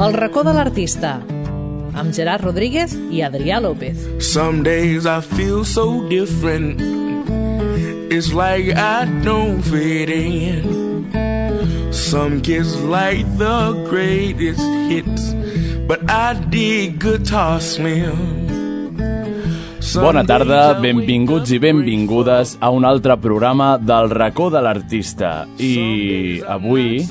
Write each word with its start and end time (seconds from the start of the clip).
El 0.00 0.14
racó 0.14 0.40
de 0.42 0.54
l'artista, 0.56 1.18
amb 1.92 2.14
Gerard 2.16 2.40
Rodríguez 2.46 2.94
i 3.12 3.20
Adrià 3.20 3.58
López. 3.60 4.00
Some 4.24 4.62
days 4.64 5.04
I 5.04 5.20
feel 5.20 5.60
so 5.68 6.08
different. 6.08 6.80
It's 8.08 8.32
like 8.32 8.72
I 8.72 9.04
don't 9.20 9.60
fit 9.60 10.08
in. 10.08 11.04
Some 11.92 12.40
kids 12.40 12.80
like 12.80 13.28
the 13.36 13.76
greatest 13.90 14.64
hits, 14.88 15.34
but 15.86 16.00
I 16.08 16.32
dig 16.48 16.96
guitar 16.98 17.60
slim. 17.60 18.48
Bona 20.00 20.24
tarda, 20.24 20.80
benvinguts 20.80 21.52
i 21.52 21.60
benvingudes 21.60 22.56
a 22.56 22.72
un 22.72 22.88
altre 22.88 23.20
programa 23.20 23.74
del 23.76 24.08
racó 24.08 24.48
de 24.48 24.64
l'artista. 24.64 25.44
I 25.60 26.40
avui 26.48 27.02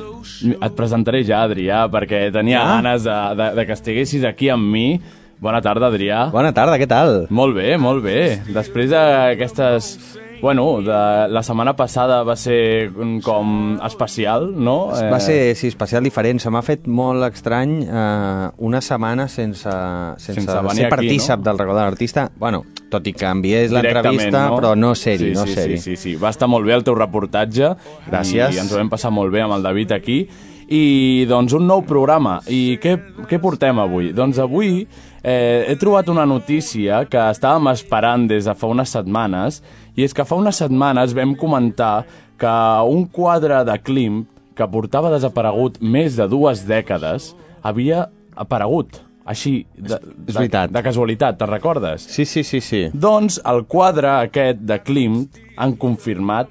et 0.43 0.75
presentaré 0.77 1.23
ja, 1.27 1.43
Adrià, 1.47 1.85
perquè 1.91 2.27
tenia 2.33 2.61
Ah. 2.61 2.75
ganes 2.77 3.03
de, 3.03 3.17
de, 3.39 3.49
de 3.55 3.65
que 3.65 3.73
estiguessis 3.73 4.23
aquí 4.25 4.49
amb 4.49 4.69
mi. 4.71 4.99
Bona 5.39 5.61
tarda, 5.63 5.87
Adrià. 5.87 6.25
Bona 6.33 6.51
tarda, 6.51 6.77
què 6.77 6.87
tal? 6.87 7.27
Molt 7.31 7.55
bé, 7.55 7.77
molt 7.79 8.03
bé. 8.03 8.41
Després 8.51 8.89
d'aquestes... 8.91 9.93
Bueno, 10.39 10.79
de, 10.79 10.97
la 11.35 11.41
setmana 11.43 11.73
passada 11.75 12.21
va 12.23 12.37
ser 12.39 12.91
com 13.25 13.73
especial, 13.83 14.45
no? 14.55 14.87
Va 15.11 15.19
ser, 15.19 15.53
sí, 15.59 15.67
especial 15.67 16.03
diferent. 16.07 16.39
Se 16.39 16.47
m'ha 16.51 16.61
fet 16.63 16.87
molt 16.87 17.25
estrany 17.27 17.73
eh, 17.83 18.45
una 18.63 18.79
setmana 18.79 19.27
sense, 19.27 19.67
sense, 20.15 20.39
Sense 20.39 20.47
ser 20.47 20.85
aquí, 20.87 20.93
partícip 20.95 21.41
no? 21.41 21.43
del 21.49 21.59
record 21.59 21.75
de 21.75 21.83
l'artista. 21.83 22.29
Bueno, 22.39 22.63
tot 22.91 23.07
i 23.09 23.13
que 23.15 23.27
enviés 23.29 23.73
l'entrevista, 23.73 24.47
però 24.53 24.75
no 24.77 24.93
seri, 24.97 25.31
sí, 25.31 25.37
no 25.37 25.45
sí, 25.47 25.55
seri. 25.57 25.77
Sí, 25.77 25.95
sí, 25.95 26.01
sí. 26.01 26.15
Va 26.19 26.31
estar 26.33 26.49
molt 26.51 26.67
bé 26.67 26.75
el 26.77 26.85
teu 26.87 26.97
reportatge. 26.97 27.73
Gràcies. 28.09 28.55
I 28.55 28.63
ens 28.63 28.73
ho 28.73 28.79
vam 28.79 28.91
passar 28.91 29.13
molt 29.15 29.33
bé 29.33 29.43
amb 29.45 29.57
el 29.57 29.65
David 29.65 29.93
aquí. 29.97 30.21
I 30.69 31.25
doncs 31.29 31.55
un 31.57 31.65
nou 31.69 31.81
programa. 31.87 32.39
I 32.45 32.77
què, 32.81 32.95
què 33.29 33.39
portem 33.41 33.79
avui? 33.81 34.11
Doncs 34.13 34.41
avui 34.41 34.83
eh, 34.83 35.65
he 35.67 35.75
trobat 35.81 36.09
una 36.13 36.27
notícia 36.29 37.03
que 37.09 37.23
estàvem 37.33 37.71
esperant 37.73 38.27
des 38.29 38.45
de 38.45 38.55
fa 38.57 38.69
unes 38.69 38.93
setmanes 38.93 39.63
i 39.97 40.05
és 40.05 40.13
que 40.13 40.25
fa 40.27 40.37
unes 40.37 40.61
setmanes 40.61 41.15
vam 41.17 41.33
comentar 41.39 42.05
que 42.39 42.55
un 42.87 43.07
quadre 43.11 43.63
de 43.67 43.75
Klimt 43.83 44.27
que 44.55 44.67
portava 44.69 45.11
desaparegut 45.11 45.81
més 45.81 46.15
de 46.19 46.27
dues 46.31 46.65
dècades 46.67 47.33
havia 47.63 48.07
aparegut 48.39 49.01
així, 49.29 49.53
de, 49.77 49.99
és 50.27 50.35
veritat. 50.35 50.71
de, 50.71 50.77
de 50.79 50.83
casualitat, 50.89 51.37
te'n 51.39 51.51
recordes? 51.51 52.05
Sí, 52.09 52.25
sí, 52.25 52.43
sí, 52.43 52.59
sí. 52.65 52.83
Doncs 52.93 53.39
el 53.45 53.63
quadre 53.69 54.09
aquest 54.25 54.59
de 54.65 54.79
Klimt 54.81 55.37
han 55.57 55.75
confirmat 55.79 56.49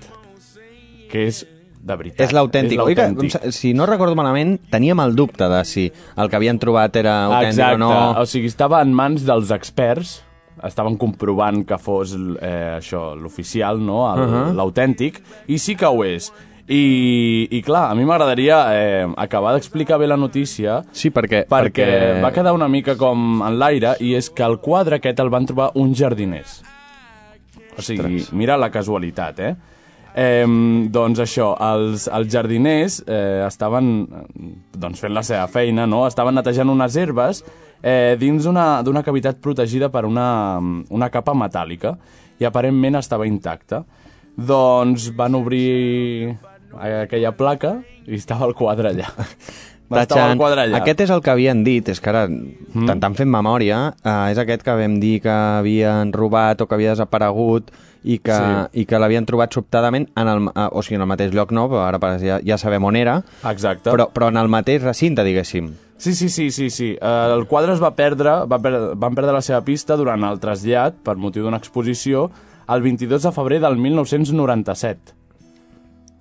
que 1.10 1.26
és 1.28 1.42
de 1.88 1.96
veritat. 1.96 2.26
És 2.26 2.32
l'autèntic. 2.36 2.78
L'autèntic. 2.80 3.50
si 3.54 3.72
no 3.74 3.86
recordo 3.88 4.14
malament, 4.18 4.58
teníem 4.70 5.00
el 5.00 5.14
dubte 5.16 5.46
de 5.48 5.60
si 5.64 5.86
el 6.16 6.28
que 6.28 6.36
havien 6.36 6.58
trobat 6.60 6.96
era 7.00 7.24
autèntic 7.26 7.54
Exacte, 7.54 7.74
o 7.74 7.78
no. 7.84 7.92
o 8.20 8.26
sigui, 8.28 8.50
estava 8.50 8.82
en 8.84 8.92
mans 8.94 9.24
dels 9.24 9.50
experts, 9.54 10.18
estaven 10.66 10.96
comprovant 10.98 11.62
que 11.64 11.78
fos 11.78 12.12
eh, 12.42 12.76
això 12.80 13.14
l'oficial, 13.16 13.78
no? 13.80 14.02
El- 14.12 14.20
Uh 14.26 14.28
-huh. 14.34 14.54
l'autèntic, 14.58 15.22
i 15.46 15.58
sí 15.58 15.76
que 15.76 15.86
ho 15.86 16.04
és. 16.04 16.32
I, 16.68 17.48
i 17.48 17.62
clar, 17.64 17.86
a 17.88 17.94
mi 17.96 18.04
m'agradaria 18.04 18.56
eh, 18.76 19.06
acabar 19.16 19.54
d'explicar 19.56 19.96
bé 19.96 20.08
la 20.10 20.18
notícia 20.20 20.82
Sí, 20.92 21.08
perquè... 21.08 21.46
perquè 21.48 21.86
va 22.20 22.28
quedar 22.34 22.52
una 22.52 22.68
mica 22.68 22.92
com 23.00 23.40
en 23.40 23.56
l'aire 23.56 23.94
i 24.04 24.12
és 24.18 24.28
que 24.28 24.44
el 24.44 24.58
quadre 24.60 24.98
aquest 24.98 25.22
el 25.24 25.32
van 25.32 25.48
trobar 25.48 25.70
uns 25.80 25.96
jardiners. 25.96 26.58
O 27.78 27.84
sigui, 27.84 28.20
mira 28.36 28.58
la 28.60 28.68
casualitat, 28.74 29.40
eh? 29.40 29.54
Eh, 30.18 30.44
doncs 30.92 31.22
això, 31.22 31.52
els, 31.62 32.04
els 32.12 32.28
jardiners 32.32 32.98
eh, 33.06 33.46
estaven 33.46 33.88
doncs 34.76 35.00
fent 35.00 35.14
la 35.14 35.22
seva 35.24 35.46
feina, 35.48 35.86
no? 35.86 36.02
Estaven 36.08 36.36
netejant 36.36 36.68
unes 36.72 36.96
herbes 37.00 37.40
eh, 37.80 38.16
dins 38.20 38.44
d'una 38.44 39.04
cavitat 39.06 39.40
protegida 39.40 39.88
per 39.94 40.04
una, 40.08 40.58
una 40.90 41.08
capa 41.08 41.32
metàl·lica 41.32 41.94
i 42.38 42.44
aparentment 42.44 42.98
estava 43.00 43.28
intacta. 43.30 43.84
Doncs 44.38 45.08
van 45.18 45.34
obrir 45.34 46.36
aquella 46.76 47.32
placa 47.36 47.78
i 48.06 48.18
estava 48.18 48.46
el 48.48 48.54
quadre 48.58 48.92
allà. 48.92 49.08
estava 49.88 50.06
Tachan. 50.06 50.32
el 50.32 50.38
quadre 50.38 50.64
allà. 50.66 50.82
Aquest 50.82 51.00
és 51.06 51.10
el 51.14 51.22
que 51.24 51.32
havien 51.32 51.64
dit, 51.64 51.88
és 51.88 52.00
que 52.00 52.10
ara, 52.12 52.26
mm. 52.28 52.86
tentant 52.90 53.16
fent 53.16 53.30
memòria, 53.32 53.94
eh, 54.04 54.16
és 54.32 54.40
aquest 54.40 54.62
que 54.66 54.76
vam 54.76 54.98
dir 55.00 55.18
que 55.24 55.32
havien 55.32 56.12
robat 56.12 56.60
o 56.60 56.68
que 56.68 56.76
havia 56.76 56.92
desaparegut 56.92 57.72
i 58.04 58.18
que, 58.18 58.36
Sí. 58.36 58.82
i 58.82 58.86
que 58.86 58.98
l'havien 59.00 59.26
trobat 59.26 59.52
sobtadament, 59.52 60.08
en 60.16 60.28
el, 60.28 60.48
eh, 60.54 60.68
o 60.70 60.82
sigui, 60.82 60.96
en 60.96 61.02
el 61.02 61.10
mateix 61.10 61.32
lloc 61.34 61.52
no, 61.52 61.68
però 61.68 61.86
ara 61.88 62.18
ja, 62.20 62.38
ja 62.44 62.58
sabem 62.58 62.84
on 62.84 62.96
era, 62.96 63.22
Exacte. 63.50 63.90
però, 63.90 64.10
però 64.12 64.28
en 64.28 64.36
el 64.36 64.48
mateix 64.48 64.82
recinte, 64.82 65.24
diguéssim. 65.24 65.72
Sí, 65.98 66.14
sí, 66.14 66.28
sí, 66.28 66.52
sí, 66.52 66.70
sí. 66.70 66.96
Uh, 67.02 67.34
el 67.34 67.46
quadre 67.50 67.72
es 67.72 67.82
va 67.82 67.90
perdre, 67.96 68.46
va 68.46 68.60
per, 68.62 68.94
van 68.94 69.16
perdre 69.16 69.32
la 69.34 69.42
seva 69.42 69.64
pista 69.66 69.96
durant 69.98 70.22
el 70.22 70.38
trasllat, 70.38 70.94
per 71.02 71.16
motiu 71.18 71.42
d'una 71.42 71.58
exposició, 71.58 72.30
el 72.68 72.82
22 72.82 73.24
de 73.24 73.32
febrer 73.32 73.58
del 73.64 73.76
1997. 73.82 75.17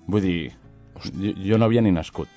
Vull 0.07 0.21
dir, 0.23 0.51
jo, 1.03 1.33
jo 1.51 1.57
no 1.59 1.65
havia 1.67 1.81
ni 1.83 1.91
nascut. 1.91 2.27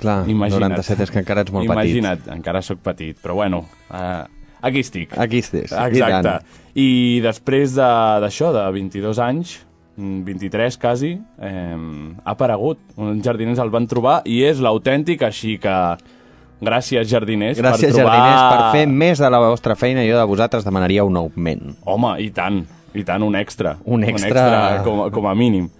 Clar, 0.00 0.26
Imagina't. 0.28 0.74
97 0.76 1.02
és 1.06 1.10
que 1.12 1.20
encara 1.22 1.44
ets 1.44 1.52
molt 1.52 1.64
Imagina't, 1.68 2.26
encara 2.34 2.60
sóc 2.64 2.80
petit, 2.84 3.16
però 3.22 3.34
bueno, 3.38 3.62
uh, 3.90 4.24
aquí 4.60 4.80
estic. 4.84 5.10
petit. 5.14 5.20
Aquí 5.24 5.40
estàs. 5.40 5.72
Exacte. 5.72 6.34
I 6.74 6.88
I 7.16 7.20
després 7.24 7.74
de- 7.74 8.20
d'això, 8.24 8.52
de, 8.52 8.60
de 8.66 8.72
22 8.76 9.18
anys, 9.18 9.58
mm, 9.96 10.22
23 10.24 10.76
quasi, 10.78 11.18
eh, 11.40 11.76
ha 12.24 12.30
aparegut. 12.30 12.78
Uns 12.96 13.24
jardiners 13.24 13.58
el 13.58 13.70
van 13.70 13.86
trobar 13.86 14.20
i 14.24 14.42
és 14.44 14.60
l'autèntic, 14.60 15.22
així 15.22 15.58
que 15.58 15.96
gràcies 16.60 17.08
jardiners 17.08 17.58
Gràcies, 17.58 17.90
per 17.90 18.02
trobar... 18.02 18.14
jardiners, 18.14 18.42
per 18.52 18.72
fer 18.78 18.86
més 18.86 19.18
de 19.18 19.30
la 19.30 19.40
vostra 19.40 19.74
feina. 19.76 20.04
Jo 20.06 20.18
de 20.18 20.24
vosaltres 20.28 20.64
demanaria 20.64 21.04
un 21.04 21.16
augment. 21.16 21.74
Home, 21.84 22.14
i 22.22 22.30
tant, 22.30 22.66
i 22.94 23.04
tant, 23.04 23.22
un 23.22 23.34
extra. 23.36 23.78
Un 23.84 24.04
extra. 24.04 24.28
Un 24.28 24.36
extra 24.36 24.82
com, 24.84 25.10
com 25.10 25.26
a 25.26 25.34
mínim. 25.34 25.70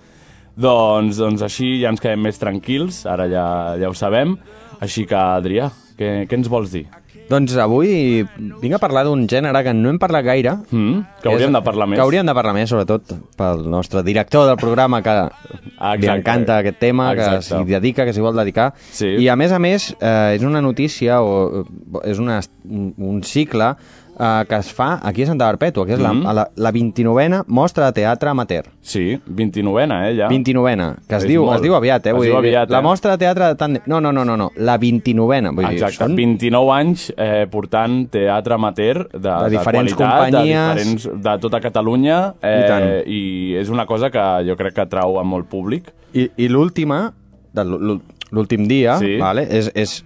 Doncs, 0.56 1.18
doncs 1.20 1.42
així 1.46 1.80
ja 1.82 1.92
ens 1.92 2.00
quedem 2.02 2.22
més 2.26 2.40
tranquils, 2.40 3.04
ara 3.06 3.28
ja, 3.30 3.44
ja 3.80 3.90
ho 3.90 3.94
sabem. 3.96 4.36
Així 4.80 5.04
que, 5.06 5.16
Adrià, 5.16 5.70
què, 5.98 6.24
què 6.28 6.38
ens 6.40 6.48
vols 6.50 6.72
dir? 6.72 6.86
Doncs 7.30 7.54
avui 7.62 8.24
vinc 8.58 8.74
a 8.74 8.80
parlar 8.82 9.04
d'un 9.06 9.20
gènere 9.30 9.60
que 9.62 9.74
no 9.76 9.92
hem 9.92 10.00
parlat 10.02 10.24
gaire. 10.26 10.56
Mm? 10.74 11.20
Que 11.22 11.30
hauríem 11.30 11.54
de 11.54 11.60
parlar 11.62 11.86
més. 11.86 12.00
Que 12.00 12.02
hauríem 12.02 12.26
de 12.26 12.34
parlar 12.34 12.54
més, 12.56 12.72
sobretot 12.72 13.12
pel 13.38 13.62
nostre 13.70 14.02
director 14.02 14.48
del 14.48 14.58
programa, 14.58 14.98
que 15.04 15.14
Exacte. 15.14 16.00
li 16.02 16.10
encanta 16.10 16.56
aquest 16.58 16.80
tema, 16.82 17.12
que 17.14 17.22
Exacte. 17.22 17.52
s'hi 17.52 17.70
dedica, 17.70 18.06
que 18.08 18.16
s'hi 18.16 18.24
vol 18.24 18.34
dedicar. 18.34 18.72
Sí. 18.90 19.12
I 19.22 19.28
a 19.30 19.36
més 19.38 19.54
a 19.54 19.60
més, 19.62 19.92
eh, 20.00 20.34
és 20.40 20.42
una 20.42 20.60
notícia, 20.64 21.20
o 21.22 21.62
és 22.02 22.18
una, 22.18 22.40
un, 22.66 22.90
un 22.98 23.22
cicle 23.22 23.76
eh, 24.20 24.44
que 24.48 24.56
es 24.60 24.68
fa 24.76 24.98
aquí 25.02 25.22
a 25.24 25.26
Santa 25.30 25.46
Perpètua, 25.48 25.86
que 25.88 25.94
és 25.96 26.00
la, 26.04 26.12
la, 26.12 26.44
la 26.54 26.72
29a 26.76 27.40
Mostra 27.48 27.86
de 27.88 27.96
Teatre 28.02 28.28
Amateur. 28.30 28.66
Sí, 28.82 29.18
29ena, 29.26 30.02
eh, 30.10 30.16
ja. 30.18 30.28
29a, 30.28 30.90
que 31.08 31.16
es 31.16 31.22
És 31.24 31.28
diu, 31.30 31.44
molt. 31.46 31.56
es 31.56 31.62
diu 31.64 31.74
aviat, 31.74 32.04
eh? 32.06 32.10
Es 32.12 32.16
Vull 32.16 32.26
diu 32.28 32.34
dir, 32.34 32.42
aviat, 32.42 32.70
La 32.70 32.78
eh? 32.78 32.82
Mostra 32.82 33.12
de 33.16 33.18
Teatre 33.24 33.48
de 33.54 33.54
tant... 33.56 33.78
No, 33.86 34.00
no, 34.00 34.12
no, 34.12 34.24
no, 34.28 34.36
no, 34.36 34.50
la 34.56 34.76
29a. 34.78 35.54
Vull 35.56 35.70
Exacte, 35.72 35.96
dir, 35.96 36.04
són 36.04 36.16
29 36.20 36.74
anys 36.76 37.06
eh, 37.16 37.46
portant 37.50 37.96
teatre 38.12 38.54
amateur 38.54 39.06
de, 39.08 39.18
de, 39.24 39.50
diferents 39.56 39.94
qualitat, 39.96 40.30
companyies. 40.30 40.60
de, 40.60 40.74
diferents, 40.84 41.08
de 41.24 41.38
tota 41.40 41.60
Catalunya 41.64 42.20
eh, 42.42 42.54
I 42.60 42.68
tant. 42.68 42.88
i 43.08 43.20
és 43.64 43.68
una 43.72 43.86
cosa 43.86 44.10
que 44.12 44.26
jo 44.46 44.56
crec 44.60 44.74
que 44.76 44.84
atrau 44.84 45.18
a 45.20 45.24
molt 45.24 45.48
públic. 45.48 45.90
I, 46.12 46.28
i 46.36 46.48
l'última, 46.48 47.12
de 47.54 47.64
l'ú- 47.64 48.00
l'últim 48.30 48.66
dia, 48.68 48.98
Sí. 48.98 49.16
vale, 49.18 49.46
és, 49.50 49.70
és 49.74 50.04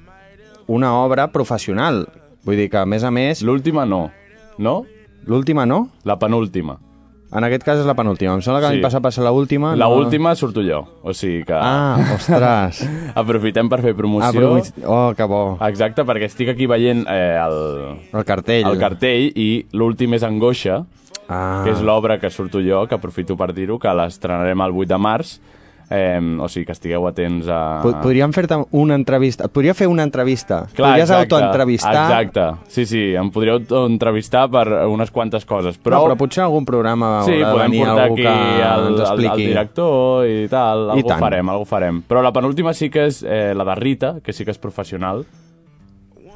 una 0.66 0.94
obra 1.02 1.26
professional. 1.32 2.06
Vull 2.44 2.56
dir 2.56 2.68
que, 2.70 2.76
a 2.78 2.86
més 2.86 3.04
a 3.04 3.10
més, 3.10 3.42
L'última 3.42 3.86
no, 3.86 4.10
no? 4.58 4.84
l'última 5.26 5.64
no? 5.64 5.88
La 6.04 6.18
penúltima. 6.18 6.78
En 7.34 7.42
aquest 7.42 7.64
cas 7.64 7.78
és 7.80 7.86
la 7.88 7.94
penúltima. 7.98 8.34
Em 8.36 8.42
sembla 8.44 8.60
que 8.60 8.66
Sí. 8.68 8.72
l'any 8.74 8.82
passat 8.84 9.02
va 9.02 9.10
ser 9.10 9.24
l'última. 9.24 9.72
La 9.74 9.86
no... 9.88 9.96
última 9.96 10.34
surto 10.36 10.62
jo, 10.62 10.82
o 11.02 11.14
sigui 11.14 11.42
que 11.44 11.54
Ah, 11.56 11.96
ostres. 12.14 12.84
aprofitem 13.14 13.68
per 13.68 13.80
fer 13.82 13.94
promoció. 13.96 14.50
vull- 14.52 14.84
Oh, 14.86 15.14
que 15.16 15.24
bo. 15.24 15.58
Exacte, 15.66 16.04
perquè 16.04 16.28
estic 16.28 16.50
aquí 16.52 16.66
veient 16.66 17.06
eh, 17.08 17.38
el, 17.40 17.98
El 18.12 18.24
cartell. 18.24 18.68
el 18.68 18.78
cartell 18.78 19.32
i 19.34 19.66
l'últim 19.72 20.14
és 20.14 20.22
Angoixa, 20.22 20.84
Ah. 21.26 21.62
que 21.64 21.70
és 21.72 21.80
l'obra 21.80 22.18
que 22.20 22.28
surto 22.30 22.60
jo, 22.60 22.86
que 22.86 22.94
aprofito 22.94 23.34
per 23.36 23.54
dir-ho, 23.54 23.78
que 23.78 23.88
l'estrenarem 23.88 24.60
el 24.60 24.70
8 24.72 24.88
de 24.92 24.98
març, 24.98 25.40
Eh, 25.90 26.18
o 26.40 26.48
sigui 26.48 26.64
que 26.66 26.72
estigueu 26.72 27.04
atents 27.06 27.46
a... 27.52 27.80
Po- 27.82 27.92
Podríem 28.00 28.32
fer-te 28.32 28.56
una 28.72 28.94
entrevista. 28.96 29.44
Et 29.44 29.52
podria 29.52 29.74
fer 29.76 29.86
una 29.90 30.02
entrevista. 30.02 30.62
Clar, 30.74 30.94
Podries 30.94 31.10
autoentrevistar. 31.12 31.92
Exacte, 32.08 32.46
sí, 32.72 32.86
sí, 32.88 33.02
em 33.14 33.28
podríeu 33.30 33.60
entrevistar 33.84 34.46
per 34.50 34.64
unes 34.88 35.10
quantes 35.12 35.44
coses, 35.44 35.76
però... 35.78 35.98
No, 36.00 36.08
però 36.08 36.16
potser 36.24 36.40
en 36.42 36.46
algun 36.48 36.64
programa 36.64 37.12
Sí, 37.28 37.36
podem 37.42 37.70
venir 37.70 37.84
portar 37.84 38.04
algú 38.04 38.14
aquí 38.14 38.22
que 38.22 38.34
el, 38.34 38.88
ens 38.88 39.10
el, 39.10 39.24
el 39.28 39.36
director 39.44 40.26
i 40.26 40.48
tal, 40.48 40.86
I 40.88 40.96
algú 40.98 41.08
tant. 41.12 41.20
farem, 41.20 41.52
algú 41.52 41.64
farem. 41.68 42.02
Però 42.08 42.22
la 42.24 42.32
penúltima 42.32 42.72
sí 42.74 42.88
que 42.90 43.06
és 43.12 43.22
eh, 43.22 43.52
la 43.54 43.64
de 43.68 43.74
Rita, 43.80 44.14
que 44.24 44.32
sí 44.32 44.44
que 44.44 44.50
és 44.56 44.58
professional. 44.58 45.24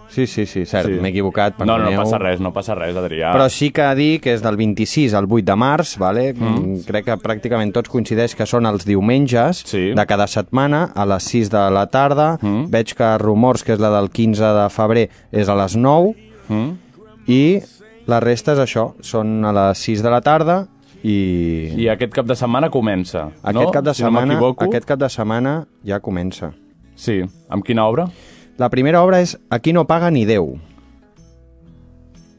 Sí, 0.09 0.27
sí, 0.27 0.47
sí, 0.47 0.65
cert, 0.65 0.87
Sí. 0.89 0.93
m'he 1.01 1.11
equivocat, 1.11 1.59
No, 1.61 1.77
no, 1.79 1.91
no 1.91 1.97
passa 2.03 2.19
res, 2.19 2.41
no 2.41 2.53
passa 2.53 2.75
res, 2.75 2.97
Adrià. 2.97 3.31
Però 3.35 3.49
sí 3.51 3.71
que 3.71 3.95
dir 3.95 4.21
que 4.21 4.33
és 4.33 4.43
del 4.43 4.57
26 4.57 5.13
al 5.15 5.27
8 5.29 5.45
de 5.45 5.55
març, 5.57 5.99
vale? 5.99 6.33
Mm. 6.33 6.81
crec 6.87 7.05
que 7.05 7.17
pràcticament 7.19 7.73
tots 7.73 7.91
coincideix 7.91 8.35
que 8.35 8.47
són 8.47 8.65
els 8.67 8.85
diumenges 8.87 9.63
Sí. 9.67 9.93
de 9.95 10.07
cada 10.07 10.27
setmana 10.27 10.93
a 10.95 11.05
les 11.07 11.23
6 11.23 11.51
de 11.51 11.71
la 11.71 11.87
tarda. 11.87 12.39
Mm. 12.41 12.71
Veig 12.71 12.95
que 12.95 13.19
Rumors, 13.19 13.63
que 13.63 13.73
és 13.75 13.79
la 13.81 13.91
del 13.91 14.09
15 14.11 14.43
de 14.63 14.69
febrer, 14.71 15.11
és 15.31 15.49
a 15.49 15.55
les 15.55 15.77
9 15.77 16.15
Mm? 16.49 16.73
i 17.29 17.61
la 18.07 18.21
resta 18.21 18.53
és 18.55 18.59
això, 18.59 18.95
són 19.03 19.45
a 19.45 19.53
les 19.53 19.79
6 19.79 20.03
de 20.03 20.09
la 20.11 20.21
tarda 20.23 20.67
i, 21.05 21.75
I 21.77 21.89
aquest 21.93 22.13
cap 22.15 22.27
de 22.27 22.35
setmana 22.35 22.71
comença, 22.71 23.29
aquest 23.43 23.67
no? 23.67 23.71
cap 23.71 23.85
de 23.85 23.95
si 23.95 24.03
no 24.03 24.09
setmana 24.09 24.27
m'equivoco. 24.35 24.65
aquest 24.65 24.85
cap 24.89 24.99
de 24.99 25.09
setmana 25.09 25.67
ja 25.85 26.01
comença. 26.01 26.53
Sí, 26.97 27.21
amb 27.49 27.63
quina 27.65 27.85
obra? 27.87 28.09
La 28.59 28.69
primera 28.71 29.05
obra 29.07 29.21
és 29.23 29.37
Aquí 29.55 29.73
no 29.73 29.87
paga 29.87 30.11
ni 30.11 30.25
Déu. 30.27 30.57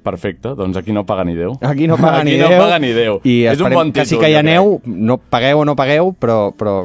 Perfecte, 0.03 0.51
doncs 0.55 0.77
aquí 0.79 0.91
no 0.95 1.05
paga 1.07 1.23
ni 1.27 1.35
Déu. 1.35 1.53
Aquí 1.61 1.87
no 1.87 1.95
paga 1.97 2.21
Aquí 2.21 2.31
ni 2.31 2.37
no 2.39 2.49
Déu. 2.49 2.59
paga 2.59 2.79
ni 2.79 2.91
Déu. 2.95 3.19
I 3.23 3.35
És 3.51 3.61
un 3.63 3.73
bon 3.75 3.91
que 3.95 4.03
sí 4.05 4.15
títol, 4.15 4.25
que 4.25 4.31
hi 4.31 4.37
aneu, 4.39 4.79
no 4.85 5.17
pagueu 5.19 5.63
o 5.63 5.65
no 5.67 5.75
pagueu, 5.79 6.13
però... 6.19 6.51
però 6.55 6.81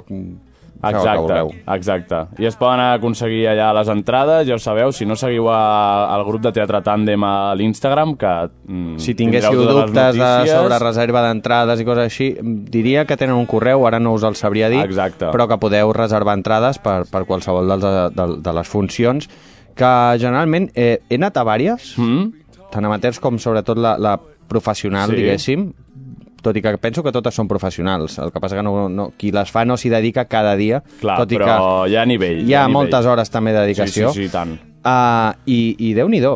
Exacte, 0.91 1.63
exacte. 1.75 2.19
I 2.43 2.47
es 2.47 2.57
poden 2.57 2.81
aconseguir 2.81 3.47
allà 3.49 3.73
les 3.79 3.89
entrades, 3.89 4.47
ja 4.49 4.55
ho 4.55 4.59
sabeu, 4.59 4.93
si 4.93 5.07
no 5.07 5.17
seguiu 5.17 5.49
a, 5.49 6.11
al 6.15 6.25
grup 6.27 6.43
de 6.43 6.53
Teatre 6.53 6.81
Tàndem 6.83 7.23
a 7.25 7.55
l'Instagram, 7.55 8.17
que 8.17 8.33
mm, 8.67 8.99
Si 8.99 9.15
tinguéssiu 9.15 9.63
dubtes 9.65 10.15
de, 10.15 10.21
notícies. 10.21 10.57
sobre 10.59 10.79
reserva 10.79 11.23
d'entrades 11.29 11.81
i 11.81 11.85
coses 11.85 12.05
així, 12.05 12.31
diria 12.43 13.05
que 13.05 13.17
tenen 13.17 13.37
un 13.37 13.47
correu, 13.47 13.87
ara 13.87 13.99
no 14.01 14.13
us 14.15 14.23
el 14.25 14.35
sabria 14.37 14.69
dir, 14.69 14.83
Exacte. 14.85 15.27
però 15.33 15.49
que 15.49 15.59
podeu 15.59 15.93
reservar 15.93 16.35
entrades 16.37 16.79
per, 16.79 17.05
per 17.11 17.25
qualsevol 17.25 17.69
dels, 17.69 17.83
de, 17.83 18.09
de, 18.15 18.41
de 18.43 18.53
les 18.53 18.69
funcions, 18.69 19.29
que 19.75 19.93
generalment 20.23 20.71
eh, 20.75 21.01
he 21.09 21.17
anat 21.19 21.37
a 21.37 21.45
vàries, 21.45 21.95
Mm? 21.99 22.31
tant 22.71 22.85
amateurs 22.87 23.19
com 23.23 23.37
sobretot 23.39 23.79
la, 23.79 23.97
la 23.99 24.17
professional, 24.49 25.11
Sí. 25.11 25.17
diguéssim, 25.17 25.73
tot 26.45 26.57
i 26.57 26.63
que 26.63 26.77
penso 26.79 27.03
que 27.03 27.13
totes 27.13 27.35
són 27.35 27.49
professionals. 27.51 28.19
El 28.23 28.31
que 28.33 28.41
passa 28.41 28.57
que 28.61 28.63
no, 28.63 28.89
no, 28.93 29.09
qui 29.19 29.33
les 29.35 29.51
fa 29.51 29.65
no 29.65 29.77
s'hi 29.81 29.91
dedica 29.93 30.27
cada 30.29 30.55
dia, 30.61 30.83
Clar, 31.01 31.17
tot 31.25 31.33
i 31.33 31.41
però 31.41 31.49
que 31.49 31.93
hi 31.93 31.97
ha 31.97 32.05
nivell. 32.07 32.43
hi 32.45 32.55
ha 32.55 32.67
nivell. 32.69 32.73
moltes 32.77 33.07
hores 33.09 33.31
també 33.33 33.53
de 33.57 33.65
dedicació. 33.65 34.13
Sí, 34.13 34.23
sí, 34.23 34.29
sí, 34.29 34.33
tant. 34.33 34.59
Uh, 34.85 35.33
I 35.49 35.61
i 35.89 35.95
déu-n'hi-do. 35.97 36.35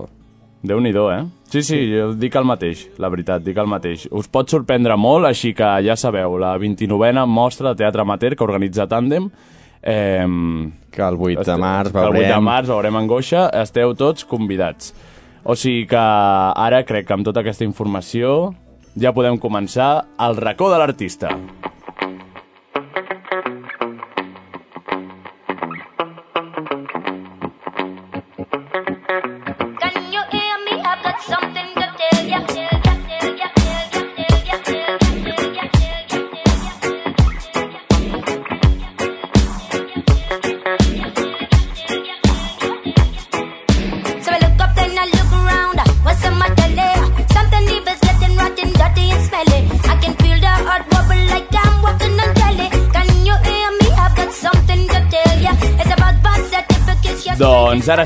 Déu-n'hi-do, 0.64 1.04
eh? 1.12 1.20
Sí, 1.48 1.62
sí, 1.62 1.76
jo 1.92 2.10
dic 2.18 2.34
el 2.36 2.44
mateix, 2.44 2.86
la 3.00 3.08
veritat, 3.08 3.40
dic 3.44 3.56
el 3.56 3.68
mateix. 3.70 4.08
Us 4.12 4.26
pot 4.28 4.50
sorprendre 4.52 4.96
molt, 5.00 5.24
així 5.28 5.54
que 5.56 5.68
ja 5.86 5.94
sabeu, 5.96 6.34
la 6.40 6.56
29a 6.60 7.24
mostra 7.30 7.70
de 7.72 7.78
teatre 7.84 8.02
amateur 8.02 8.34
que 8.36 8.44
organitza 8.44 8.84
Tàndem, 8.90 9.30
eh, 9.80 10.26
Que 10.90 11.02
el 11.06 11.16
8 11.16 11.44
de 11.46 11.56
març 11.56 11.92
que 11.92 11.98
el 11.98 12.08
8 12.10 12.12
veurem... 12.12 12.32
de 12.34 12.40
març 12.42 12.68
veurem 12.68 12.96
Angoixa, 12.96 13.46
esteu 13.62 13.94
tots 13.94 14.24
convidats. 14.28 14.92
O 15.44 15.54
sigui 15.56 15.86
que 15.88 15.96
ara 16.00 16.82
crec 16.84 17.06
que 17.06 17.14
amb 17.14 17.24
tota 17.24 17.40
aquesta 17.40 17.64
informació 17.64 18.52
ja 18.98 19.12
podem 19.14 19.38
començar 19.38 20.08
el 20.26 20.36
racó 20.42 20.68
de 20.72 20.78
l'artista. 20.80 21.30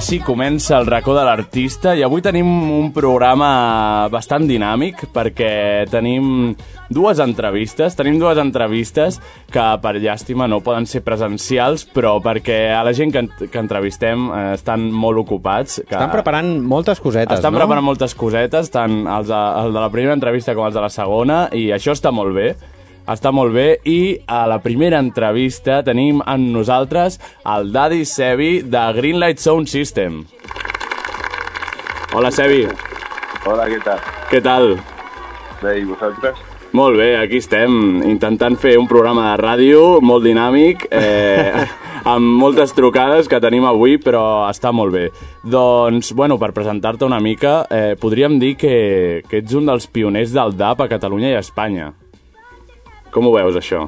Sí, 0.03 0.19
comença 0.19 0.77
el 0.81 0.87
racó 0.87 1.15
de 1.15 1.23
l'artista 1.23 1.93
i 1.95 2.03
avui 2.03 2.23
tenim 2.25 2.49
un 2.75 2.89
programa 2.93 4.09
bastant 4.11 4.49
dinàmic 4.49 5.05
perquè 5.15 5.87
tenim 5.93 6.57
dues 6.93 7.21
entrevistes, 7.23 7.95
tenim 7.97 8.19
dues 8.19 8.41
entrevistes 8.43 9.21
que 9.53 9.65
per 9.85 9.95
llàstima 10.03 10.49
no 10.51 10.59
poden 10.65 10.89
ser 10.91 11.05
presencials, 11.07 11.87
però 11.87 12.17
perquè 12.25 12.75
a 12.75 12.83
la 12.83 12.93
gent 12.99 13.15
que, 13.15 13.25
que 13.47 13.63
entrevistem 13.63 14.27
eh, 14.27 14.43
estan 14.59 14.91
molt 14.91 15.23
ocupats. 15.23 15.81
Que 15.87 15.95
Estan 15.95 16.13
preparant 16.13 16.53
moltes 16.61 17.01
cosetes, 17.01 17.39
estan 17.39 17.55
no? 17.55 17.63
preparant 17.63 17.87
moltes 17.87 18.19
cosetes, 18.19 18.75
tant 18.75 19.05
els 19.07 19.31
de, 19.31 19.41
el 19.63 19.73
de 19.73 19.81
la 19.81 19.91
primera 19.95 20.19
entrevista 20.19 20.57
com 20.59 20.67
els 20.67 20.77
de 20.77 20.83
la 20.83 20.91
segona, 20.93 21.45
i 21.55 21.71
això 21.73 21.95
està 21.95 22.11
molt 22.11 22.35
bé. 22.37 22.53
Està 23.11 23.33
molt 23.35 23.51
bé 23.51 23.81
i 23.89 24.15
a 24.31 24.45
la 24.47 24.61
primera 24.63 25.01
entrevista 25.03 25.81
tenim 25.83 26.21
amb 26.23 26.53
nosaltres 26.55 27.19
el 27.51 27.73
Daddy 27.75 28.05
Sebi 28.07 28.61
de 28.63 28.83
Greenlight 28.95 29.43
Sound 29.43 29.67
System. 29.67 30.23
Hola 32.15 32.31
Sebi, 32.31 32.69
Hola, 33.45 33.67
¿qué 33.67 33.81
tal? 33.83 33.99
què 34.31 34.41
tal? 34.43 34.77
Bé, 35.63 35.81
i 35.81 35.85
vosaltres? 35.85 36.39
Molt 36.73 36.97
bé, 36.97 37.17
aquí 37.19 37.41
estem 37.43 38.03
intentant 38.07 38.55
fer 38.57 38.77
un 38.79 38.87
programa 38.89 39.33
de 39.33 39.41
ràdio 39.43 39.81
molt 40.01 40.23
dinàmic, 40.25 40.87
eh, 40.95 41.67
amb 42.13 42.39
moltes 42.39 42.73
trucades 42.73 43.27
que 43.29 43.43
tenim 43.43 43.67
avui, 43.67 43.99
però 43.99 44.47
està 44.47 44.71
molt 44.73 44.95
bé. 44.95 45.09
Doncs, 45.43 46.15
bueno, 46.15 46.39
per 46.39 46.53
presentar-te 46.55 47.05
una 47.05 47.21
mica, 47.21 47.67
eh, 47.69 47.97
podríem 48.01 48.39
dir 48.39 48.55
que, 48.57 48.77
que 49.29 49.43
ets 49.43 49.59
un 49.59 49.67
dels 49.67 49.91
pioners 49.91 50.33
del 50.33 50.55
DAP 50.57 50.87
a 50.87 50.89
Catalunya 50.95 51.35
i 51.35 51.37
a 51.37 51.43
Espanya. 51.43 51.91
Com 53.13 53.27
ho 53.29 53.33
veus, 53.35 53.57
això? 53.61 53.85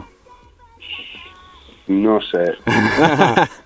No 1.88 2.18
sé. 2.30 2.44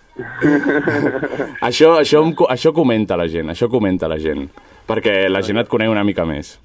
Això, 1.62 1.92
això, 2.00 2.22
em 2.26 2.32
això 2.50 2.72
comenta 2.74 3.16
la 3.16 3.28
gent, 3.30 3.50
això 3.52 3.68
comenta 3.70 4.08
la 4.10 4.16
gent, 4.18 4.48
perquè 4.88 5.28
la 5.30 5.42
gent 5.46 5.60
et 5.62 5.68
coneix 5.70 5.90
una 5.92 6.02
mica 6.02 6.24
més. 6.26 6.56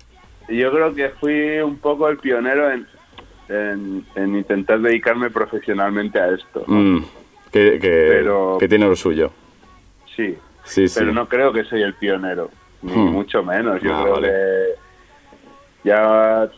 Yo 0.49 0.71
creo 0.73 0.93
que 0.95 1.09
fui 1.19 1.59
un 1.61 1.75
poco 1.77 2.09
el 2.09 2.17
pionero 2.17 2.71
en, 2.71 2.87
en, 3.49 4.05
en 4.15 4.35
intentar 4.35 4.79
dedicarme 4.81 5.29
profesionalmente 5.29 6.19
a 6.19 6.29
esto. 6.33 6.63
¿no? 6.67 6.75
Mm, 6.75 7.05
que, 7.51 7.79
que, 7.79 7.91
Pero- 8.09 8.57
que 8.59 8.67
tiene 8.67 8.87
lo 8.87 8.95
suyo. 8.95 9.31
Sí, 10.15 10.35
Sí, 10.63 10.87
sí. 10.87 10.99
pero 10.99 11.11
no 11.13 11.27
creo 11.27 11.51
que 11.53 11.63
soy 11.65 11.81
el 11.83 11.93
pionero, 11.93 12.49
ni 12.81 12.91
Hmm. 12.93 13.11
mucho 13.11 13.43
menos. 13.43 13.81
Yo 13.83 13.93
Ah, 13.95 14.01
creo 14.01 14.13
vale. 14.15 14.27
que 14.29 15.89
ya 15.89 16.49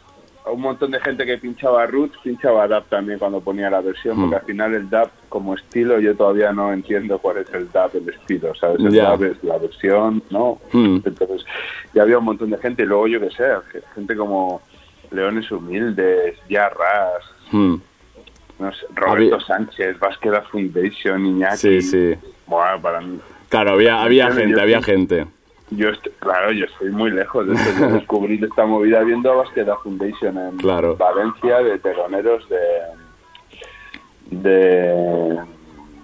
un 0.52 0.62
montón 0.62 0.92
de 0.92 1.00
gente 1.00 1.26
que 1.26 1.38
pinchaba 1.38 1.86
roots 1.88 2.18
pinchaba 2.24 2.68
DAP 2.68 2.90
también 2.90 3.18
cuando 3.20 3.42
ponía 3.42 3.70
la 3.70 3.82
versión, 3.82 4.18
Hmm. 4.18 4.22
porque 4.22 4.36
al 4.36 4.42
final 4.46 4.74
el 4.76 4.90
DAP 4.90 5.10
como 5.30 5.56
estilo 5.56 6.00
yo 6.00 6.16
todavía 6.16 6.52
no 6.52 6.72
entiendo 6.72 7.18
cuál 7.20 7.38
es 7.38 7.54
el 7.54 7.72
DAP, 7.72 7.96
el 7.96 8.10
estilo, 8.10 8.54
¿sabes? 8.56 8.80
El. 8.80 8.94
DAP 8.94 9.22
es 9.24 9.44
la 9.44 9.58
versión, 9.58 10.24
¿no? 10.30 10.60
Hmm. 10.72 10.98
Entonces 11.06 11.46
ya 11.94 12.04
había 12.04 12.20
un 12.20 12.26
montón 12.26 12.50
de 12.52 12.58
gente 12.58 12.84
y 12.84 12.86
luego 12.86 13.08
yo 13.08 13.20
que 13.20 13.32
sé, 13.32 13.44
gente 13.96 14.16
como 14.16 14.62
Leones 15.12 15.52
Humildes, 15.52 16.38
Yarras, 16.50 17.24
Mm. 17.52 17.76
no 18.60 18.72
sé, 18.74 18.86
Roberto 18.96 19.36
Había- 19.36 19.46
Sánchez, 19.48 20.00
Vasqueda 20.00 20.42
Foundation, 20.44 21.26
Iñaki. 21.26 21.58
Sí, 21.58 21.82
sí. 21.82 22.14
Bueno, 22.48 22.82
para 22.82 23.02
mí, 23.02 23.20
Claro, 23.50 23.72
había, 23.72 24.02
había 24.02 24.32
gente, 24.32 24.60
había 24.60 24.82
gente. 24.82 25.28
Yo 25.76 25.90
estoy, 25.90 26.12
claro, 26.20 26.52
yo 26.52 26.66
estoy 26.66 26.90
muy 26.92 27.12
lejos 27.12 27.48
de 27.48 27.54
esto. 27.54 27.80
Yo 27.80 27.88
descubrí 27.94 28.40
esta 28.44 28.66
movida 28.66 29.02
viendo 29.04 29.32
a 29.32 29.36
Vasqueda 29.36 29.76
Foundation 29.84 30.38
en 30.38 30.58
Claro. 30.58 30.96
Valencia 30.98 31.60
de 31.60 31.80
teloneros 31.80 32.48
de 32.50 32.58
de 34.32 35.38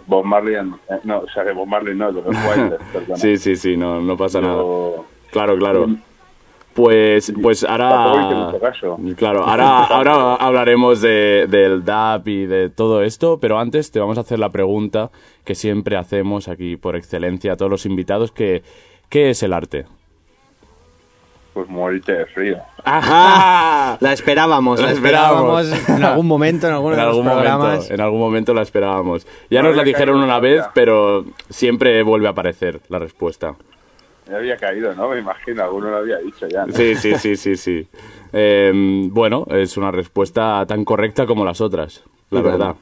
Bob 0.08 0.26
Marley, 0.26 0.56
and- 0.56 0.76
eh, 0.90 1.00
no, 1.04 1.20
o 1.20 1.28
sea, 1.30 1.44
de 1.44 1.54
Bob 1.54 1.68
Marley 1.68 1.96
no, 1.96 2.12
de 2.12 2.22
los 2.22 2.36
perdona. 2.94 3.16
Sí, 3.16 3.38
sí, 3.38 3.56
sí, 3.56 3.78
no, 3.78 4.02
no 4.02 4.18
pasa 4.18 4.42
nada. 4.42 4.56
Yo- 4.58 5.06
Claro, 5.32 5.58
claro. 5.58 5.88
Pues, 6.74 7.34
pues 7.42 7.64
ahora... 7.64 8.52
Claro, 9.18 9.44
ahora, 9.46 9.84
ahora 9.86 10.36
hablaremos 10.36 11.02
de, 11.02 11.46
del 11.50 11.84
DAP 11.86 12.28
y 12.28 12.46
de 12.46 12.70
todo 12.70 13.02
esto, 13.02 13.40
pero 13.40 13.58
antes 13.60 13.92
te 13.92 14.00
vamos 14.00 14.18
a 14.18 14.22
hacer 14.22 14.40
la 14.40 14.50
pregunta 14.50 15.10
que 15.46 15.56
siempre 15.56 15.96
hacemos 15.98 16.48
aquí 16.50 16.76
por 16.78 16.96
excelencia 16.98 17.54
a 17.54 17.58
todos 17.58 17.72
los 17.72 17.86
invitados, 17.86 18.32
que 18.34 18.64
¿qué 19.12 19.30
es 19.30 19.44
el 19.44 19.54
arte? 19.54 19.86
Pues 21.54 21.68
morirte 21.68 22.14
de 22.14 22.26
frío. 22.28 22.58
¡Ajá! 22.86 23.98
La 24.00 24.14
esperábamos, 24.14 24.80
la, 24.80 24.88
La 24.88 24.92
esperábamos. 24.94 25.66
esperábamos. 25.68 26.00
en 26.00 26.06
algún 26.06 26.28
momento, 26.28 26.68
en 26.68 26.74
alguno 26.74 26.94
En 26.94 27.00
de 27.02 27.06
los 27.06 27.16
algún, 27.18 27.30
programas. 27.32 27.68
momento, 27.76 27.94
en 27.94 28.02
algún 28.02 28.20
momento 28.22 28.54
la 28.54 28.62
esperábamos. 28.62 29.28
Ya 29.50 29.62
No 29.62 29.68
nos 29.68 29.78
la 29.78 29.84
dijeron 29.84 30.18
una 30.24 30.40
vez, 30.40 30.64
pero 30.74 31.26
siempre 31.50 32.02
vuelve 32.04 32.28
a 32.28 32.32
aparecer 32.32 32.80
la 32.88 33.00
respuesta. 33.00 33.54
Me 34.30 34.36
había 34.38 34.56
caído, 34.56 34.96
¿no? 34.96 35.10
Me 35.10 35.20
imagino, 35.20 35.62
alguno 35.62 35.90
lo 35.90 35.98
había 35.98 36.20
dicho 36.20 36.48
ya. 36.48 36.66
¿no? 36.66 36.74
Sí, 36.74 36.96
sí, 36.96 37.16
sí, 37.16 37.36
sí, 37.36 37.58
sí. 37.58 37.86
Eh, 38.32 38.72
bueno, 39.10 39.46
es 39.52 39.76
una 39.76 39.92
respuesta 39.92 40.66
tan 40.66 40.86
correcta 40.86 41.26
como 41.26 41.44
las 41.44 41.60
otras, 41.60 42.02
la 42.30 42.42
verdad. 42.42 42.76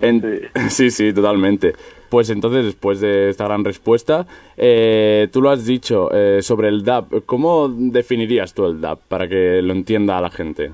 En- 0.00 0.48
sí, 0.70 0.88
sí, 0.92 1.12
totalmente. 1.12 1.74
Pues 2.10 2.28
entonces, 2.30 2.64
después 2.64 3.00
de 3.00 3.30
esta 3.30 3.44
gran 3.44 3.64
respuesta, 3.64 4.26
eh, 4.56 5.28
tú 5.32 5.40
lo 5.40 5.50
has 5.50 5.64
dicho 5.64 6.10
eh, 6.12 6.40
sobre 6.42 6.68
el 6.68 6.82
dub. 6.84 7.24
¿Cómo 7.24 7.68
definirías 7.68 8.52
tú 8.52 8.66
el 8.66 8.80
dub 8.80 8.98
para 9.08 9.28
que 9.28 9.62
lo 9.62 9.72
entienda 9.72 10.20
la 10.20 10.30
gente? 10.30 10.72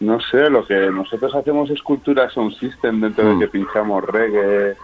No 0.00 0.20
sé, 0.20 0.50
lo 0.50 0.66
que 0.66 0.74
nosotros 0.90 1.34
hacemos 1.34 1.70
es 1.70 1.80
cultura 1.80 2.28
sound 2.30 2.54
system 2.58 3.00
dentro 3.00 3.24
Mm. 3.24 3.38
de 3.38 3.46
que 3.46 3.52
pinchamos 3.52 4.04
reggae, 4.04 4.74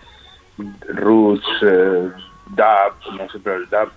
roots, 0.95 1.45
eh, 1.63 2.09
dub, 2.51 3.15
no 3.19 3.29
sé, 3.31 3.39
pero 3.43 3.57
el 3.57 3.65
dub, 3.69 3.91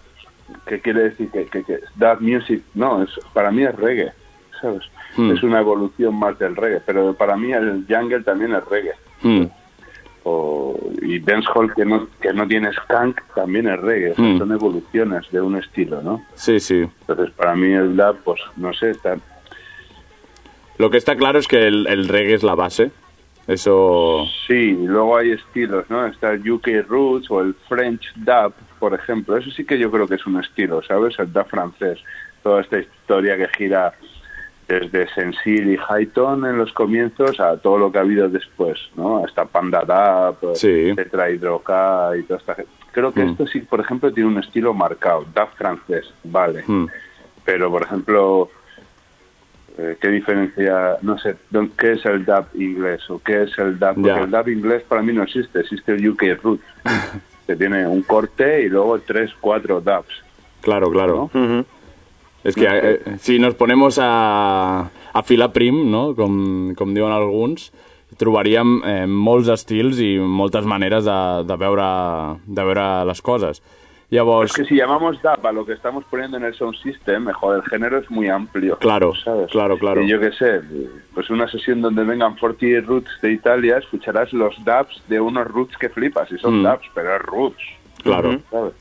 ¿qué 0.65 0.81
quiere 0.81 1.03
decir? 1.09 1.29
Que, 1.29 1.45
que, 1.45 1.63
que 1.63 1.79
dub 1.95 2.19
music, 2.21 2.63
no, 2.73 3.03
es, 3.03 3.09
para 3.33 3.51
mí 3.51 3.63
es 3.63 3.75
reggae, 3.75 4.11
¿sabes? 4.59 4.81
Mm. 5.15 5.31
Es 5.31 5.43
una 5.43 5.59
evolución 5.59 6.15
más 6.15 6.37
del 6.39 6.55
reggae, 6.55 6.81
pero 6.85 7.13
para 7.13 7.37
mí 7.37 7.53
el 7.53 7.85
jungle 7.87 8.21
también 8.21 8.53
es 8.55 8.65
reggae. 8.65 8.93
Mm, 9.21 9.43
O, 10.25 10.77
y 11.01 11.19
dancehall 11.19 11.73
que 11.75 11.83
no, 11.85 12.07
que 12.21 12.31
no 12.33 12.47
tiene 12.47 12.71
skunk 12.71 13.19
también 13.35 13.67
es 13.67 13.79
reggae, 13.79 14.11
o 14.11 14.15
sea, 14.15 14.23
Mm. 14.25 14.37
son 14.37 14.51
evoluciones 14.53 15.29
de 15.31 15.41
un 15.41 15.57
estilo, 15.57 16.01
¿no? 16.01 16.23
Sí, 16.35 16.59
sí. 16.61 16.85
Entonces 17.01 17.31
para 17.31 17.55
mí 17.55 17.73
el 17.73 17.95
dub, 17.97 18.17
pues 18.23 18.39
no 18.55 18.73
sé, 18.73 18.91
está, 18.91 19.17
Lo 20.77 20.89
que 20.89 20.97
está 20.97 21.15
claro 21.15 21.39
es 21.39 21.47
que 21.47 21.67
el, 21.67 21.87
el 21.87 22.07
reggae 22.07 22.33
es 22.35 22.43
la 22.43 22.55
base. 22.55 22.91
Eso... 23.45 24.25
Sí, 24.47 24.53
y 24.53 24.87
luego 24.87 25.17
hay 25.17 25.31
estilos, 25.31 25.89
¿no? 25.89 26.05
Está 26.05 26.31
el 26.31 26.49
UK 26.49 26.67
Roots 26.87 27.29
o 27.29 27.41
el 27.41 27.53
French 27.67 28.05
Dub, 28.15 28.53
por 28.79 28.93
ejemplo. 28.93 29.35
Eso 29.37 29.51
sí 29.51 29.65
que 29.65 29.77
yo 29.77 29.91
creo 29.91 30.07
que 30.07 30.15
es 30.15 30.25
un 30.25 30.39
estilo, 30.39 30.81
¿sabes? 30.83 31.19
El 31.19 31.31
dub 31.33 31.45
francés. 31.47 31.99
Toda 32.41 32.61
esta 32.61 32.79
historia 32.79 33.35
que 33.37 33.47
gira 33.57 33.93
desde 34.67 35.07
Sensil 35.13 35.71
y 35.73 35.77
Highton 35.77 36.45
en 36.45 36.57
los 36.57 36.71
comienzos 36.73 37.39
a 37.39 37.57
todo 37.57 37.77
lo 37.77 37.91
que 37.91 37.97
ha 37.97 38.01
habido 38.01 38.29
después, 38.29 38.79
¿no? 38.95 39.23
Hasta 39.25 39.45
Panda 39.45 39.81
Dub, 40.41 40.55
Sí. 40.55 40.93
Tetrahydroca 40.95 42.11
y 42.17 42.23
toda 42.23 42.39
esta 42.39 42.55
gente. 42.55 42.71
Creo 42.91 43.11
que 43.13 43.23
Mm. 43.25 43.29
esto 43.31 43.47
sí, 43.47 43.59
por 43.59 43.79
ejemplo, 43.81 44.11
tiene 44.13 44.29
un 44.29 44.37
estilo 44.39 44.73
marcado, 44.73 45.25
dub 45.35 45.49
francés, 45.57 46.13
vale. 46.23 46.63
mm, 46.65 46.85
Pero, 47.45 47.69
por 47.69 47.81
ejemplo, 47.83 48.49
eh, 49.77 49.97
¿qué 49.99 50.07
diferencia? 50.09 50.97
No 51.01 51.17
sé, 51.17 51.35
don- 51.49 51.71
¿qué 51.77 51.93
es 51.93 52.05
el 52.05 52.23
dub 52.23 52.45
inglés 52.53 53.09
o 53.09 53.19
qué 53.19 53.43
es 53.43 53.57
el 53.57 53.77
dub? 53.79 53.95
Porque 53.95 54.11
el 54.23 54.31
dub 54.31 54.47
inglés 54.47 54.83
para 54.87 55.01
mí 55.01 55.11
no 55.11 55.23
existe, 55.23 55.59
existe 55.59 55.91
el 55.93 56.07
UK 56.07 56.23
Root, 56.41 56.61
que 57.47 57.55
tiene 57.57 57.85
un 57.87 58.01
corte 58.03 58.61
y 58.61 58.69
luego 58.69 58.97
tres, 58.99 59.31
cuatro 59.41 59.81
dubs. 59.81 60.23
Claro, 60.61 60.89
claro. 60.89 61.29
Mhm. 61.33 61.65
És 62.43 62.55
que 62.55 62.67
eh, 62.67 63.17
si 63.19 63.39
nos 63.39 63.55
ponemos 63.55 63.97
a, 64.01 64.89
a 65.13 65.23
filar 65.23 65.51
prim, 65.53 65.77
no? 65.91 66.13
com, 66.15 66.73
com 66.75 66.93
diuen 66.93 67.11
alguns, 67.15 67.69
trobaríem 68.19 68.81
eh, 68.85 69.05
molts 69.07 69.47
estils 69.49 69.97
i 70.03 70.17
moltes 70.19 70.65
maneres 70.69 71.05
de, 71.07 71.19
de, 71.47 71.55
veure, 71.57 71.87
de 72.45 72.65
veure 72.67 73.05
les 73.09 73.21
coses. 73.21 73.61
Llavors, 74.13 74.51
Es 74.51 74.57
que 74.57 74.65
si 74.65 74.75
llamamos 74.75 75.17
dub 75.23 75.47
a 75.47 75.51
lo 75.51 75.65
que 75.65 75.73
estamos 75.73 76.03
poniendo 76.05 76.37
en 76.37 76.43
el 76.43 76.53
sound 76.53 76.75
system, 76.83 77.23
mejor, 77.23 77.55
el 77.55 77.63
género 77.63 77.97
es 77.97 78.11
muy 78.11 78.27
amplio. 78.29 78.77
Claro, 78.77 79.15
¿sabes? 79.15 79.49
claro, 79.49 79.75
claro. 79.79 80.03
Y 80.03 80.07
yo 80.09 80.19
qué 80.19 80.31
sé, 80.33 80.61
pues 81.15 81.31
una 81.31 81.47
sesión 81.47 81.81
donde 81.81 82.03
vengan 82.03 82.35
40 82.37 82.85
roots 82.85 83.09
de 83.23 83.31
Italia, 83.31 83.77
escucharás 83.79 84.31
los 84.33 84.53
dubs 84.63 85.01
de 85.07 85.19
unos 85.19 85.47
roots 85.47 85.75
que 85.77 85.89
flipas, 85.89 86.31
y 86.31 86.37
son 86.37 86.59
Mm. 86.59 86.63
dubs, 86.63 86.85
pero 86.93 87.15
es 87.15 87.21
roots, 87.23 87.63
claro. 88.03 88.39
¿sabes? 88.51 88.73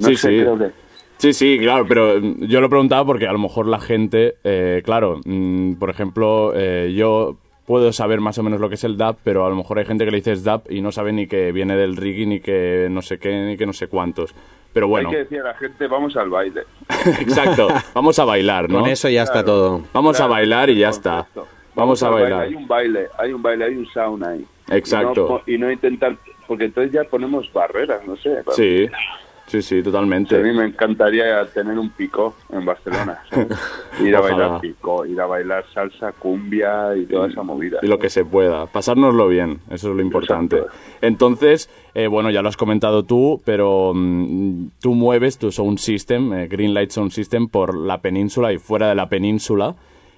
No 0.00 0.08
Sí, 0.08 0.16
sé, 0.16 0.28
sí. 0.30 0.40
creo 0.40 0.58
que... 0.58 0.87
Sí, 1.18 1.32
sí, 1.32 1.58
claro, 1.58 1.84
pero 1.88 2.20
mm, 2.20 2.44
yo 2.46 2.60
lo 2.60 2.68
preguntaba 2.68 3.04
porque 3.04 3.26
a 3.26 3.32
lo 3.32 3.38
mejor 3.38 3.66
la 3.66 3.80
gente, 3.80 4.36
eh, 4.44 4.82
claro, 4.84 5.20
mm, 5.24 5.74
por 5.74 5.90
ejemplo, 5.90 6.52
eh, 6.54 6.92
yo 6.96 7.36
puedo 7.66 7.92
saber 7.92 8.20
más 8.20 8.38
o 8.38 8.42
menos 8.42 8.60
lo 8.60 8.68
que 8.68 8.76
es 8.76 8.84
el 8.84 8.96
dub, 8.96 9.16
pero 9.24 9.44
a 9.44 9.50
lo 9.50 9.56
mejor 9.56 9.78
hay 9.78 9.84
gente 9.84 10.04
que 10.04 10.10
le 10.10 10.18
dices 10.18 10.42
dub 10.44 10.62
y 10.70 10.80
no 10.80 10.90
sabe 10.92 11.12
ni 11.12 11.26
que 11.26 11.52
viene 11.52 11.76
del 11.76 11.96
reggae, 11.96 12.24
ni 12.24 12.40
que 12.40 12.88
no 12.90 13.02
sé 13.02 13.18
qué, 13.18 13.32
ni 13.42 13.56
que 13.56 13.66
no 13.66 13.72
sé 13.72 13.88
cuántos. 13.88 14.34
Pero 14.72 14.86
bueno, 14.88 15.08
Hay 15.08 15.14
que 15.16 15.22
decir 15.24 15.40
a 15.40 15.44
la 15.44 15.54
gente, 15.54 15.86
vamos 15.86 16.16
al 16.16 16.30
baile. 16.30 16.62
exacto, 17.20 17.68
vamos 17.94 18.18
a 18.18 18.24
bailar, 18.24 18.70
¿no? 18.70 18.80
Con 18.80 18.88
eso 18.88 19.08
ya 19.08 19.22
está 19.24 19.44
todo. 19.44 19.82
Vamos 19.92 20.20
a 20.20 20.26
bailar 20.26 20.70
y 20.70 20.76
ya 20.76 20.90
está. 20.90 21.26
Vamos 21.74 22.02
a 22.02 22.06
al 22.08 22.12
baile. 22.14 22.30
bailar. 22.30 22.46
Hay 22.48 22.54
un 22.54 22.68
baile, 22.68 23.06
hay 23.18 23.32
un 23.32 23.42
baile, 23.42 23.64
hay 23.64 23.74
un 23.74 23.86
sound 23.86 24.24
ahí. 24.24 24.44
Exacto. 24.70 25.12
Y 25.12 25.16
no, 25.22 25.26
po- 25.28 25.42
y 25.46 25.58
no 25.58 25.72
intentar, 25.72 26.16
porque 26.46 26.64
entonces 26.66 26.92
ya 26.92 27.04
ponemos 27.04 27.52
barreras, 27.52 28.00
no 28.06 28.16
sé. 28.16 28.30
Sí, 28.52 28.88
sí, 29.48 29.62
sí, 29.62 29.74
A 29.74 29.78
mí 29.78 29.82
totalmente. 29.82 30.40
me 30.40 30.64
encantaría 30.64 31.44
tener 31.46 31.78
un 31.78 31.90
picó 31.90 32.36
en 32.52 32.64
Barcelona. 32.64 33.22
¿sabes? 33.30 33.48
Ir 34.00 34.14
a 34.14 34.20
bailar 34.20 34.60
picó, 34.60 35.04
ir 35.04 35.20
a 35.20 35.26
bailar 35.26 35.64
salsa, 35.74 36.12
cumbia 36.12 36.96
y 36.96 37.06
toda 37.06 37.28
esa 37.28 37.42
movida. 37.42 37.78
Y 37.82 37.86
lo 37.86 37.98
que 37.98 38.10
se 38.10 38.24
pueda, 38.24 38.66
pasárnoslo 38.66 39.28
bien, 39.28 39.60
eso 39.70 39.90
es 39.90 39.96
lo 39.96 40.02
importante. 40.02 40.56
Exacto. 40.58 40.78
Entonces, 41.00 41.70
eh, 41.94 42.06
bueno, 42.06 42.30
ya 42.30 42.42
lo 42.42 42.48
has 42.48 42.56
comentado 42.56 43.04
tú, 43.04 43.42
pero 43.44 43.92
mm, 43.94 44.68
tú 44.80 44.94
mueves 44.94 45.38
tu 45.38 45.50
sound 45.50 45.78
system, 45.78 46.32
eh, 46.32 46.48
Greenlight 46.48 46.90
Sound 46.90 47.10
System, 47.10 47.48
por 47.48 47.76
la 47.76 48.00
península 48.00 48.52
y 48.52 48.58
fuera 48.58 48.88
de 48.88 48.94
la 48.94 49.08
península, 49.08 49.74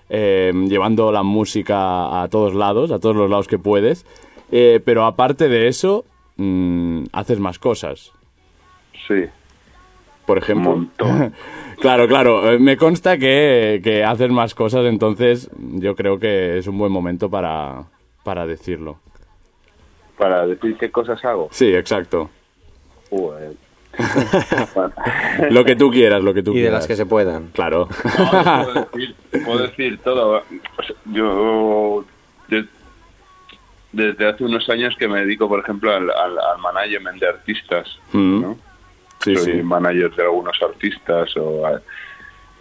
eh, 0.08 0.52
llevando 0.68 1.12
la 1.12 1.22
música 1.22 2.22
a 2.22 2.28
todos 2.28 2.54
lados, 2.54 2.90
a 2.90 2.98
todos 2.98 3.16
los 3.16 3.30
lados 3.30 3.46
que 3.48 3.58
puedes. 3.58 4.04
Eh, 4.52 4.80
pero 4.84 5.04
aparte 5.04 5.48
de 5.48 5.68
eso, 5.68 6.04
mm, 6.36 7.04
haces 7.12 7.38
más 7.38 7.58
cosas. 7.58 8.12
Sí. 9.08 9.24
Por 10.26 10.38
ejemplo. 10.38 10.70
Un 10.72 10.78
montón. 10.80 11.34
claro, 11.80 12.06
claro. 12.06 12.52
eh, 12.52 12.58
Me 12.58 12.76
consta 12.76 13.18
que, 13.18 13.80
que 13.82 14.04
haces 14.04 14.30
más 14.30 14.54
cosas, 14.54 14.84
entonces 14.86 15.50
yo 15.58 15.96
creo 15.96 16.18
que 16.18 16.58
es 16.58 16.66
un 16.66 16.78
buen 16.78 16.92
momento 16.92 17.28
para, 17.30 17.84
para 18.24 18.46
decirlo. 18.46 18.98
Para 20.18 20.46
decir 20.46 20.76
qué 20.78 20.90
cosas 20.90 21.24
hago. 21.24 21.48
Sí, 21.50 21.74
exacto. 21.74 22.30
Joder. 23.08 23.52
Bueno. 24.74 24.92
Lo 25.50 25.64
que 25.64 25.74
tú 25.74 25.90
quieras, 25.90 26.22
lo 26.22 26.32
que 26.32 26.44
tú 26.44 26.52
Y 26.52 26.56
de 26.56 26.60
quieras. 26.60 26.80
las 26.80 26.86
que 26.86 26.94
se 26.94 27.06
puedan. 27.06 27.48
Claro. 27.48 27.88
No, 28.18 28.30
puedo, 28.64 28.84
decir, 28.92 29.16
puedo 29.44 29.58
decir 29.66 29.98
todo. 30.04 30.42
Yo 31.06 32.04
de- 32.48 32.66
desde 33.92 34.28
hace 34.28 34.44
unos 34.44 34.68
años 34.70 34.94
que 34.96 35.08
me 35.08 35.20
dedico, 35.20 35.48
por 35.48 35.58
ejemplo, 35.58 35.90
al, 35.92 36.08
al, 36.08 36.38
al 36.38 36.58
management 36.62 37.18
de 37.20 37.28
artistas. 37.28 37.88
Mm. 38.12 38.40
¿no? 38.42 38.56
Sí, 39.22 39.36
Soy 39.36 39.52
sí. 39.52 39.62
manager 39.62 40.10
de 40.14 40.22
algunos 40.22 40.56
artistas 40.62 41.36
o 41.36 41.66
a- 41.66 41.80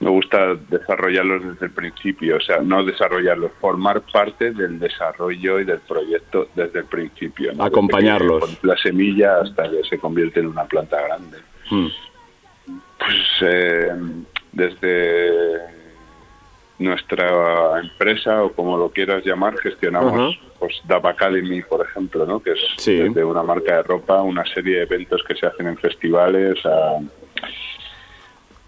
me 0.02 0.10
gusta 0.10 0.56
desarrollarlos 0.70 1.44
desde 1.46 1.66
el 1.66 1.72
principio, 1.74 2.38
o 2.38 2.40
sea, 2.40 2.60
no 2.62 2.86
desarrollarlos, 2.86 3.52
formar 3.60 4.02
parte 4.14 4.52
del 4.52 4.80
desarrollo 4.80 5.60
y 5.60 5.66
del 5.66 5.80
proyecto 5.80 6.48
desde 6.56 6.80
el 6.80 6.86
principio. 6.86 7.52
Acompañarlos. 7.62 8.64
la 8.64 8.78
semilla 8.78 9.42
hasta 9.42 9.70
que 9.70 9.84
se 9.90 9.98
convierte 9.98 10.40
en 10.40 10.48
una 10.48 10.64
planta 10.66 11.02
grande. 11.02 11.40
Mm. 11.70 11.88
Pues 12.98 13.18
eh, 13.42 13.92
desde 14.54 15.79
nuestra 16.80 17.80
empresa 17.82 18.42
o 18.44 18.52
como 18.54 18.78
lo 18.78 18.90
quieras 18.90 19.24
llamar, 19.26 19.58
gestionamos 19.58 20.14
Ajá. 20.14 20.30
pues 20.60 20.82
Dab 20.88 21.06
Academy, 21.08 21.62
por 21.62 21.86
ejemplo, 21.86 22.26
¿no? 22.26 22.40
que 22.40 22.52
es 22.54 22.60
Sí. 22.78 22.96
desde 22.96 23.24
una 23.24 23.44
marca 23.44 23.76
de 23.78 23.84
ropa, 23.84 24.22
una 24.22 24.46
serie 24.46 24.78
de 24.78 24.84
eventos 24.84 25.22
que 25.28 25.36
se 25.36 25.46
hacen 25.46 25.68
en 25.68 25.78
festivales, 25.78 26.58
a, 26.66 27.00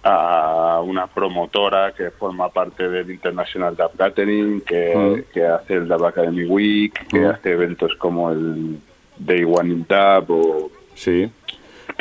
a 0.03 0.81
una 0.81 1.07
promotora 1.07 1.93
que 1.93 2.09
forma 2.11 2.49
parte 2.49 2.89
del 2.89 3.09
International 3.11 3.75
Dab 3.75 3.91
Gathering, 3.95 4.61
que, 4.61 5.25
que 5.33 5.45
hace 5.45 5.75
el 5.75 5.87
Dab 5.87 6.03
Academy 6.05 6.45
Week, 6.45 7.07
que 7.07 7.25
hace 7.25 7.51
eventos 7.51 7.93
como 7.95 8.31
el 8.31 8.77
Day 9.17 9.43
One 9.43 9.69
in 9.73 9.85
Dab 9.87 10.25
o 10.31 10.71
Sí. 10.95 11.31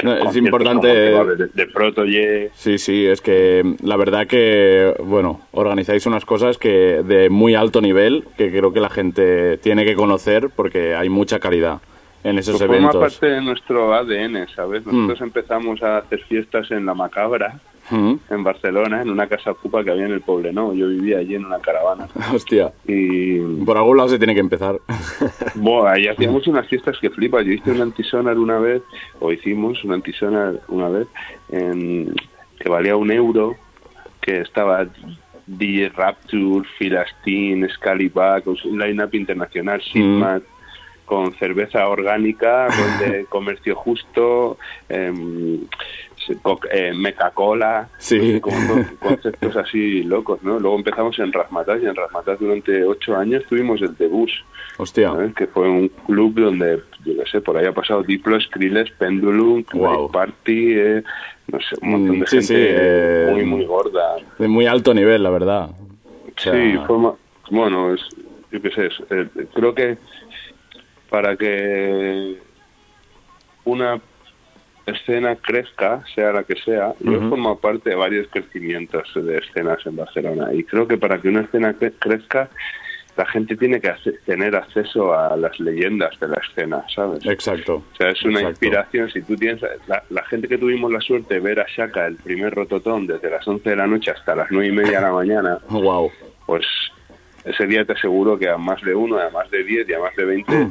No, 0.03 0.15
es 0.17 0.37
importante... 0.37 0.89
de, 0.89 1.49
de 1.53 1.67
Protoye. 1.67 2.51
Sí, 2.55 2.79
sí, 2.79 3.07
es 3.07 3.21
que 3.21 3.63
mm, 3.65 3.87
la 3.87 3.97
verdad 3.97 4.27
que, 4.27 4.95
bueno, 5.05 5.41
organizáis 5.53 6.07
unas 6.07 6.25
cosas 6.25 6.59
que 6.59 7.03
de 7.05 7.31
muy 7.31 7.55
alto 7.55 7.81
nivel 7.81 8.25
que 8.37 8.51
creo 8.51 8.73
que 8.73 8.81
la 8.81 8.91
gente 8.91 9.59
tiene 9.59 9.85
que 9.85 9.95
conocer 9.95 10.51
porque 10.55 10.95
hay 10.95 11.09
mucha 11.09 11.39
calidad 11.39 11.81
en 12.23 12.39
esos 12.39 12.57
Pues 12.59 12.67
forma 12.69 12.77
eventos. 12.91 13.01
parte 13.15 13.27
de 13.35 13.41
nuestro 13.41 13.95
ADN, 13.95 14.47
¿sabes? 14.55 14.85
Nosotros 14.85 15.21
empezamos 15.23 15.83
a 15.83 15.99
hacer 15.99 16.21
fiestas 16.25 16.71
en 16.71 16.85
la 16.85 16.95
Macabra, 16.95 17.59
Mm. 17.91 18.15
en 18.31 18.45
Barcelona, 18.45 19.03
en 19.03 19.11
una 19.11 19.27
casa 19.27 19.51
ocupa 19.51 19.83
que 19.83 19.91
había 19.91 20.07
en 20.07 20.13
el 20.13 20.21
Poblenou. 20.21 20.75
Yo 20.75 20.87
vivía 20.89 21.19
allí 21.19 21.35
en 21.35 21.45
una 21.45 21.59
caravana. 21.59 22.09
Hostia, 22.33 22.73
Y 22.87 23.39
por 23.65 23.77
algún 23.77 23.97
lado 23.97 24.09
se 24.11 24.19
tiene 24.19 24.35
que 24.35 24.41
empezar. 24.41 24.77
bueno, 25.57 25.89
ahí 25.89 26.07
hacíamos 26.07 26.47
unas 26.47 26.67
fiestas 26.69 26.97
que 27.01 27.11
flipas. 27.11 27.45
Yo 27.45 27.53
hice 27.53 27.71
un 27.73 27.81
antisonar 27.83 28.39
una 28.39 28.59
vez, 28.59 28.83
o 29.19 29.33
hicimos 29.33 29.83
un 29.85 29.93
antisonar 29.93 30.61
una 30.69 30.89
vez, 30.89 31.09
en, 31.51 32.15
que 32.59 32.69
valía 32.69 32.97
un 32.97 33.11
euro, 33.11 33.57
que 34.21 34.41
estaba 34.43 34.87
DJ 35.47 35.89
Rapture, 35.89 36.69
Filastin, 36.79 37.69
Scalibac, 37.71 38.47
un 38.47 38.79
line-up 38.79 39.15
internacional, 39.15 39.83
Sigma, 39.83 40.41
con 41.07 41.33
cerveza 41.35 41.89
orgánica, 41.89 42.69
con 43.01 43.11
de 43.11 43.25
comercio 43.25 43.75
justo, 43.75 44.59
co- 44.89 45.67
eh, 46.71 46.93
Meca-Cola, 46.95 47.89
Sí. 47.99 48.41
como 48.41 48.57
conceptos 49.01 49.57
así 49.57 50.03
locos, 50.03 50.43
¿no? 50.43 50.59
Luego 50.59 50.77
empezamos 50.77 51.19
en 51.19 51.33
Rasmatas 51.33 51.83
y 51.83 51.87
en 51.87 51.95
Rasmatas 51.95 52.39
durante 52.39 52.85
ocho 52.85 53.17
años 53.17 53.45
tuvimos 53.49 53.81
el 53.83 53.97
Debus, 53.97 54.31
Hostia. 54.79 55.11
¿sabes? 55.11 55.35
que 55.35 55.47
fue 55.47 55.69
un 55.69 55.89
club 56.07 56.35
donde, 56.41 56.81
yo 57.05 57.17
qué 57.23 57.31
sé, 57.31 57.41
por 57.41 57.57
ahí 57.57 57.67
ha 57.67 57.73
pasado 57.73 58.03
Diplo, 58.03 58.41
Skrillex, 58.41 58.91
Pendulum, 58.93 59.65
Wow. 59.73 60.11
Party, 60.11 60.73
eh, 60.79 61.03
no 61.51 61.59
sé, 61.61 61.77
un 61.83 61.91
montón 61.91 62.17
Mm, 62.17 62.21
de 62.21 62.27
sí, 62.27 62.37
gente 62.37 62.47
sí, 62.47 62.55
eh, 62.59 63.29
muy, 63.33 63.45
muy 63.45 63.65
gorda. 63.65 64.17
De 64.39 64.49
muy 64.49 64.67
alto 64.67 64.93
nivel, 64.95 65.23
la 65.23 65.31
verdad. 65.31 65.71
O 65.71 66.41
sea, 66.41 66.53
Sí, 66.55 66.79
bueno, 67.51 67.93
es, 67.95 68.01
yo 68.53 68.63
qué 68.63 68.71
sé, 68.71 68.87
es, 68.87 68.95
eh, 69.11 69.29
creo 69.55 69.75
que 69.75 69.99
para 71.11 71.37
que 71.37 72.39
una 73.65 74.01
escena 74.87 75.37
crezca, 75.37 76.03
sea 76.15 76.33
la 76.33 76.45
que 76.45 76.57
sea, 76.57 76.95
yo 77.01 77.13
he 77.15 77.29
formado 77.29 77.57
parte 77.59 77.91
de 77.91 77.97
varios 77.97 78.27
crecimientos 78.31 79.09
de 79.15 79.39
escenas 79.39 79.79
en 79.87 79.97
Barcelona 79.97 80.53
y 80.53 80.65
creo 80.65 80.87
que 80.89 80.97
para 80.99 81.21
que 81.21 81.29
una 81.29 81.43
escena 81.43 81.75
cre- 81.79 81.93
crezca, 81.99 82.49
la 83.17 83.27
gente 83.27 83.57
tiene 83.57 83.81
que 83.81 83.93
tener 84.25 84.57
acceso 84.57 85.13
a 85.13 85.37
las 85.37 85.59
leyendas 85.61 86.19
de 86.21 86.29
la 86.29 86.37
escena, 86.37 86.85
¿sabes? 86.95 87.27
Exacto. 87.27 87.83
O 87.93 87.97
sea, 87.97 88.11
es 88.11 88.23
una 88.23 88.41
Exacto. 88.41 88.51
inspiración. 88.51 89.11
Si 89.11 89.21
tú 89.23 89.37
tienes 89.37 89.61
la, 89.87 90.03
la 90.09 90.25
gente 90.25 90.49
que 90.49 90.57
tuvimos 90.57 90.91
la 90.91 91.01
suerte 91.01 91.35
de 91.35 91.41
ver 91.41 91.61
a 91.61 91.67
Shaka 91.69 92.07
el 92.07 92.17
primer 92.17 92.55
rototón 92.55 93.07
desde 93.07 93.29
las 93.29 93.47
11 93.47 93.69
de 93.69 93.77
la 93.77 93.87
noche 93.87 94.11
hasta 94.13 94.35
las 94.35 94.49
9 94.51 94.69
y 94.69 94.73
media 94.73 94.99
de 95.01 95.07
la 95.07 95.13
mañana, 95.13 95.59
Wow. 95.69 96.11
pues 96.47 96.65
ese 97.45 97.67
día 97.67 97.85
te 97.85 97.93
aseguro 97.93 98.39
que 98.39 98.49
a 98.49 98.57
más 98.57 98.81
de 98.83 98.95
uno, 98.95 99.19
a 99.19 99.29
más 99.31 99.51
de 99.51 99.65
10 99.65 99.89
y 99.89 99.93
a 99.95 99.99
más 100.01 100.15
de 100.17 100.25
20, 100.25 100.69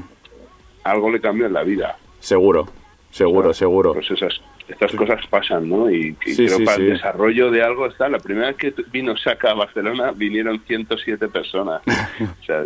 algo 0.86 1.12
le 1.12 1.20
cambió 1.22 1.46
en 1.46 1.54
la 1.54 1.64
vida. 1.64 1.98
Seguro. 2.20 2.68
Seguro, 3.12 3.54
seguro. 3.54 3.94
Pues 3.94 4.10
esas, 4.12 4.40
estas 4.68 4.92
cosas 4.94 5.20
pasan, 5.30 5.68
¿no? 5.68 5.90
Y, 5.90 6.16
y 6.26 6.32
Sí, 6.32 6.46
creo 6.46 6.58
sí, 6.60 6.64
para 6.66 6.78
sí. 6.78 6.84
el 6.84 6.90
desarrollo 6.92 7.50
de 7.52 7.64
algo 7.64 7.88
está. 7.88 8.08
La 8.08 8.20
primera 8.20 8.48
vez 8.48 8.56
que 8.58 8.74
vino 8.92 9.16
Shaka 9.16 9.52
a 9.52 9.54
Barcelona 9.56 10.12
vinieron 10.12 10.62
107 10.68 11.28
personas. 11.30 11.82
o 12.42 12.44
sea, 12.46 12.64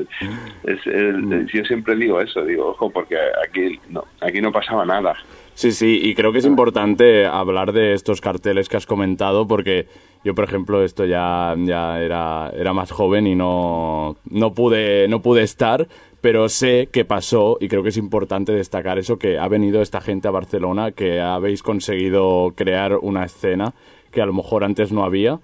es 0.63 0.79
Mm. 0.85 1.31
el- 1.33 1.47
yo 1.47 1.63
siempre 1.65 1.95
digo 1.95 2.19
eso, 2.19 2.43
digo, 2.43 2.67
ojo, 2.69 2.89
porque 2.91 3.15
aquí 3.47 3.79
no, 3.89 4.03
aquí 4.21 4.41
no 4.41 4.51
pasaba 4.51 4.85
nada. 4.85 5.15
Sí, 5.55 5.71
sí, 5.71 5.99
y 6.03 6.15
creo 6.15 6.31
que 6.31 6.39
es 6.39 6.45
importante 6.45 7.25
hablar 7.27 7.73
de 7.73 7.93
estos 7.93 8.21
carteles 8.21 8.67
que 8.69 8.75
has 8.77 8.87
comentado 8.87 9.47
porque 9.47 9.87
yo, 10.23 10.33
por 10.33 10.45
ejemplo, 10.45 10.83
esto 10.83 11.05
ya, 11.05 11.53
ya 11.59 12.01
era, 12.01 12.49
era 12.57 12.73
más 12.73 12.91
joven 12.91 13.27
y 13.27 13.35
no, 13.35 14.17
no, 14.29 14.53
pude, 14.53 15.07
no 15.07 15.21
pude 15.21 15.43
estar, 15.43 15.87
pero 16.23 16.47
sé 16.47 16.87
que 16.89 17.03
pasó 17.03 17.57
y 17.59 17.67
creo 17.67 17.83
que 17.83 17.89
es 17.89 17.97
importante 17.97 18.53
destacar 18.53 18.97
eso, 18.97 19.17
que 19.19 19.37
ha 19.37 19.47
venido 19.49 19.81
esta 19.81 19.99
gente 19.99 20.29
a 20.29 20.31
Barcelona, 20.31 20.93
que 20.93 21.19
habéis 21.19 21.61
conseguido 21.61 22.53
crear 22.55 22.95
una 23.01 23.25
escena 23.25 23.73
que 24.09 24.21
a 24.21 24.25
lo 24.25 24.31
mejor 24.31 24.63
antes 24.63 24.91
no 24.93 25.03
había. 25.03 25.39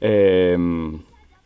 Eh, 0.00 0.58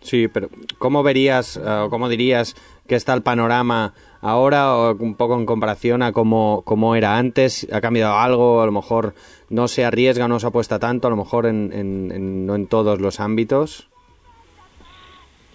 Sí, 0.00 0.28
pero 0.28 0.48
¿cómo 0.78 1.02
verías 1.02 1.56
eh, 1.56 1.60
o 1.68 1.90
cómo 1.90 2.08
dirías 2.08 2.54
que 2.86 2.94
está 2.94 3.14
el 3.14 3.22
panorama 3.22 3.94
ahora 4.22 4.72
o 4.76 4.94
un 4.94 5.16
poco 5.16 5.34
en 5.36 5.44
comparación 5.44 6.02
a 6.02 6.12
cómo, 6.12 6.62
cómo 6.64 6.94
era 6.94 7.18
antes? 7.18 7.66
¿Ha 7.72 7.80
cambiado 7.80 8.14
algo? 8.16 8.62
A 8.62 8.66
lo 8.66 8.70
mejor 8.70 9.14
no 9.50 9.66
se 9.66 9.84
arriesga, 9.84 10.28
no 10.28 10.38
se 10.38 10.46
apuesta 10.46 10.78
tanto, 10.78 11.08
a 11.08 11.10
lo 11.10 11.16
mejor 11.16 11.46
en, 11.46 11.72
en- 11.72 12.12
en- 12.14 12.46
no 12.46 12.54
en 12.54 12.68
todos 12.68 13.00
los 13.00 13.18
ámbitos. 13.18 13.88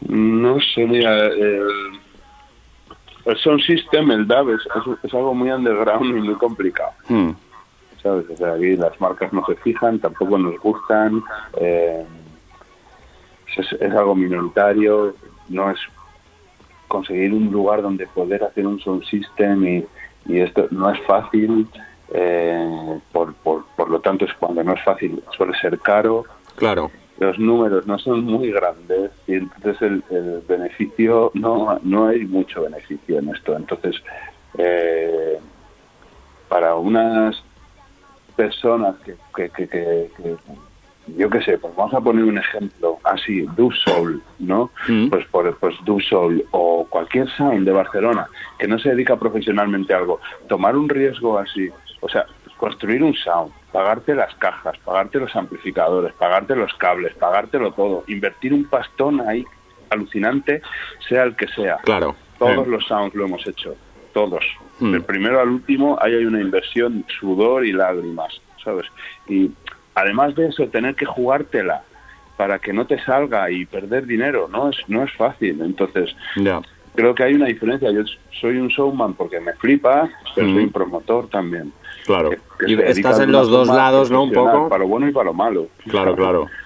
No 0.10 0.58
sé, 0.76 0.86
mira, 0.86 1.28
el, 1.28 1.62
el 3.26 3.38
sound 3.38 3.62
system, 3.62 4.12
el 4.12 4.28
DAB, 4.28 4.50
es, 4.52 4.62
es- 4.76 5.04
es 5.04 5.14
algo 5.14 5.34
muy 5.34 5.52
underground 5.52 6.06
y 6.18 6.22
muy 6.22 6.36
complicado. 6.36 6.92
hmm, 7.10 7.32
¿sabes? 8.02 8.26
O 8.30 8.36
sea, 8.38 8.54
aquí 8.54 8.76
las 8.76 9.00
marcas 9.00 9.32
no 9.32 9.46
se 9.46 9.56
fijan, 9.56 10.00
tampoco 10.00 10.38
nos 10.38 10.60
gustan, 10.60 11.24
eh, 11.60 12.06
es, 13.58 13.72
es 13.74 13.92
algo 13.94 14.16
minoritario, 14.16 15.14
no 15.50 15.70
es 15.72 15.80
conseguir 16.88 17.34
un 17.34 17.52
lugar 17.52 17.82
donde 17.82 18.06
poder 18.08 18.44
hacer 18.44 18.68
un 18.68 18.80
sound 18.80 19.04
system 19.06 19.66
y, 19.66 19.86
y 20.26 20.40
esto 20.40 20.68
no 20.72 20.90
es 20.92 21.00
fácil, 21.06 21.68
eh, 22.14 23.00
por, 23.12 23.34
por, 23.36 23.66
por 23.76 23.90
lo 23.90 24.00
tanto 24.02 24.26
es 24.26 24.34
cuando 24.34 24.64
no 24.64 24.74
es 24.74 24.84
fácil 24.84 25.24
suele 25.36 25.58
ser 25.60 25.80
caro, 25.80 26.26
Claro. 26.56 26.92
Los 27.20 27.38
números 27.40 27.86
no 27.86 27.98
son 28.00 28.24
muy 28.26 28.52
grandes 28.52 29.12
y 29.28 29.34
entonces 29.36 29.82
el, 29.82 30.04
el 30.10 30.42
beneficio 30.48 31.32
no 31.36 31.80
no 31.84 32.08
hay 32.08 32.26
mucho 32.26 32.64
beneficio 32.64 33.20
en 33.20 33.30
esto 33.30 33.56
entonces 33.56 33.96
eh, 34.58 35.38
para 36.50 36.76
unas 36.76 37.42
personas 38.36 38.96
que, 39.06 39.16
que, 39.36 39.50
que, 39.50 39.68
que- 39.68 40.12
que- 40.18 40.38
yo 41.18 41.30
qué 41.30 41.42
sé 41.42 41.58
pues 41.58 41.76
vamos 41.76 41.94
a 41.94 42.00
poner 42.00 42.24
un 42.24 42.38
ejemplo 42.38 42.98
así 43.04 43.42
Do 43.58 43.70
Soul 43.72 44.24
no 44.40 44.72
Mm. 44.88 45.10
pues 45.10 45.26
por 45.28 45.56
pues 45.60 45.76
Do 45.86 46.00
Soul 46.00 46.46
o 46.52 46.88
cualquier 46.90 47.30
sound 47.32 47.66
de 47.66 47.74
Barcelona 47.74 48.28
que 48.58 48.68
no 48.68 48.80
se 48.80 48.90
dedica 48.90 49.18
profesionalmente 49.18 49.94
a 49.94 49.98
algo 49.98 50.20
tomar 50.48 50.76
un 50.78 50.88
riesgo 50.90 51.38
así 51.38 51.70
o 52.00 52.08
sea 52.10 52.26
construir 52.64 53.04
un 53.04 53.14
sound 53.14 53.52
pagarte 53.74 54.16
las 54.16 54.34
cajas 54.36 54.78
pagarte 54.86 55.20
los 55.20 55.36
amplificadores 55.36 56.14
pagarte 56.14 56.56
los 56.56 56.74
cables 56.76 57.14
pagártelo 57.16 57.74
todo 57.74 58.06
invertir 58.08 58.54
un 58.54 58.64
pastón 58.66 59.20
ahí 59.28 59.44
alucinante 59.90 60.62
sea 61.10 61.24
el 61.24 61.36
que 61.36 61.48
sea 61.50 61.78
Claro. 61.84 62.16
todos 62.40 62.68
los 62.68 62.86
sounds 62.86 63.14
lo 63.16 63.26
hemos 63.26 63.46
hecho, 63.48 63.76
todos. 64.14 64.44
Hmm. 64.80 64.92
Del 64.92 65.04
primero 65.04 65.40
al 65.40 65.50
último 65.50 65.98
ahí 66.02 66.14
hay 66.16 66.26
una 66.26 66.42
inversión, 66.42 67.06
sudor 67.20 67.66
y 67.66 67.74
lágrimas, 67.74 68.42
¿sabes? 68.64 68.88
Y 69.28 69.52
además 69.96 70.36
de 70.36 70.48
eso, 70.48 70.68
tener 70.68 70.96
que 70.96 71.06
jugártela 71.06 71.84
para 72.38 72.60
que 72.60 72.74
no 72.74 72.86
te 72.86 72.98
salga 73.04 73.52
y 73.52 73.66
perder 73.66 74.06
dinero, 74.06 74.50
no 74.52 74.70
es, 74.70 74.78
no 74.88 75.04
es 75.04 75.12
fácil. 75.14 75.62
Entonces, 75.62 76.16
creo 76.96 77.14
que 77.14 77.24
hay 77.24 77.34
una 77.36 77.46
diferencia. 77.46 77.92
Yo 77.92 78.02
soy 78.42 78.58
un 78.58 78.70
showman 78.70 79.14
porque 79.14 79.40
me 79.40 79.54
flipa, 79.54 80.10
pero 80.34 80.48
soy 80.48 80.64
un 80.64 80.72
promotor 80.72 81.30
también. 81.30 81.72
Claro, 82.06 82.30
Que- 82.32 82.66
que 82.66 82.72
Y 82.72 82.82
estás 82.82 83.20
en 83.20 83.32
los 83.32 83.50
dos 83.50 83.68
lados, 83.68 84.12
¿no? 84.12 84.24
Un 84.24 84.32
poco. 84.32 84.70
Para 84.70 84.84
lo 84.84 84.88
bueno 84.90 85.08
y 85.08 85.12
para 85.12 85.26
lo 85.26 85.34
malo. 85.34 85.68
claro, 85.90 86.16
claro. 86.16 86.48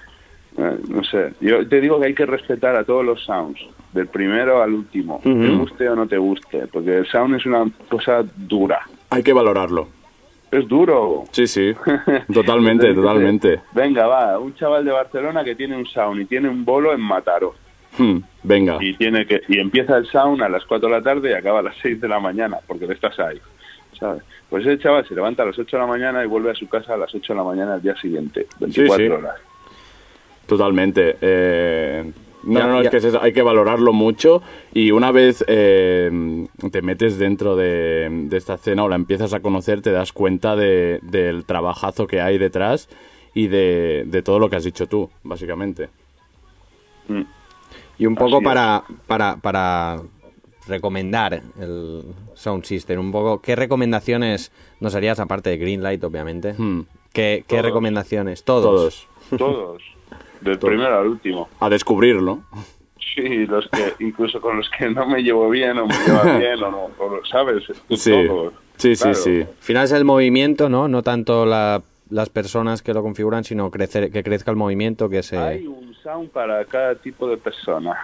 Eh, 0.60 0.76
no 0.88 1.04
sé, 1.04 1.34
yo 1.40 1.68
te 1.68 1.80
digo 1.80 2.00
que 2.00 2.06
hay 2.06 2.14
que 2.14 2.26
respetar 2.26 2.74
a 2.74 2.82
todos 2.82 3.04
los 3.04 3.24
sounds, 3.24 3.60
del 3.92 4.08
primero 4.08 4.60
al 4.60 4.72
último, 4.74 5.20
te 5.22 5.28
Ujú. 5.30 5.58
guste 5.60 5.88
o 5.88 5.94
no 5.94 6.08
te 6.08 6.18
guste, 6.18 6.66
porque 6.72 6.96
el 6.98 7.06
sound 7.06 7.36
es 7.36 7.46
una 7.46 7.64
cosa 7.88 8.24
dura. 8.36 8.80
Hay 9.10 9.22
que 9.22 9.32
valorarlo. 9.32 9.86
Es 10.50 10.66
duro. 10.66 11.22
Sí, 11.30 11.46
sí. 11.46 11.72
Totalmente, 12.34 12.92
totalmente. 12.92 13.60
Venga, 13.72 14.08
va, 14.08 14.36
un 14.40 14.52
chaval 14.56 14.84
de 14.84 14.90
Barcelona 14.90 15.44
que 15.44 15.54
tiene 15.54 15.76
un 15.76 15.86
sound 15.86 16.22
y 16.22 16.24
tiene 16.24 16.48
un 16.48 16.64
bolo 16.64 16.92
en 16.92 17.02
Mataró. 17.02 17.54
Hmm, 17.96 18.18
venga. 18.42 18.78
Y, 18.80 18.94
tiene 18.94 19.26
que, 19.26 19.42
y 19.46 19.60
empieza 19.60 19.96
el 19.96 20.06
sound 20.06 20.42
a 20.42 20.48
las 20.48 20.64
4 20.64 20.88
de 20.88 20.94
la 20.96 21.02
tarde 21.02 21.30
y 21.30 21.34
acaba 21.34 21.60
a 21.60 21.62
las 21.62 21.76
6 21.82 22.00
de 22.00 22.08
la 22.08 22.18
mañana, 22.18 22.56
porque 22.66 22.86
estás 22.86 23.16
ahí. 23.20 23.38
¿Sabes? 23.98 24.22
Pues 24.48 24.64
ese 24.66 24.78
chaval 24.78 25.06
se 25.06 25.14
levanta 25.14 25.42
a 25.42 25.46
las 25.46 25.58
8 25.58 25.76
de 25.76 25.80
la 25.80 25.86
mañana 25.86 26.22
y 26.24 26.26
vuelve 26.26 26.50
a 26.50 26.54
su 26.54 26.68
casa 26.68 26.94
a 26.94 26.96
las 26.96 27.14
8 27.14 27.32
de 27.32 27.36
la 27.36 27.44
mañana 27.44 27.74
al 27.74 27.82
día 27.82 27.96
siguiente, 27.96 28.46
24 28.60 28.96
sí. 29.06 29.10
horas. 29.12 29.36
Totalmente. 30.46 31.16
Eh, 31.20 32.10
no, 32.44 32.60
Ya- 32.60 32.66
no, 32.66 32.80
es 32.80 32.88
que 32.90 32.96
es 32.98 33.04
eso, 33.04 33.20
hay 33.20 33.32
que 33.32 33.42
valorarlo 33.42 33.92
mucho 33.92 34.42
y 34.72 34.92
una 34.92 35.10
vez 35.10 35.44
eh, 35.48 36.46
te 36.70 36.82
metes 36.82 37.18
dentro 37.18 37.56
de, 37.56 38.08
de 38.10 38.36
esta 38.36 38.54
escena 38.54 38.84
o 38.84 38.88
la 38.88 38.94
empiezas 38.96 39.34
a 39.34 39.40
conocer, 39.40 39.82
te 39.82 39.90
das 39.90 40.12
cuenta 40.12 40.54
de- 40.56 41.00
del 41.02 41.44
trabajazo 41.44 42.06
que 42.06 42.20
hay 42.20 42.38
detrás 42.38 42.88
y 43.34 43.48
de, 43.48 44.04
de 44.06 44.22
todo 44.22 44.38
lo 44.38 44.48
que 44.48 44.56
has 44.56 44.64
dicho 44.64 44.86
tú, 44.86 45.10
básicamente. 45.24 45.88
Mm. 47.08 47.22
Y 47.98 48.06
un 48.06 48.14
poco 48.14 48.40
para, 48.40 48.84
para, 49.08 49.36
para 49.36 49.98
recomendar 50.68 51.42
el 51.60 52.02
Sound 52.34 52.64
System, 52.64 53.00
un 53.00 53.12
poco, 53.12 53.40
¿qué 53.40 53.56
recomendaciones 53.56 54.52
nos 54.80 54.94
harías 54.94 55.18
aparte 55.20 55.50
de 55.50 55.56
Greenlight, 55.58 56.02
obviamente? 56.04 56.54
Hmm. 56.56 56.82
¿Qué, 57.12 57.44
qué 57.46 57.62
recomendaciones? 57.62 58.44
Todos. 58.44 59.08
Todos. 59.30 59.38
Todos, 59.38 59.82
del 60.40 60.58
primero 60.58 60.98
al 60.98 61.06
último. 61.06 61.48
A 61.60 61.68
descubrirlo. 61.68 62.40
Sí, 63.14 63.46
los 63.46 63.68
que 63.68 64.04
incluso 64.04 64.40
con 64.40 64.56
los 64.58 64.68
que 64.70 64.88
no 64.90 65.06
me 65.06 65.22
llevo 65.22 65.48
bien 65.50 65.76
o 65.78 65.86
me 65.86 65.94
lleva 66.06 66.22
bien 66.38 66.62
o 66.62 66.70
no, 66.70 66.78
o, 66.98 67.20
¿sabes? 67.30 67.64
Sí. 67.96 68.12
Todos. 68.12 68.52
Sí, 68.76 68.94
sí, 68.94 69.12
sí. 69.14 69.40
Al 69.40 69.48
final 69.58 69.84
es 69.86 69.92
el 69.92 70.04
movimiento, 70.04 70.68
¿no? 70.68 70.86
No 70.86 71.02
tanto 71.02 71.44
la- 71.44 71.82
las 72.10 72.30
personas 72.30 72.82
que 72.82 72.94
lo 72.94 73.02
configuran, 73.02 73.44
sino 73.44 73.70
crecer, 73.70 74.10
que 74.10 74.22
crezca 74.22 74.50
el 74.50 74.56
movimiento, 74.56 75.08
que 75.08 75.22
se... 75.22 75.36
Hay 75.36 75.66
un 75.66 75.94
sound 76.02 76.30
para 76.30 76.64
cada 76.64 76.94
tipo 76.94 77.28
de 77.28 77.36
persona, 77.36 77.96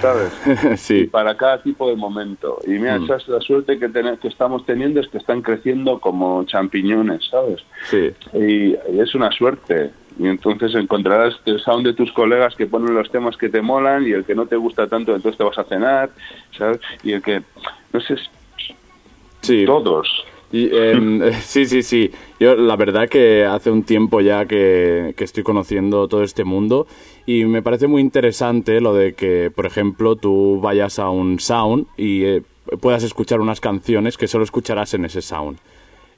¿sabes? 0.00 0.32
Y 0.74 0.76
sí. 0.76 1.04
para 1.04 1.36
cada 1.36 1.62
tipo 1.62 1.88
de 1.88 1.96
momento. 1.96 2.58
Y 2.66 2.70
mira, 2.72 2.96
esa 2.96 3.16
es 3.16 3.28
la 3.28 3.40
suerte 3.40 3.78
que, 3.78 3.88
tener- 3.88 4.18
que 4.18 4.28
estamos 4.28 4.66
teniendo, 4.66 5.00
es 5.00 5.08
que 5.08 5.18
están 5.18 5.40
creciendo 5.42 5.98
como 5.98 6.44
champiñones, 6.44 7.24
¿sabes? 7.30 7.60
Sí. 7.90 8.10
Y, 8.34 8.72
y 8.92 9.00
es 9.00 9.14
una 9.14 9.30
suerte. 9.30 9.90
Y 10.18 10.26
entonces 10.26 10.74
encontrarás 10.74 11.34
el 11.46 11.60
sound 11.60 11.86
de 11.86 11.94
tus 11.94 12.12
colegas 12.12 12.54
que 12.56 12.66
ponen 12.66 12.94
los 12.94 13.08
temas 13.10 13.36
que 13.36 13.48
te 13.48 13.62
molan 13.62 14.06
y 14.06 14.10
el 14.10 14.24
que 14.24 14.34
no 14.34 14.46
te 14.46 14.56
gusta 14.56 14.88
tanto, 14.88 15.14
entonces 15.14 15.38
te 15.38 15.44
vas 15.44 15.56
a 15.58 15.64
cenar, 15.64 16.10
¿sabes? 16.58 16.80
Y 17.04 17.12
el 17.12 17.22
que, 17.22 17.40
no 17.92 18.00
sé, 18.00 18.16
Sí. 19.42 19.64
todos. 19.64 20.08
Y, 20.52 20.74
em, 20.74 21.20
sí, 21.42 21.66
sí, 21.66 21.82
sí. 21.82 22.10
Yo 22.40 22.54
la 22.56 22.76
verdad 22.76 23.08
que 23.08 23.44
hace 23.44 23.70
un 23.70 23.82
tiempo 23.82 24.20
ya 24.20 24.46
que, 24.46 25.14
estoy 25.18 25.42
conociendo 25.42 26.08
todo 26.08 26.22
este 26.22 26.44
mundo 26.44 26.86
y 27.26 27.44
me 27.44 27.62
parece 27.62 27.86
muy 27.86 28.00
interesante 28.00 28.80
lo 28.80 28.94
de 28.94 29.14
que, 29.14 29.50
por 29.54 29.66
ejemplo, 29.66 30.16
tú 30.16 30.60
vayas 30.60 30.98
a 30.98 31.10
un 31.10 31.40
sound 31.40 31.86
y 31.96 32.24
eh, 32.24 32.42
puedas 32.80 33.02
escuchar 33.02 33.40
unas 33.40 33.60
canciones 33.60 34.16
que 34.16 34.28
solo 34.28 34.44
escucharás 34.44 34.94
en 34.94 35.04
ese 35.04 35.22
sound. 35.22 35.58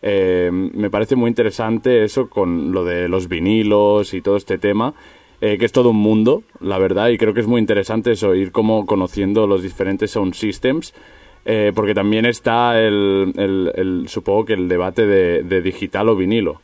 Eh, 0.03 0.51
me 0.53 0.89
parece 0.91 1.17
muy 1.17 1.29
interesante 1.29 2.05
eso 2.05 2.31
con 2.31 2.73
lo 2.73 2.85
de 2.85 3.09
los 3.09 3.29
vinilos 3.29 4.15
y 4.15 4.23
todo 4.23 4.37
este 4.37 4.57
tema, 4.57 4.95
eh, 5.41 5.59
que 5.59 5.67
es 5.67 5.73
todo 5.73 5.91
un 5.91 5.97
mundo, 5.97 6.43
la 6.61 6.79
verdad, 6.79 7.09
y 7.09 7.19
creo 7.19 7.35
que 7.35 7.41
es 7.41 7.47
muy 7.47 7.61
interesante 7.61 8.13
eso, 8.13 8.35
ir 8.35 8.53
como 8.53 8.87
conociendo 8.87 9.47
los 9.47 9.63
diferentes 9.63 10.13
sound 10.13 10.35
systems, 10.35 10.95
eh, 11.45 11.73
porque 11.75 11.95
también 11.95 12.27
está 12.27 12.79
el, 12.81 13.33
el- 13.37 13.73
el- 13.75 14.09
supongo 14.09 14.45
que 14.45 14.53
el 14.55 14.69
debate 14.69 15.07
de, 15.07 15.43
de 15.43 15.63
digital 15.63 16.09
o 16.09 16.17
vinilo. 16.17 16.61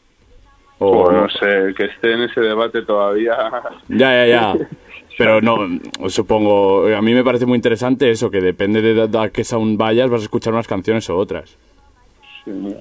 O, 0.79 1.05
O 1.05 1.11
no 1.13 1.29
sé, 1.31 1.73
que 1.77 1.85
esté 1.87 2.13
en 2.13 2.23
ese 2.23 2.41
debate 2.41 2.83
todavía. 2.83 3.35
Ya, 3.89 4.25
ya, 4.25 4.27
ya. 4.27 4.55
Pero 5.19 5.41
no, 5.41 5.57
supongo, 6.11 6.87
a 6.95 7.01
mí 7.01 7.15
me 7.15 7.25
parece 7.25 7.47
muy 7.47 7.57
interesante 7.57 8.11
eso, 8.11 8.31
que 8.31 8.43
depende 8.43 8.83
de, 8.83 9.09
de 9.09 9.19
a 9.19 9.31
qué 9.31 9.45
sound 9.45 9.79
vayas, 9.79 10.11
vas 10.11 10.21
a 10.21 10.25
escuchar 10.25 10.53
unas 10.53 10.67
canciones 10.69 11.09
o 11.09 11.17
otras. 11.17 11.57
Sí, 12.45 12.51
mira. 12.51 12.81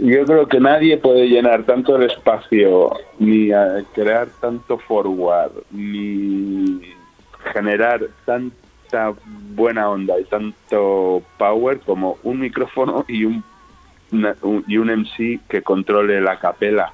Yo 0.00 0.24
creo 0.26 0.46
que 0.46 0.60
nadie 0.60 0.96
puede 0.98 1.26
llenar 1.28 1.64
tanto 1.64 1.96
el 1.96 2.04
espacio, 2.04 2.90
ni 3.18 3.48
crear 3.94 4.28
tanto 4.40 4.78
forward, 4.78 5.50
ni 5.72 6.80
generar 7.52 8.00
tanta 8.24 9.14
buena 9.54 9.88
onda 9.90 10.18
y 10.18 10.24
tanto 10.24 11.22
power 11.38 11.80
como 11.80 12.18
un 12.22 12.40
micrófono 12.40 13.04
y 13.08 13.24
un, 13.24 13.44
una- 14.12 14.36
un- 14.42 14.64
y 14.66 14.76
un 14.78 14.88
MC 14.90 15.40
que 15.48 15.62
controle 15.62 16.20
la 16.20 16.38
capela. 16.38 16.92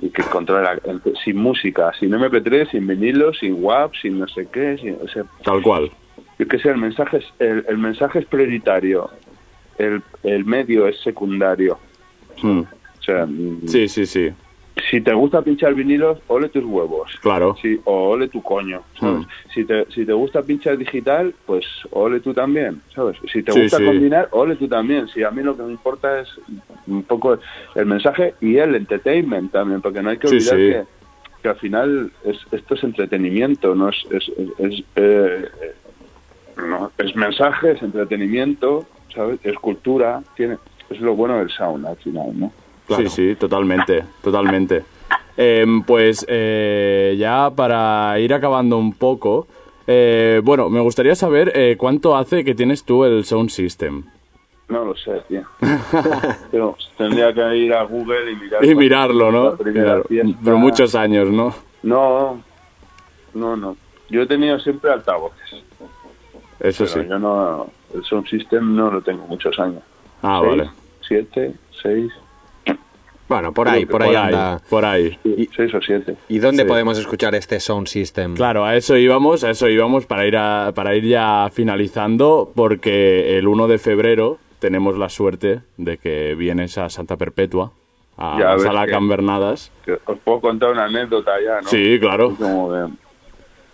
Y 0.00 0.10
que 0.10 0.22
controle 0.24 0.62
la- 0.64 0.80
sin 1.24 1.36
música, 1.38 1.92
sin 1.98 2.12
MP3, 2.14 2.70
sin 2.70 2.86
vinilo, 2.86 3.32
sin 3.34 3.56
WAP, 3.62 3.94
sin 4.00 4.18
no 4.18 4.28
sé 4.28 4.46
qué. 4.52 4.76
sin- 4.78 4.96
o 5.02 5.08
sea, 5.08 5.24
Tal 5.44 5.60
cual. 5.62 5.90
yo 6.38 6.46
que 6.48 6.58
sé, 6.58 6.68
el 6.70 6.78
mensaje 6.78 7.18
es, 7.18 7.24
el, 7.40 7.64
el 7.68 7.78
mensaje 7.78 8.20
es 8.20 8.26
prioritario, 8.26 9.10
el, 9.78 10.02
el 10.22 10.44
medio 10.44 10.86
es 10.86 11.00
secundario. 11.00 11.78
Mm. 12.42 12.60
O 12.60 13.02
sea, 13.02 13.26
mm, 13.26 13.66
Sí, 13.66 13.88
sí, 13.88 14.06
sí, 14.06 14.30
si 14.90 15.00
te 15.00 15.12
gusta 15.14 15.42
pinchar 15.42 15.74
vinilos, 15.74 16.18
ole 16.28 16.48
tus 16.48 16.64
huevos. 16.64 17.10
claro. 17.22 17.56
Sí, 17.60 17.80
o 17.84 18.10
ole 18.10 18.28
tu 18.28 18.42
coño, 18.42 18.82
¿sabes? 18.98 19.26
Mm. 19.26 19.30
Si, 19.54 19.64
te, 19.64 19.86
si 19.90 20.04
te 20.06 20.12
gusta 20.12 20.42
pinchar 20.42 20.76
digital, 20.78 21.34
pues 21.46 21.64
ole 21.90 22.20
tú 22.20 22.32
también, 22.34 22.80
¿sabes? 22.94 23.16
Si 23.32 23.42
te 23.42 23.52
Sí, 23.52 23.62
gusta 23.62 23.78
sí. 23.78 23.84
combinar, 23.84 24.28
ole 24.32 24.56
tú 24.56 24.68
también. 24.68 25.08
Si 25.08 25.22
a 25.22 25.30
mí 25.30 25.42
lo 25.42 25.56
que 25.56 25.62
me 25.62 25.72
importa 25.72 26.20
es 26.20 26.28
un 26.86 27.02
poco 27.04 27.38
el 27.74 27.86
mensaje 27.86 28.34
y 28.40 28.56
el 28.58 28.74
entertainment 28.74 29.52
también, 29.52 29.80
porque 29.80 30.02
no 30.02 30.10
hay 30.10 30.18
que 30.18 30.28
olvidar 30.28 30.56
sí. 30.56 30.68
Que, 30.70 30.82
que 31.42 31.48
al 31.48 31.56
final 31.56 32.12
es, 32.24 32.38
esto 32.52 32.74
es 32.74 32.84
entretenimiento, 32.84 33.74
no 33.74 33.88
es... 33.88 33.96
es, 34.10 34.28
es- 34.28 34.58
es, 34.58 34.80
eh, 34.96 35.48
eh, 35.62 35.74
no, 36.68 36.90
es 36.98 37.14
mensaje, 37.14 37.72
es 37.72 37.82
entretenimiento, 37.82 38.86
¿sabes? 39.14 39.38
Es 39.44 39.54
cultura, 39.56 40.22
tiene... 40.36 40.58
Es 40.90 41.00
lo 41.00 41.14
bueno 41.14 41.38
del 41.38 41.50
sound 41.50 41.86
al 41.86 41.96
final, 41.98 42.28
¿no? 42.38 42.50
Sí, 42.88 43.08
sí, 43.08 43.34
totalmente, 43.36 44.04
totalmente. 44.22 44.84
Em, 45.36 45.82
pues 45.82 46.24
eh, 46.28 47.14
ya 47.18 47.50
para 47.54 48.18
ir 48.18 48.34
acabando 48.34 48.76
un 48.76 48.92
poco, 48.92 49.46
eh, 49.86 50.40
bueno, 50.42 50.68
me 50.68 50.80
gustaría 50.80 51.14
saber 51.14 51.52
eh, 51.54 51.76
cuánto 51.78 52.16
hace 52.16 52.44
que 52.44 52.54
tienes 52.54 52.84
tú 52.84 53.04
el 53.04 53.24
Sound 53.24 53.50
System. 53.50 54.04
No 54.68 54.84
lo 54.84 54.96
sé, 54.96 55.22
tío. 55.28 55.42
Pero 56.50 56.76
tendría 56.96 57.32
que 57.32 57.56
ir 57.56 57.72
a 57.72 57.84
Google 57.84 58.32
y 58.32 58.36
mirar. 58.36 58.64
Y 58.64 58.74
mirarlo, 58.74 59.32
¿no? 59.32 59.56
Claro. 59.56 60.04
Pero 60.44 60.58
muchos 60.58 60.94
años, 60.94 61.30
¿no? 61.30 61.54
No, 61.82 62.42
no, 63.32 63.56
no. 63.56 63.76
Yo 64.10 64.22
he 64.22 64.26
tenido 64.26 64.58
siempre 64.58 64.90
altavoces. 64.90 65.62
Eso 66.60 66.84
pero 66.84 67.02
sí. 67.02 67.08
yo 67.08 67.18
no. 67.18 67.70
El 67.94 68.04
sound 68.04 68.28
system 68.28 68.74
no 68.74 68.90
lo 68.90 69.00
tengo 69.00 69.26
muchos 69.26 69.58
años. 69.58 69.82
Ah, 70.22 70.40
Seis, 70.42 70.50
vale. 70.50 70.70
Siete, 71.06 71.54
seis. 71.80 72.12
Bueno, 73.28 73.52
por 73.52 73.68
ahí, 73.68 73.84
por 73.84 74.02
ahí 74.02 74.14
anda. 74.14 74.60
por 74.70 74.84
ahí. 74.84 75.18
sí, 75.22 75.48
seis 75.54 75.74
o 75.74 75.80
siete. 75.82 76.16
¿Y 76.28 76.38
dónde 76.38 76.62
Sí. 76.62 76.68
podemos 76.68 76.98
escuchar 76.98 77.34
este 77.34 77.60
sound 77.60 77.86
system? 77.86 78.34
Claro, 78.34 78.64
a 78.64 78.74
eso 78.76 78.96
íbamos, 78.96 79.44
a 79.44 79.50
eso 79.50 79.68
íbamos 79.68 80.06
para 80.06 80.26
ir 80.26 80.36
a, 80.36 80.72
para 80.74 80.94
ir 80.96 81.04
ya 81.04 81.48
finalizando, 81.52 82.50
porque 82.54 83.36
el 83.38 83.46
1 83.46 83.68
de 83.68 83.78
febrero 83.78 84.38
tenemos 84.60 84.96
la 84.96 85.08
suerte 85.10 85.60
de 85.76 85.98
que 85.98 86.34
vienes 86.36 86.78
a 86.78 86.88
Santa 86.88 87.16
Perpetua, 87.16 87.72
a 88.16 88.36
Ya 88.38 88.44
la 88.54 88.58
sala 88.58 88.86
que- 88.86 88.92
Cambernadas. 88.92 89.70
Que 89.84 89.98
Os 90.06 90.18
puedo 90.24 90.40
contar 90.40 90.70
una 90.72 90.84
anécdota 90.86 91.32
ya, 91.44 91.60
¿no? 91.60 91.68
Sí, 91.68 91.98
claro. 92.00 92.34
Como 92.34 92.72
de- 92.72 92.88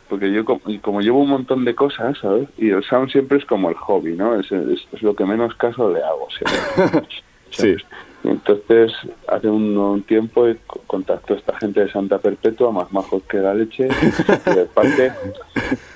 porque 0.09 0.31
yo 0.33 0.45
como, 0.45 0.61
y 0.67 0.79
como 0.81 1.01
llevo 1.01 1.21
un 1.21 1.31
montón 1.31 1.65
de 1.65 1.75
cosas, 1.75 2.19
¿sabes? 2.19 2.49
Y 2.59 2.71
el 2.71 2.85
sound 2.85 3.11
siempre 3.11 3.39
es 3.39 3.45
como 3.47 3.71
el 3.71 3.75
hobby, 3.77 4.15
¿no? 4.17 4.39
Es, 4.39 4.51
es, 4.53 4.81
es 4.93 5.03
lo 5.03 5.15
que 5.15 5.25
menos 5.25 5.55
caso 5.55 5.91
le 5.93 6.03
hago 6.03 6.27
siempre. 6.37 7.09
Sí. 7.51 7.77
Entonces, 8.25 8.93
hace 9.29 9.49
un, 9.49 9.77
un 9.77 10.03
tiempo 10.03 10.47
eh, 10.49 10.57
co- 10.67 10.81
contactó 10.87 11.35
a 11.35 11.37
esta 11.37 11.57
gente 11.59 11.81
de 11.81 11.91
Santa 11.93 12.19
Perpetua, 12.19 12.73
más 12.73 12.91
majos 12.93 13.23
que 13.25 13.37
la 13.39 13.53
leche, 13.55 13.87
y 13.87 14.51
de 14.55 14.65
parte 14.67 15.13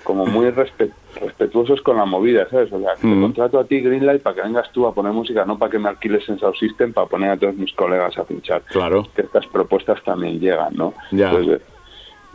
como 0.04 0.26
muy 0.26 0.46
respe- 0.50 0.92
respetuosos 1.20 1.80
con 1.82 1.96
la 1.96 2.04
movida, 2.04 2.46
¿sabes? 2.50 2.70
O 2.72 2.80
sea, 2.80 2.94
te 2.96 3.06
Mm. 3.06 3.22
contrato 3.22 3.58
a 3.58 3.64
ti, 3.64 3.80
Greenlight, 3.80 4.22
para 4.22 4.36
que 4.36 4.42
vengas 4.42 4.70
tú 4.72 4.86
a 4.86 4.94
poner 4.94 5.12
música, 5.12 5.44
no 5.46 5.58
para 5.58 5.70
que 5.70 5.78
me 5.78 5.88
alquiles 5.88 6.28
en 6.28 6.38
Sound 6.38 6.56
System 6.56 6.92
para 6.92 7.06
poner 7.06 7.30
a 7.30 7.36
todos 7.38 7.54
mis 7.56 7.72
colegas 7.72 8.16
a 8.18 8.24
pinchar. 8.24 8.62
Claro. 8.62 9.06
Que 9.14 9.22
estas 9.22 9.46
propuestas 9.46 10.02
también 10.04 10.38
llegan, 10.38 10.74
¿no? 10.76 10.92
Ya. 11.12 11.30
Pues, 11.30 11.48
eh, 11.48 11.60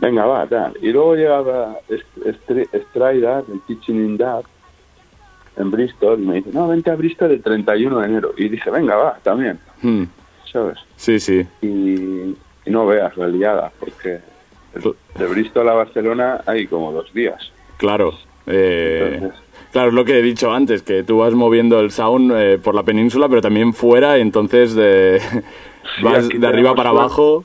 venga, 0.00 0.26
va, 0.26 0.46
tal. 0.46 0.74
Y 0.82 0.90
luego 0.90 1.14
llegaba 1.14 1.76
Estraida, 2.72 3.42
del 3.42 3.60
Teaching 3.62 3.94
in 3.96 4.16
Dub, 4.16 4.44
en 5.56 5.70
Bristol, 5.70 6.20
y 6.20 6.26
me 6.26 6.34
dice, 6.36 6.50
no, 6.52 6.68
vente 6.68 6.90
a 6.90 6.96
Bristol 6.96 7.30
el 7.30 7.42
31 7.42 8.00
de 8.00 8.06
enero. 8.06 8.34
Y 8.36 8.48
dije, 8.48 8.70
venga, 8.70 8.96
va, 8.96 9.18
también, 9.22 9.58
Hmm, 9.82 10.04
¿sabes? 10.50 10.78
Sí, 10.96 11.18
sí. 11.20 11.46
Y, 11.62 11.66
y 12.66 12.70
no 12.70 12.86
veas 12.86 13.16
la 13.16 13.28
liada, 13.28 13.72
porque 13.78 14.18
de 15.18 15.26
Bristol 15.26 15.68
a 15.68 15.74
Barcelona 15.74 16.40
hay 16.46 16.66
como 16.66 16.90
dos 16.92 17.12
días. 17.14 17.52
Claro. 17.76 18.14
Eh, 18.46 19.12
Entonces- 19.14 19.40
claro, 19.72 19.88
es 19.88 19.94
lo 19.94 20.04
que 20.04 20.18
he 20.18 20.22
dicho 20.22 20.52
antes, 20.52 20.82
que 20.82 21.02
tú 21.04 21.18
vas 21.18 21.32
moviendo 21.34 21.78
el 21.80 21.90
sound 21.90 22.32
eh, 22.34 22.58
por 22.62 22.74
la 22.74 22.82
península, 22.82 23.28
pero 23.28 23.40
también 23.40 23.72
fuera, 23.74 24.18
y 24.18 24.22
entonces 24.22 24.74
de, 24.74 25.20
vas 26.02 26.28
de 26.28 26.46
arriba 26.46 26.74
para 26.74 26.90
suerte. 26.90 27.04
abajo. 27.04 27.44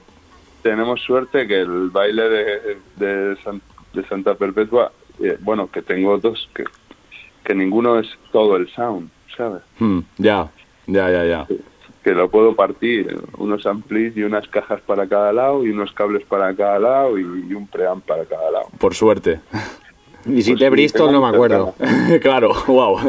Tenemos 0.63 0.99
suerte 1.01 1.47
que 1.47 1.61
el 1.61 1.89
baile 1.89 2.23
de, 2.29 2.77
de, 2.97 3.37
San- 3.43 3.61
de 3.93 4.03
Santa 4.07 4.35
Perpetua, 4.35 4.91
eh, 5.21 5.37
bueno, 5.39 5.69
que 5.71 5.81
tengo 5.81 6.17
dos, 6.17 6.49
que, 6.53 6.63
que 7.49 7.55
ninguno 7.55 7.97
es 7.97 8.07
todo 8.31 8.57
el 8.57 8.69
sound, 8.69 9.09
¿sabes? 9.35 9.63
Hmm, 9.79 10.01
ya, 10.19 10.51
ya, 10.85 11.09
ya, 11.09 11.25
ya. 11.25 11.47
que 12.03 12.11
lo 12.11 12.29
puedo 12.29 12.53
partir, 12.55 13.17
unos 13.39 13.65
amplis 13.65 14.15
y 14.15 14.21
unas 14.21 14.47
cajas 14.47 14.79
para 14.81 15.07
cada 15.07 15.33
lado 15.33 15.65
y 15.65 15.71
unos 15.71 15.91
cables 15.93 16.23
para 16.27 16.53
cada 16.55 16.77
lado 16.77 17.17
y, 17.17 17.21
y 17.49 17.53
un 17.55 17.65
preamp 17.65 18.05
para 18.05 18.23
cada 18.25 18.51
lado. 18.51 18.67
Por 18.77 18.93
suerte. 18.93 19.39
Visité 20.25 20.59
Pues 20.67 20.71
Bristol, 20.71 21.11
no 21.11 21.21
me 21.21 21.29
acuerdo. 21.29 21.73
claro, 22.21 22.51
wow. 22.67 22.99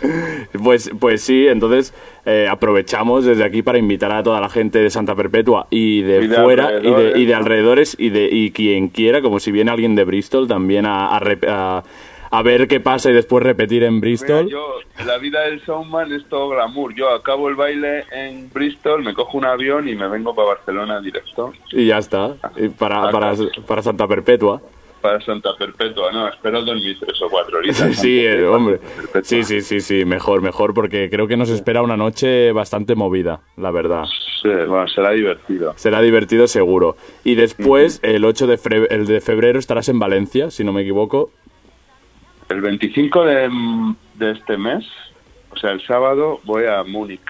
Pues, 0.64 0.90
pues 0.98 1.20
sí, 1.20 1.46
entonces 1.46 1.92
eh, 2.24 2.46
aprovechamos 2.50 3.26
desde 3.26 3.44
aquí 3.44 3.60
para 3.60 3.76
invitar 3.76 4.12
a 4.12 4.22
toda 4.22 4.40
la 4.40 4.48
gente 4.48 4.78
de 4.78 4.88
Santa 4.88 5.14
Perpetua 5.14 5.66
y 5.68 6.00
de, 6.00 6.24
Y 6.24 6.26
de 6.28 6.36
fuera 6.36 6.70
y 6.80 7.26
de, 7.26 7.34
alrededores, 7.34 7.96
y 7.98 8.08
de 8.08 8.24
y 8.28 8.30
de 8.30 8.36
y 8.36 8.50
quien 8.52 8.88
quiera, 8.88 9.20
como 9.20 9.40
si 9.40 9.52
viene 9.52 9.70
alguien 9.70 9.94
de 9.94 10.04
Bristol 10.04 10.48
también 10.48 10.86
a, 10.86 11.08
a, 11.08 11.20
a- 11.48 11.82
a 12.30 12.42
ver 12.42 12.68
qué 12.68 12.80
pasa 12.80 13.10
y 13.10 13.12
después 13.12 13.42
repetir 13.42 13.82
en 13.82 13.94
Mira, 13.94 14.00
Bristol. 14.02 14.48
yo, 14.48 14.74
la 15.04 15.18
vida 15.18 15.40
del 15.42 15.60
soundman 15.64 16.12
es 16.12 16.24
todo 16.28 16.48
glamour. 16.50 16.94
Yo 16.94 17.10
acabo 17.10 17.48
el 17.48 17.56
baile 17.56 18.04
en 18.12 18.48
Bristol, 18.52 19.02
me 19.02 19.14
cojo 19.14 19.36
un 19.38 19.44
avión 19.46 19.88
y 19.88 19.94
me 19.96 20.08
vengo 20.08 20.34
para 20.34 20.48
Barcelona 20.48 21.00
directo, 21.00 21.52
Y 21.72 21.86
ya 21.86 21.98
está. 21.98 22.36
Y 22.56 22.68
para, 22.68 23.10
para, 23.10 23.34
para 23.66 23.82
Santa 23.82 24.06
Perpetua. 24.06 24.60
para 25.00 25.20
Santa 25.22 25.50
Perpetua. 25.58 26.12
No, 26.12 26.28
espero 26.28 26.62
dormir 26.62 26.96
tres 27.00 27.20
o 27.22 27.28
cuatro 27.28 27.58
horitas. 27.58 27.80
Sí, 27.96 28.20
eh, 28.24 28.44
hombre. 28.46 28.78
Sí, 29.22 29.42
sí, 29.42 29.60
sí, 29.62 29.80
sí, 29.80 30.04
mejor, 30.04 30.40
mejor, 30.42 30.72
porque 30.74 31.08
creo 31.10 31.26
que 31.26 31.36
nos 31.36 31.48
espera 31.50 31.82
una 31.82 31.96
noche 31.96 32.52
bastante 32.52 32.94
movida, 32.94 33.40
la 33.56 33.70
verdad. 33.70 34.04
Sí, 34.42 34.48
bueno, 34.48 34.86
será 34.88 35.10
divertido. 35.10 35.74
Será 35.76 36.00
divertido 36.00 36.46
seguro. 36.46 36.96
Y 37.24 37.34
después, 37.34 38.00
el 38.02 38.24
8 38.24 38.46
de, 38.46 38.86
el 38.90 39.06
de 39.06 39.20
febrero, 39.20 39.58
estarás 39.58 39.88
en 39.90 39.98
Valencia, 39.98 40.50
si 40.50 40.64
no 40.64 40.72
me 40.72 40.80
equivoco. 40.82 41.30
El 42.50 42.60
25 42.60 43.24
de, 43.24 43.48
de 44.16 44.30
este 44.32 44.56
mes, 44.58 44.84
o 45.52 45.56
sea, 45.56 45.70
el 45.70 45.80
sábado, 45.86 46.40
voy 46.44 46.64
a 46.66 46.82
Múnich. 46.82 47.20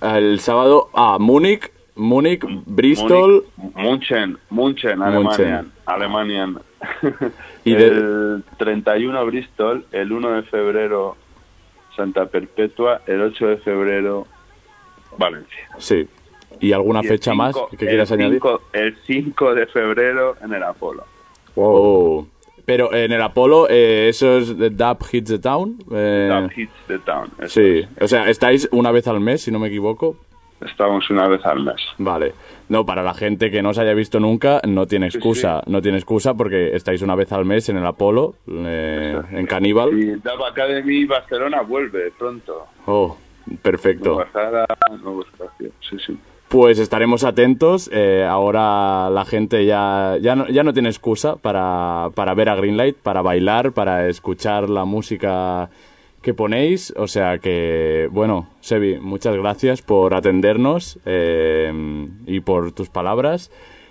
El 0.00 0.40
sábado 0.40 0.88
a 0.94 1.18
Múnich, 1.18 1.70
Múnich, 1.96 2.44
Bristol. 2.66 3.44
München, 3.74 4.38
München, 4.50 5.02
Alemania. 5.02 5.64
Alemania. 5.86 6.48
Y 7.64 7.74
de- 7.74 7.86
el 7.86 8.44
31 8.58 9.24
Bristol, 9.26 9.84
el 9.92 10.12
1 10.12 10.30
de 10.32 10.42
febrero 10.44 11.16
Santa 11.96 12.26
Perpetua, 12.26 13.02
el 13.06 13.20
8 13.22 13.46
de 13.48 13.56
febrero, 13.58 14.26
Valencia. 15.18 15.68
Sí. 15.78 16.08
¿Y 16.60 16.72
alguna 16.72 17.00
Y 17.02 17.08
fecha 17.08 17.34
más 17.34 17.54
que 17.70 17.76
quieras 17.86 18.10
añadir? 18.12 18.34
cinco- 18.34 18.62
el 18.72 18.96
5 19.06 19.54
de 19.54 19.66
febrero 19.66 20.36
en 20.42 20.52
el 20.54 20.62
Apolo. 20.62 21.04
Oh. 21.56 22.26
Pero 22.66 22.94
en 22.94 23.12
el 23.12 23.20
Apolo, 23.20 23.66
eh, 23.68 24.08
eso 24.08 24.38
es 24.38 24.56
Dub 24.56 24.98
Hits 25.12 25.30
the 25.30 25.38
Town. 25.38 25.76
eh, 25.92 26.30
Dub 26.32 26.50
Hits 26.56 26.72
the 26.86 26.98
Town. 27.00 27.30
sí, 27.46 27.80
es. 27.96 28.02
o 28.02 28.08
sea, 28.08 28.28
estáis 28.30 28.68
una 28.72 28.90
vez 28.90 29.06
al 29.06 29.20
mes, 29.20 29.42
si 29.42 29.50
no 29.50 29.58
me 29.58 29.68
equivoco. 29.68 30.16
Estamos 30.60 31.10
una 31.10 31.28
vez 31.28 31.44
al 31.44 31.62
mes. 31.62 31.76
Vale. 31.98 32.32
No, 32.70 32.86
para 32.86 33.02
la 33.02 33.12
gente 33.12 33.50
que 33.50 33.60
no 33.60 33.70
os 33.70 33.78
haya 33.78 33.92
visto 33.92 34.18
nunca, 34.18 34.62
no 34.66 34.86
tiene 34.86 35.10
Sí, 35.10 35.18
excusa. 35.18 35.62
No 35.66 35.82
tiene 35.82 35.98
excusa 35.98 36.32
porque 36.32 36.74
estáis 36.74 37.02
una 37.02 37.14
vez 37.14 37.30
al 37.32 37.44
mes 37.44 37.68
en 37.68 37.76
el 37.76 37.84
Apolo, 37.84 38.36
eh, 38.48 39.20
en 39.32 39.46
Caníbal. 39.46 39.90
Y 39.98 40.06
Dub 40.12 40.42
Academy 40.48 41.04
Barcelona 41.04 41.60
vuelve 41.60 42.12
pronto. 42.18 42.66
Oh, 42.86 43.14
perfecto. 43.60 44.14
Nueva 44.14 44.32
sala, 44.32 44.66
nuevo 45.02 45.22
espacio. 45.22 45.70
Sí, 45.90 45.96
sí. 46.06 46.18
Pues 46.54 46.78
estaremos 46.78 47.24
atentos. 47.24 47.90
eh, 47.92 48.24
ahora 48.24 49.10
la 49.10 49.24
gente 49.24 49.66
ya, 49.66 50.16
ya, 50.20 50.36
no, 50.36 50.46
ya 50.46 50.62
no 50.62 50.72
tiene 50.72 50.88
excusa 50.88 51.34
para, 51.34 52.10
para 52.14 52.32
ver 52.34 52.48
a 52.48 52.54
Greenlight, 52.54 52.94
para 52.96 53.22
bailar, 53.22 53.72
para 53.72 54.06
escuchar 54.06 54.70
la 54.70 54.84
música 54.84 55.68
que 56.22 56.32
ponéis. 56.32 56.94
O 56.96 57.08
sea 57.08 57.38
que, 57.38 58.08
bueno, 58.12 58.46
Sebi, 58.60 59.00
muchas 59.00 59.34
gracias 59.36 59.82
por 59.82 60.14
atendernos 60.14 61.00
eh, 61.06 61.72
y 62.24 62.38
por 62.38 62.70
tus 62.70 62.88
palabras. 62.88 63.50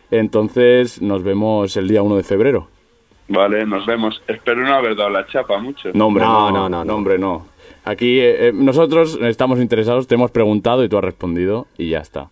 Entonces 0.10 1.02
nos 1.02 1.22
vemos 1.22 1.76
el 1.76 1.90
día 1.90 2.02
1 2.02 2.16
de 2.16 2.24
febrero. 2.24 2.70
Vale, 3.28 3.66
nos 3.66 3.86
vemos. 3.86 4.24
Espero 4.26 4.62
no 4.62 4.74
haber 4.74 4.96
dado 4.96 5.10
la 5.10 5.28
chapa 5.28 5.58
mucho. 5.58 5.90
No, 5.94 6.08
hombre, 6.08 6.24
No, 6.24 6.50
no, 6.50 6.70
no, 6.70 6.70
no, 6.70 6.86
no. 6.86 6.96
hombre, 6.96 7.20
no. 7.20 7.46
Aquí 7.84 8.22
eh, 8.22 8.48
eh, 8.48 8.52
nosotros 8.54 9.20
estamos 9.22 9.60
interesados, 9.60 10.08
te 10.08 10.16
hemos 10.16 10.32
preguntado 10.32 10.82
y 10.86 10.88
tú 10.88 10.98
has 10.98 11.04
respondido 11.04 11.68
y 11.78 11.90
ya 11.90 12.00
está. 12.00 12.30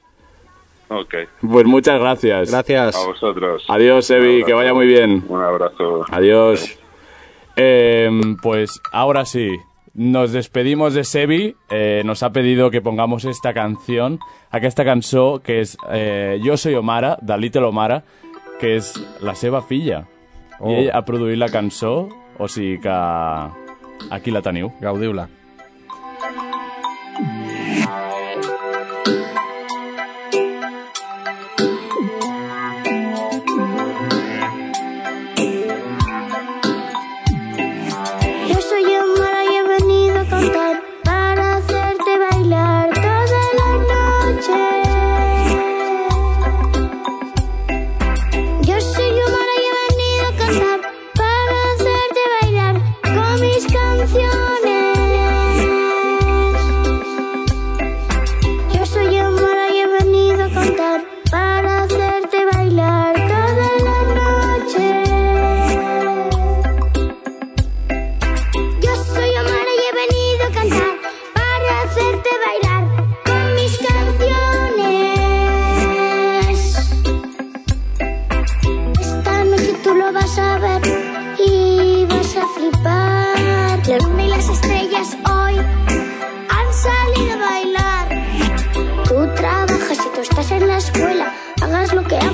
Ok. 0.92 1.16
Pues 1.40 1.66
muchas 1.66 2.00
gracias. 2.00 2.52
Gracias. 2.52 2.96
A 2.96 3.08
vosotros. 3.08 3.64
Adiós, 3.70 4.10
Evi, 4.10 4.44
que 4.44 4.54
vaya 4.54 4.74
muy 4.74 4.86
bien. 4.86 5.24
Un 5.30 5.42
abrazo. 5.42 6.04
Adiós. 6.12 6.78
Eh, 7.56 8.10
pues 8.42 8.82
ahora 8.92 9.24
sí, 9.26 9.50
nos 9.94 10.34
despedimos 10.34 10.94
de 10.94 11.06
Sebi. 11.06 11.56
Eh, 11.70 12.02
nos 12.06 12.24
ha 12.24 12.32
pedido 12.32 12.72
que 12.72 12.82
pongamos 12.82 13.24
esta 13.26 13.54
canción, 13.54 14.20
aquesta 14.52 14.84
cançó 14.84 15.42
que 15.44 15.62
és 15.62 15.78
eh, 15.92 16.40
Jo 16.44 16.58
soy 16.58 16.76
Omara, 16.76 17.18
de 17.22 17.38
Little 17.38 17.68
Omara, 17.68 18.04
que 18.60 18.76
és 18.76 18.94
la 19.22 19.36
seva 19.36 19.62
filla. 19.62 20.06
Oh. 20.60 20.72
I 20.72 20.86
ell 20.86 20.92
ha 20.94 21.06
produït 21.08 21.40
la 21.40 21.50
cançó, 21.50 22.10
o 22.38 22.48
sigui 22.48 22.80
que 22.84 22.98
aquí 24.12 24.32
la 24.32 24.44
teniu. 24.44 24.72
Gaudiu-la. 24.82 25.28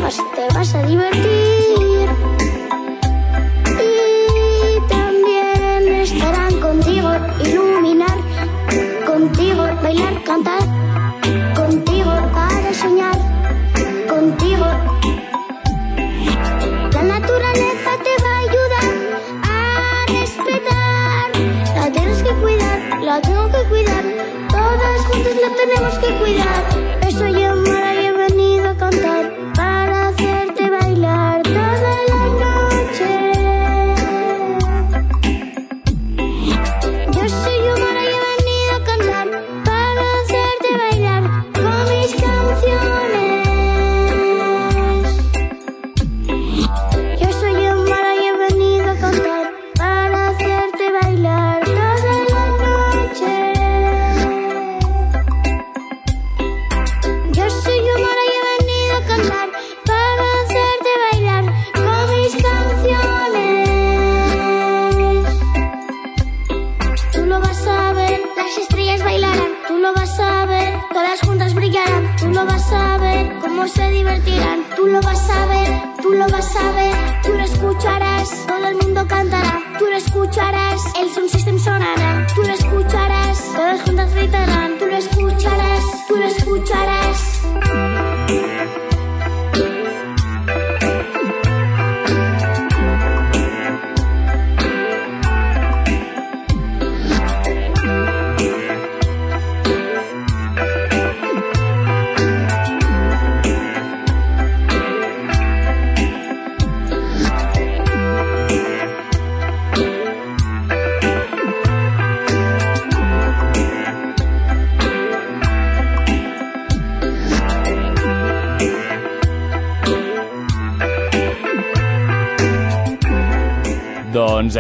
Te 0.08 0.48
vas 0.54 0.74
a 0.74 0.84
divertir. 0.84 1.47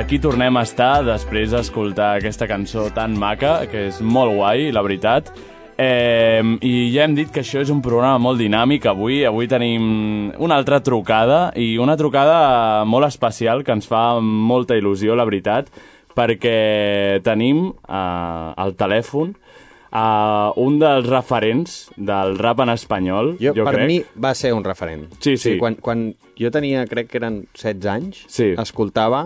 Aquí 0.07 0.21
tornem 0.23 0.55
a 0.55 0.61
estar 0.63 1.01
després 1.03 1.51
d'escoltar 1.51 2.13
aquesta 2.15 2.45
cançó 2.47 2.85
tan 2.95 3.17
maca, 3.19 3.65
que 3.67 3.89
és 3.89 3.97
molt 3.99 4.37
guai, 4.37 4.69
la 4.71 4.79
veritat. 4.79 5.33
Eh, 5.75 6.39
I 6.63 6.71
ja 6.93 7.03
hem 7.03 7.17
dit 7.17 7.27
que 7.27 7.41
això 7.43 7.59
és 7.59 7.67
un 7.73 7.81
programa 7.83 8.15
molt 8.23 8.39
dinàmic 8.39 8.87
avui. 8.87 9.17
Avui 9.27 9.49
tenim 9.51 10.29
una 10.39 10.55
altra 10.55 10.79
trucada 10.79 11.49
i 11.59 11.73
una 11.75 11.97
trucada 11.99 12.85
molt 12.87 13.03
especial 13.09 13.65
que 13.67 13.75
ens 13.75 13.89
fa 13.91 14.21
molta 14.23 14.77
il·lusió, 14.79 15.11
la 15.19 15.25
veritat, 15.27 15.67
perquè 16.15 17.19
tenim 17.27 17.65
uh, 17.67 18.55
al 18.55 18.77
telèfon 18.79 19.35
uh, 19.35 20.55
un 20.55 20.79
dels 20.79 21.11
referents 21.11 21.75
del 21.99 22.39
rap 22.39 22.63
en 22.63 22.71
espanyol, 22.77 23.33
Jo, 23.43 23.51
jo, 23.59 23.67
per 23.67 23.75
crec. 23.75 23.91
mi 23.91 23.99
va 24.23 24.31
ser 24.39 24.55
un 24.55 24.63
referent. 24.63 25.09
Sí, 25.19 25.35
sí. 25.35 25.57
quan, 25.59 25.75
quan 25.83 26.13
jo 26.39 26.55
tenia, 26.55 26.87
crec 26.87 27.11
que 27.11 27.19
eren 27.19 27.43
16 27.51 27.91
anys, 27.97 28.23
Sí. 28.31 28.53
escoltava 28.55 29.25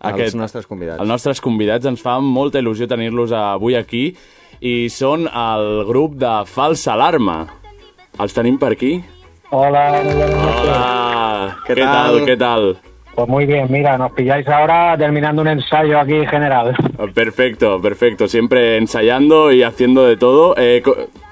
Aquest- 0.00 0.34
els 0.34 0.34
nostres 0.36 0.66
convidats. 0.66 1.00
Els 1.00 1.08
nostres 1.08 1.40
convidats 1.40 1.86
ens 1.86 2.00
fa 2.02 2.18
molta 2.20 2.60
il·lusió 2.60 2.86
tenir-los 2.88 3.32
avui 3.32 3.74
aquí 3.74 4.14
i 4.60 4.88
són 4.88 5.26
el 5.28 5.84
grup 5.86 6.14
de 6.14 6.44
Falsa 6.46 6.92
Alarma. 6.94 7.46
Els 8.18 8.34
tenim 8.34 8.58
per 8.58 8.72
aquí? 8.72 9.02
Hola. 9.50 10.02
Hola! 10.02 11.56
¿Qué 11.66 11.74
Què 11.74 11.84
tal? 11.84 12.18
tal? 12.18 12.26
Què 12.26 12.38
tal? 12.38 12.76
Pues 13.14 13.28
muy 13.28 13.46
bien, 13.46 13.66
mira, 13.68 13.98
nos 13.98 14.12
pilláis 14.12 14.46
ahora 14.46 14.96
terminando 14.96 15.42
un 15.42 15.48
ensayo 15.48 15.98
aquí 15.98 16.24
general. 16.26 16.76
Perfecto, 17.14 17.80
perfecto. 17.80 18.28
Siempre 18.28 18.76
ensayando 18.76 19.50
y 19.50 19.64
haciendo 19.64 20.04
de 20.04 20.16
todo. 20.16 20.54
Eh, 20.56 20.82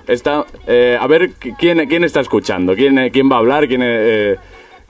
está, 0.09 0.45
eh, 0.67 0.99
a 1.01 1.07
ver, 1.07 1.31
¿quién, 1.59 1.87
¿quién 1.89 2.03
está 2.03 2.21
escuchando? 2.21 2.75
¿Quién, 2.75 2.99
eh, 2.99 3.11
quién 3.13 3.31
va 3.31 3.37
a 3.37 3.39
hablar? 3.39 3.69
¿Quién, 3.69 3.83
eh, 3.85 4.37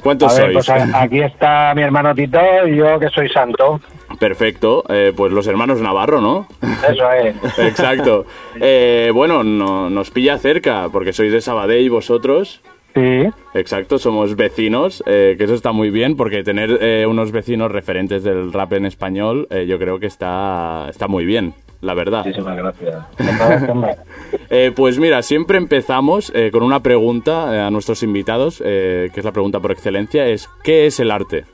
¿Cuántos 0.07 0.39
A 0.39 0.43
ver, 0.47 0.53
sois? 0.53 0.67
pues 0.67 0.95
aquí 0.95 1.21
está 1.21 1.73
mi 1.75 1.83
hermano 1.83 2.15
Tito 2.15 2.39
y 2.69 2.77
yo 2.77 2.99
que 3.01 3.09
soy 3.09 3.29
santo. 3.29 3.81
Perfecto. 4.21 4.85
Eh, 4.89 5.13
pues 5.17 5.33
los 5.33 5.47
hermanos 5.49 5.81
Navarro, 5.81 6.21
¿no? 6.21 6.47
Eso 6.89 7.11
es. 7.13 7.35
Exacto. 7.59 8.25
Eh, 8.61 9.11
bueno, 9.13 9.43
no- 9.43 9.91
nos 9.91 10.11
pilla 10.13 10.39
cerca, 10.39 10.89
porque 10.93 11.13
sois 11.13 11.33
de 11.33 11.41
Sabadell 11.41 11.91
vosotros. 11.91 12.61
Sí, 12.95 13.25
Exacto, 13.53 13.99
somos 13.99 14.37
vecinos, 14.37 15.03
eh, 15.07 15.35
que 15.37 15.45
eso 15.45 15.53
está 15.55 15.73
muy 15.73 15.91
bien, 15.91 16.17
porque 16.17 16.43
tener 16.45 16.79
eh, 16.81 17.05
unos 17.07 17.31
vecinos 17.33 17.71
referentes 17.71 18.23
del 18.25 18.53
rap 18.55 18.73
en 18.73 18.87
español, 18.87 19.47
eh, 19.51 19.67
yo 19.67 19.79
creo 19.79 19.99
que 20.01 20.07
está, 20.07 20.87
está 20.89 21.07
muy 21.07 21.27
bien, 21.27 21.53
la 21.81 21.95
verdad. 21.95 22.25
Muchísimas 22.25 22.57
gracias. 22.57 22.97
Eh, 24.49 24.73
pues 24.75 24.99
mira, 25.01 25.23
siempre 25.23 25.59
empezamos 25.59 26.31
eh, 26.33 26.51
con 26.53 26.63
una 26.63 26.81
pregunta 26.81 27.53
eh, 27.53 27.61
a 27.61 27.71
nuestros 27.71 28.05
invitados, 28.05 28.63
eh, 28.65 29.11
que 29.13 29.21
es 29.21 29.25
la 29.25 29.33
pregunta 29.33 29.59
por 29.59 29.73
excelencia, 29.73 30.27
es 30.29 30.49
¿qué 30.63 30.87
es 30.87 31.01
el 31.01 31.11
arte? 31.11 31.47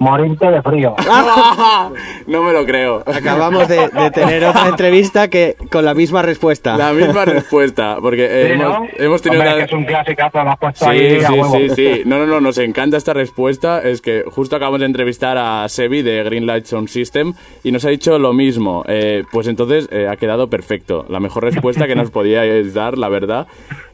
Morirte 0.00 0.50
de 0.50 0.60
frío. 0.62 0.96
no 2.26 2.42
me 2.42 2.52
lo 2.52 2.64
creo. 2.64 3.02
Acabamos 3.06 3.68
de, 3.68 3.88
de 3.88 4.10
tener 4.10 4.44
otra 4.44 4.66
entrevista 4.68 5.28
que 5.28 5.56
con 5.70 5.84
la 5.84 5.94
misma 5.94 6.22
respuesta. 6.22 6.76
La 6.76 6.92
misma 6.92 7.24
respuesta, 7.24 7.98
porque 8.00 8.24
eh, 8.24 8.46
Sí, 8.46 8.52
hemos, 8.54 8.80
¿no? 8.80 8.86
hemos 8.98 9.22
tenido 9.22 9.42
Hombre, 9.42 9.54
una- 9.56 9.64
que 9.66 9.70
es 9.70 9.72
un 9.78 9.84
clasicazo, 9.84 10.42
lo 10.42 10.50
has 10.50 10.58
puesto 10.58 10.84
Sí, 10.86 10.90
ahí 10.90 11.20
sí, 11.20 11.34
sí, 11.52 11.70
sí. 11.76 12.02
No, 12.06 12.18
no, 12.18 12.26
no, 12.26 12.40
nos 12.40 12.58
encanta 12.58 12.96
esta 12.96 13.12
respuesta. 13.12 13.82
Es 13.82 14.00
que 14.00 14.24
justo 14.26 14.56
acabamos 14.56 14.80
de 14.80 14.86
entrevistar 14.86 15.36
a 15.38 15.68
Sebi 15.68 16.02
de 16.02 16.24
Greenlight 16.24 16.64
Sound 16.64 16.88
System 16.88 17.34
y 17.62 17.70
nos 17.70 17.84
ha 17.84 17.90
dicho 17.90 18.18
lo 18.18 18.32
mismo. 18.32 18.84
Eh, 18.88 19.24
pues 19.30 19.46
entonces 19.48 19.88
eh, 19.92 20.08
ha 20.10 20.16
quedado 20.16 20.48
perfecto. 20.48 21.04
La 21.08 21.20
mejor 21.20 21.44
respuesta 21.44 21.86
que 21.86 21.94
nos 21.94 22.10
podíais 22.10 22.72
dar, 22.74 22.96
la 22.98 23.08
verdad. 23.10 23.46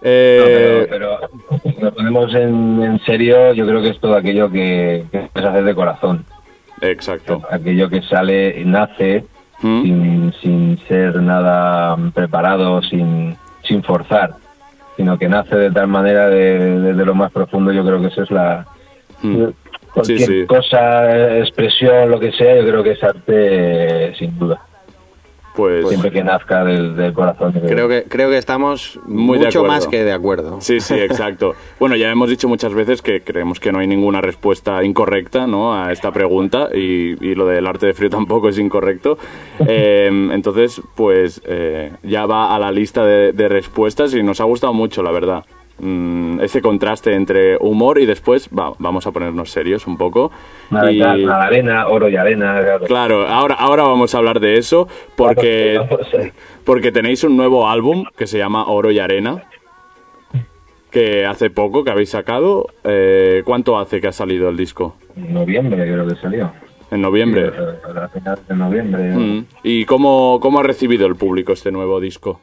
Eh, 0.03 0.87
pero, 0.89 1.19
pero 1.29 1.61
si 1.63 1.81
nos 1.83 1.93
ponemos 1.95 2.33
en, 2.35 2.83
en 2.83 3.01
serio, 3.05 3.53
yo 3.55 3.67
creo 3.67 3.83
que 3.83 3.89
es 3.91 3.99
todo 4.01 4.15
aquello 4.15 4.49
que, 4.51 5.05
que 5.11 5.19
puedes 5.33 5.49
hacer 5.51 5.65
de 5.65 5.75
corazón. 5.75 5.96
Exacto. 6.81 7.43
Aquello 7.51 7.89
que 7.89 8.03
sale 8.03 8.61
y 8.61 8.65
nace 8.65 9.25
¿Mm? 9.63 9.83
sin, 9.83 10.33
sin 10.43 10.79
ser 10.87 11.17
nada 11.23 11.97
preparado, 12.15 12.83
sin, 12.83 13.37
sin 13.63 13.83
forzar, 13.83 14.35
sino 14.97 15.19
que 15.19 15.29
nace 15.29 15.57
de 15.57 15.71
tal 15.71 15.89
manera 15.89 16.29
de- 16.29 16.81
desde 16.81 17.05
lo 17.05 17.15
más 17.15 17.33
profundo. 17.33 17.73
Yo 17.73 17.85
creo 17.85 18.01
que 18.01 18.09
eso 18.09 18.23
es 18.23 18.31
la. 18.31 18.67
Mm. 19.23 19.45
Cualquier 19.95 20.19
Sí, 20.19 20.27
sí. 20.27 20.47
cosa, 20.47 21.39
expresión, 21.39 22.11
lo 22.11 22.21
que 22.21 22.31
sea, 22.33 22.57
yo 22.57 22.69
creo 22.69 22.83
que 22.83 22.91
es 22.93 23.03
arte 23.03 23.23
eh, 24.09 24.15
sin 24.19 24.39
duda. 24.39 24.61
Pues 25.57 25.89
Siempre 25.89 26.11
que 26.11 26.23
nazca 26.23 26.63
del, 26.65 26.95
del 26.95 27.15
corazón. 27.15 27.53
Creo 27.53 27.89
que, 27.89 28.05
creo 28.05 28.29
que 28.29 28.37
estamos 28.37 29.01
Muy 29.07 29.39
mucho 29.39 29.65
más 29.65 29.87
que 29.87 30.05
de 30.05 30.13
acuerdo. 30.13 30.61
Sí, 30.61 30.81
sí, 30.81 30.95
exacto. 31.01 31.55
Bueno, 31.81 31.97
ya 31.97 32.11
hemos 32.11 32.29
dicho 32.29 32.47
muchas 32.47 32.75
veces 32.75 33.01
que 33.01 33.23
creemos 33.23 33.59
que 33.59 33.73
no 33.73 33.79
hay 33.79 33.87
ninguna 33.87 34.21
respuesta 34.21 34.85
incorrecta 34.85 35.47
¿no? 35.47 35.75
a 35.75 35.93
esta 35.93 36.13
pregunta 36.13 36.69
y, 36.75 37.17
y 37.27 37.35
lo 37.35 37.47
del 37.47 37.67
arte 37.67 37.87
de 37.87 37.95
frío 37.95 38.11
tampoco 38.11 38.49
es 38.49 38.59
incorrecto. 38.59 39.19
Eh, 39.69 40.09
entonces, 40.33 40.81
pues 40.95 41.41
eh, 41.45 41.93
ya 42.03 42.27
va 42.27 42.55
a 42.55 42.59
la 42.59 42.71
lista 42.71 43.05
de, 43.05 43.33
de 43.33 43.49
respuestas 43.49 44.15
y 44.15 44.23
nos 44.23 44.41
ha 44.41 44.45
gustado 44.45 44.73
mucho, 44.75 45.03
la 45.03 45.11
verdad. 45.11 45.45
Mm, 45.79 46.41
ese 46.41 46.63
contraste 46.63 47.15
entre 47.15 47.59
humor 47.59 47.99
y 47.99 48.07
después 48.07 48.49
va, 48.49 48.73
vamos 48.79 49.07
a 49.07 49.13
ponernos 49.13 49.51
serios 49.51 49.87
un 49.87 49.99
poco. 49.99 50.31
Nada, 50.71 50.91
Y- 50.91 50.99
nada, 50.99 51.45
arena, 51.47 51.87
oro 51.89 52.09
y 52.09 52.17
arena. 52.17 52.59
Claro. 52.61 52.87
Claro, 52.87 53.27
ahora, 53.27 53.55
ahora 53.57 53.83
vamos 53.83 54.15
a 54.15 54.19
hablar 54.19 54.41
de 54.41 54.57
eso 54.57 54.89
porque, 55.17 55.79
porque 56.65 56.93
tenéis 56.93 57.25
un 57.25 57.37
nuevo 57.37 57.69
álbum 57.69 58.05
que 58.17 58.27
se 58.27 58.39
llama 58.39 58.65
Oro 58.67 58.91
y 58.91 58.99
Arena, 58.99 59.43
que 60.91 61.27
hace 61.27 61.51
poco 61.51 61.85
que 61.85 61.91
habéis 61.91 62.11
sacado. 62.11 62.69
Eh, 62.85 63.43
¿Cuánto 63.45 63.79
hace 63.79 64.01
que 64.01 64.09
ha 64.09 64.13
salido 64.13 64.49
el 64.49 64.57
disco? 64.57 64.97
En 65.17 65.35
noviembre 65.35 65.77
creo 65.85 66.07
que 66.09 66.17
salió. 66.17 66.53
En 66.91 67.03
noviembre. 67.03 67.51
A 67.85 68.05
a 68.05 68.09
finales 68.09 68.47
de 68.49 68.55
noviembre. 68.55 69.03
Mm. 69.15 69.45
¿Y 69.63 69.85
cómo, 69.85 70.39
cómo 70.41 70.61
ha 70.61 70.63
recibido 70.63 71.07
el 71.07 71.17
público 71.17 71.53
este 71.53 71.71
nuevo 71.73 72.01
disco? 72.01 72.41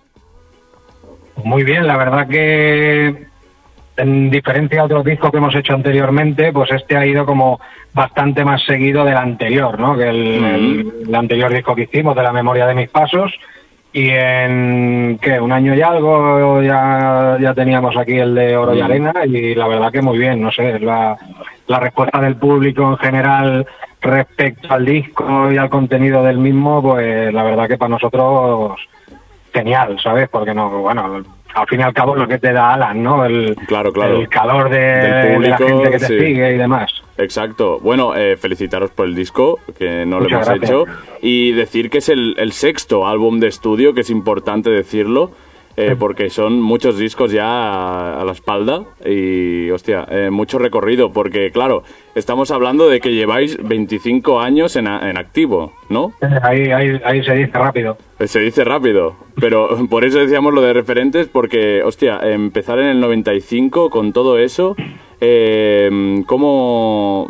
Muy 1.44 1.64
bien, 1.64 1.86
la 1.88 1.98
verdad 1.98 2.28
que 2.28 3.26
en 3.96 4.30
diferencia 4.32 4.82
a 4.82 4.86
otros 4.86 5.06
discos 5.06 5.30
que 5.32 5.38
hemos 5.38 5.54
hecho 5.56 5.74
anteriormente, 5.74 6.52
pues 6.52 6.72
este 6.72 6.98
ha 6.98 7.06
ido 7.06 7.26
como 7.26 7.60
bastante 7.94 8.44
más 8.44 8.64
seguido 8.64 9.06
del 9.06 9.18
anterior, 9.18 9.80
¿no? 9.80 9.96
Que 9.96 10.10
el, 10.10 10.42
Mm. 10.42 10.46
el- 10.46 10.94
el 11.08 11.16
anterior 11.16 11.54
disco 11.54 11.76
que 11.76 11.84
hicimos, 11.84 12.16
de 12.16 12.24
la 12.24 12.32
memoria 12.32 12.66
de 12.66 12.74
mis 12.76 12.90
pasos. 12.90 13.32
Y 13.96 14.10
en, 14.10 15.20
¿qué? 15.22 15.40
Un 15.40 15.52
año 15.52 15.76
y 15.76 15.82
algo 15.84 16.64
ya, 16.64 17.38
ya 17.40 17.54
teníamos 17.54 17.96
aquí 17.96 18.18
el 18.18 18.34
de 18.34 18.58
Oro 18.58 18.74
y. 18.74 18.82
Arena 18.82 19.14
y 19.28 19.54
la 19.54 19.68
verdad 19.68 19.92
que 19.92 20.02
muy 20.02 20.18
bien, 20.18 20.42
no 20.42 20.52
sé, 20.52 20.80
la, 20.80 21.16
la 21.68 21.80
respuesta 21.80 22.20
del 22.20 22.36
público 22.38 22.90
en 22.90 22.98
general 22.98 23.68
respecto 24.02 24.74
al 24.74 24.84
disco 24.86 25.52
y 25.52 25.58
al 25.58 25.70
contenido 25.70 26.24
del 26.24 26.40
mismo, 26.40 26.82
pues 26.82 27.32
la 27.32 27.44
verdad 27.44 27.68
que 27.68 27.78
para 27.78 27.90
nosotros 27.90 28.80
genial, 29.54 29.98
¿sabes? 30.02 30.28
Porque 30.30 30.54
no, 30.54 30.70
bueno, 30.82 31.24
al 31.54 31.68
fin 31.68 31.80
y 31.80 31.84
al 31.84 31.94
cabo 31.94 32.16
es 32.16 32.22
lo 32.22 32.28
que 32.28 32.40
te 32.40 32.52
da 32.52 32.74
Alan, 32.74 33.04
¿no? 33.04 33.24
El, 33.26 33.56
Claro, 33.68 33.94
claro. 33.94 34.20
el 34.20 34.28
calor 34.30 34.70
de, 34.70 34.78
Del 34.80 35.42
de 35.42 35.50
la 35.50 35.58
público, 35.58 35.68
gente 35.68 35.92
que 35.92 36.00
te 36.00 36.08
sí. 36.08 36.20
sigue 36.20 36.56
y 36.56 36.58
demás. 36.58 36.92
Exacto. 37.18 37.80
Bueno, 37.80 38.16
eh, 38.16 38.38
felicitaros 38.38 38.90
por 38.92 39.06
el 39.06 39.14
disco, 39.14 39.60
que 39.78 40.06
no 40.06 40.20
lo 40.20 40.28
hemos 40.28 40.48
gracias. 40.48 40.70
hecho. 40.70 40.86
Y 41.22 41.52
decir 41.52 41.90
que 41.92 42.00
es 42.00 42.10
el, 42.10 42.34
el 42.40 42.52
sexto 42.54 43.08
álbum 43.08 43.40
de 43.40 43.48
estudio, 43.48 43.94
que 43.94 44.02
es 44.02 44.10
importante 44.10 44.72
decirlo, 44.72 45.32
eh, 45.78 45.96
porque 45.98 46.30
son 46.30 46.62
muchos 46.62 46.98
discos 46.98 47.32
ya 47.32 47.46
a, 47.48 48.22
a 48.22 48.26
la 48.26 48.32
espalda 48.32 48.84
y, 49.06 49.70
hostia, 49.72 50.06
eh, 50.10 50.30
mucho 50.32 50.60
recorrido, 50.60 51.12
porque, 51.12 51.52
claro, 51.52 51.84
estamos 52.16 52.52
hablando 52.52 52.88
de 52.90 53.00
que 53.00 53.14
lleváis 53.14 53.58
25 53.62 54.40
años 54.40 54.76
en, 54.76 54.88
a- 54.88 55.10
en 55.10 55.18
activo, 55.18 55.74
¿no? 55.90 56.14
Ahí, 56.44 56.72
ahí, 56.72 57.02
ahí 57.04 57.24
se 57.24 57.34
dice 57.36 57.52
rápido. 57.58 57.98
Eh, 58.20 58.28
Se 58.28 58.40
dice 58.40 58.64
rápido, 58.64 59.16
pero 59.40 59.70
por 59.90 60.06
eso 60.06 60.20
decíamos 60.20 60.54
lo 60.54 60.62
de 60.62 60.74
referentes, 60.74 61.28
porque, 61.28 61.82
hostia, 61.84 62.20
empezar 62.24 62.78
en 62.80 62.86
el 62.88 63.00
95 63.00 63.90
con 63.90 64.14
todo 64.14 64.38
eso, 64.38 64.76
eh, 65.22 66.22
¿cómo...? 66.28 67.30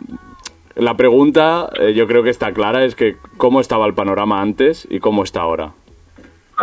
La 0.76 0.98
pregunta, 0.98 1.70
eh, 1.80 1.94
yo 1.94 2.08
creo 2.08 2.24
que 2.24 2.32
está 2.32 2.52
clara, 2.52 2.84
es 2.84 2.96
que 2.96 3.16
¿cómo 3.38 3.60
estaba 3.62 3.86
el 3.86 3.94
panorama 3.94 4.42
antes 4.42 4.88
y 4.90 4.98
cómo 5.00 5.24
está 5.24 5.42
ahora? 5.42 5.74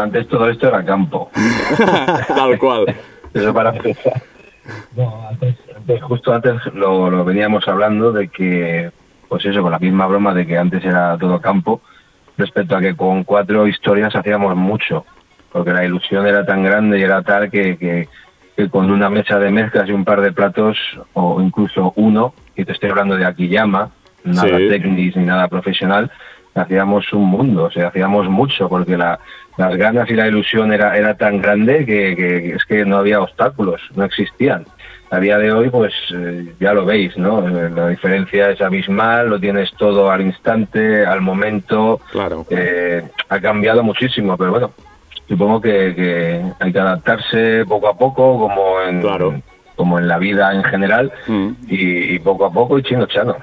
Antes 0.02 0.28
todo 0.28 0.48
esto 0.48 0.68
era 0.68 0.84
campo. 0.84 1.30
Tal 2.28 2.58
cual. 2.58 2.86
Eso 3.32 3.54
para 3.54 3.70
empezar. 3.70 4.22
No, 4.96 5.28
antes, 5.28 5.56
antes- 5.76 6.02
justo 6.02 6.32
antes 6.32 6.54
lo, 6.74 7.10
lo 7.10 7.24
veníamos 7.24 7.66
hablando 7.68 8.12
de 8.12 8.28
que, 8.28 8.90
pues 9.28 9.44
eso, 9.44 9.62
con 9.62 9.72
la 9.72 9.78
misma 9.78 10.06
broma 10.06 10.34
de 10.34 10.46
que 10.46 10.58
antes 10.58 10.84
era 10.84 11.16
todo 11.18 11.40
campo, 11.40 11.80
respecto 12.36 12.76
a 12.76 12.80
que 12.80 12.94
con 12.96 13.24
cuatro 13.24 13.66
historias 13.66 14.14
hacíamos 14.14 14.54
mucho, 14.56 15.04
porque 15.52 15.72
la 15.72 15.84
ilusión 15.84 16.26
era 16.26 16.44
tan 16.46 16.62
grande 16.62 16.98
y 16.98 17.02
era 17.02 17.22
tal 17.22 17.50
que, 17.50 17.76
que, 17.76 18.08
que 18.56 18.68
con 18.68 18.90
una 18.90 19.10
mesa 19.10 19.38
de 19.38 19.50
mezclas 19.50 19.88
y 19.88 19.92
un 19.92 20.04
par 20.04 20.20
de 20.20 20.32
platos, 20.32 20.76
o 21.14 21.40
incluso 21.40 21.92
uno, 21.96 22.34
y 22.56 22.64
te 22.64 22.72
estoy 22.72 22.90
hablando 22.90 23.16
de 23.16 23.24
Akiyama, 23.26 23.90
nada 24.24 24.58
Sí. 24.58 24.68
técnico 24.68 25.18
ni 25.18 25.26
nada 25.26 25.48
profesional, 25.48 26.10
hacíamos 26.54 27.12
un 27.12 27.24
mundo, 27.24 27.64
o 27.64 27.70
sea, 27.70 27.88
hacíamos 27.88 28.28
mucho, 28.28 28.68
porque 28.68 28.96
la, 28.96 29.18
las 29.60 29.76
ganas 29.76 30.10
y 30.10 30.14
la 30.14 30.26
ilusión 30.26 30.72
era, 30.72 30.96
era 30.96 31.14
tan 31.16 31.40
grande 31.40 31.84
que, 31.86 32.16
que 32.16 32.54
es 32.56 32.64
que 32.64 32.84
no 32.84 32.96
había 32.96 33.20
obstáculos, 33.20 33.80
no 33.94 34.04
existían. 34.04 34.64
A 35.12 35.18
día 35.18 35.38
de 35.38 35.50
hoy, 35.52 35.70
pues 35.70 35.92
eh, 36.14 36.52
ya 36.60 36.72
lo 36.72 36.84
veis, 36.84 37.16
¿no? 37.16 37.46
Eh, 37.48 37.70
La 37.74 37.88
diferencia 37.88 38.50
es 38.50 38.60
abismal, 38.60 39.28
lo 39.28 39.40
tienes 39.40 39.70
todo 39.76 40.10
al 40.10 40.20
instante, 40.20 41.04
al 41.04 41.20
momento. 41.20 42.00
Claro. 42.12 42.46
Eh, 42.50 43.02
ha 43.28 43.40
cambiado 43.40 43.82
muchísimo, 43.82 44.36
pero 44.36 44.50
bueno, 44.52 44.70
supongo 45.28 45.60
que, 45.60 45.94
que 45.96 46.42
hay 46.60 46.72
que 46.72 46.78
adaptarse 46.78 47.64
poco 47.66 47.88
a 47.88 47.98
poco, 47.98 48.38
como 48.38 48.80
en, 48.88 49.00
Claro. 49.00 49.34
como 49.74 49.98
en 49.98 50.06
la 50.06 50.18
vida 50.18 50.52
en 50.54 50.62
general, 50.62 51.12
Mm. 51.26 51.48
y, 51.68 52.14
y 52.14 52.18
poco 52.20 52.44
a 52.46 52.52
poco 52.52 52.78
y 52.78 52.82
chino 52.84 53.06
chano. 53.06 53.34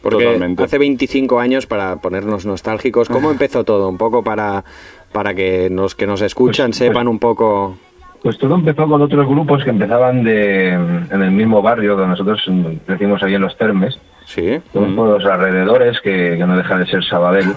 Porque 0.00 0.24
Totalmente. 0.24 0.64
hace 0.64 0.78
25 0.78 1.38
años, 1.38 1.66
para 1.66 1.96
ponernos 1.96 2.44
nostálgicos, 2.44 3.08
¿cómo 3.08 3.30
empezó 3.30 3.62
todo? 3.64 3.88
Un 3.88 3.98
poco 3.98 4.24
para, 4.24 4.64
para 5.12 5.34
que 5.34 5.68
los 5.70 5.94
que 5.94 6.06
nos 6.06 6.22
escuchan 6.22 6.68
Pues- 6.68 6.78
sepan 6.78 7.08
un 7.08 7.18
poco... 7.18 7.76
Pues 8.22 8.38
todo 8.38 8.54
empezó 8.54 8.86
con 8.86 9.02
otros 9.02 9.26
grupos 9.26 9.64
que 9.64 9.70
empezaban 9.70 10.22
de, 10.22 10.68
en 10.74 11.22
el 11.22 11.32
mismo 11.32 11.60
barrio 11.60 11.96
que 11.96 12.06
nosotros 12.06 12.40
crecimos 12.86 13.20
ahí 13.24 13.34
en 13.34 13.42
los 13.42 13.56
Termes, 13.56 13.98
Sí. 14.26 14.60
todos 14.72 14.92
por 14.92 15.08
los 15.08 15.24
alrededores, 15.28 16.00
que, 16.00 16.36
que 16.38 16.46
no 16.46 16.56
deja 16.56 16.78
de 16.78 16.86
ser 16.86 17.02
Sabadell, 17.04 17.52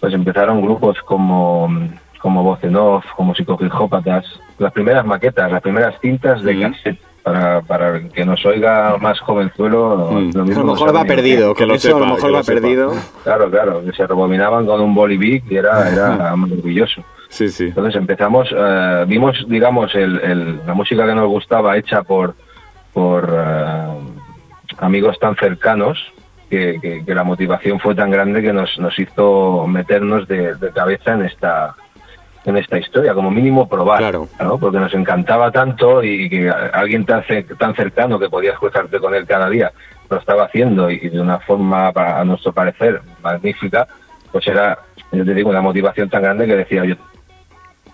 pues 0.00 0.12
empezaron 0.12 0.62
grupos 0.62 0.98
como, 1.02 1.68
como 2.18 2.42
Voz 2.42 2.58
en 2.64 2.74
Off, 2.74 3.04
como 3.14 3.36
Psicofijópatas, 3.36 4.24
las 4.58 4.72
primeras 4.72 5.06
maquetas, 5.06 5.52
las 5.52 5.62
primeras 5.62 5.94
cintas 6.00 6.42
de 6.42 6.54
Mm. 6.54 6.60
cassette, 6.62 6.98
para, 7.32 7.60
para 7.62 8.00
que 8.08 8.24
nos 8.24 8.44
oiga 8.46 8.96
más 9.00 9.18
jovenzuelo. 9.20 10.08
Mm. 10.12 10.30
lo 10.34 10.42
A 10.42 10.44
mismo 10.44 10.60
lo 10.62 10.66
no 10.66 10.72
mejor 10.72 10.94
va 10.96 11.00
lo 11.02 11.06
perdido, 11.06 11.54
que 11.54 11.66
lo 11.66 11.74
a 11.74 11.78
sepa, 11.78 11.98
lo 11.98 12.06
mejor 12.06 12.20
que 12.22 12.26
lo 12.28 12.32
va 12.34 12.42
sepa. 12.42 12.60
perdido. 12.60 12.92
Claro, 13.24 13.50
claro, 13.50 13.84
que 13.84 13.92
se 13.92 14.06
rebobinaban 14.06 14.66
con 14.66 14.80
un 14.80 14.94
bolivic 14.94 15.44
y 15.50 15.56
era, 15.56 15.88
era 15.90 16.34
maravilloso. 16.36 17.02
Sí, 17.28 17.48
sí. 17.48 17.64
Entonces 17.66 17.94
empezamos, 17.94 18.48
eh, 18.56 19.04
vimos, 19.06 19.44
digamos, 19.48 19.94
el, 19.94 20.20
el- 20.20 20.60
la 20.66 20.74
música 20.74 21.06
que 21.06 21.14
nos 21.14 21.28
gustaba 21.28 21.76
hecha 21.76 22.02
por, 22.02 22.34
por 22.92 23.32
eh, 23.32 23.84
amigos 24.78 25.18
tan 25.20 25.36
cercanos 25.36 25.98
que, 26.48 26.78
que- 26.82 27.04
que 27.04 27.14
la 27.14 27.22
motivación 27.22 27.78
fue 27.78 27.94
tan 27.94 28.10
grande 28.10 28.42
que 28.42 28.52
nos, 28.52 28.76
nos 28.80 28.98
hizo 28.98 29.64
meternos 29.68 30.26
de, 30.26 30.54
de 30.56 30.70
cabeza 30.70 31.12
en 31.12 31.22
esta 31.22 31.76
en 32.44 32.56
esta 32.56 32.78
historia, 32.78 33.14
como 33.14 33.30
mínimo 33.30 33.68
probar, 33.68 33.98
Claro. 33.98 34.28
¿no? 34.40 34.58
porque 34.58 34.78
nos 34.78 34.92
encantaba 34.94 35.50
tanto 35.50 36.02
y 36.02 36.28
que 36.28 36.50
alguien 36.50 37.04
tan, 37.04 37.22
tan 37.58 37.74
cercano 37.74 38.18
que 38.18 38.28
podías 38.30 38.58
cruzarte 38.58 38.98
con 38.98 39.14
él 39.14 39.26
cada 39.26 39.48
día 39.50 39.72
lo 40.08 40.18
estaba 40.18 40.44
haciendo 40.44 40.90
y, 40.90 40.98
de 41.08 41.20
una 41.20 41.38
forma, 41.38 41.92
a 41.94 42.24
nuestro 42.24 42.52
parecer, 42.52 43.00
magnífica, 43.22 43.86
pues 44.32 44.46
era, 44.46 44.78
yo 45.12 45.24
te 45.24 45.34
digo, 45.34 45.50
una 45.50 45.60
motivación 45.60 46.08
tan 46.08 46.22
grande 46.22 46.46
que 46.46 46.56
decía 46.56 46.84
yo, 46.84 46.96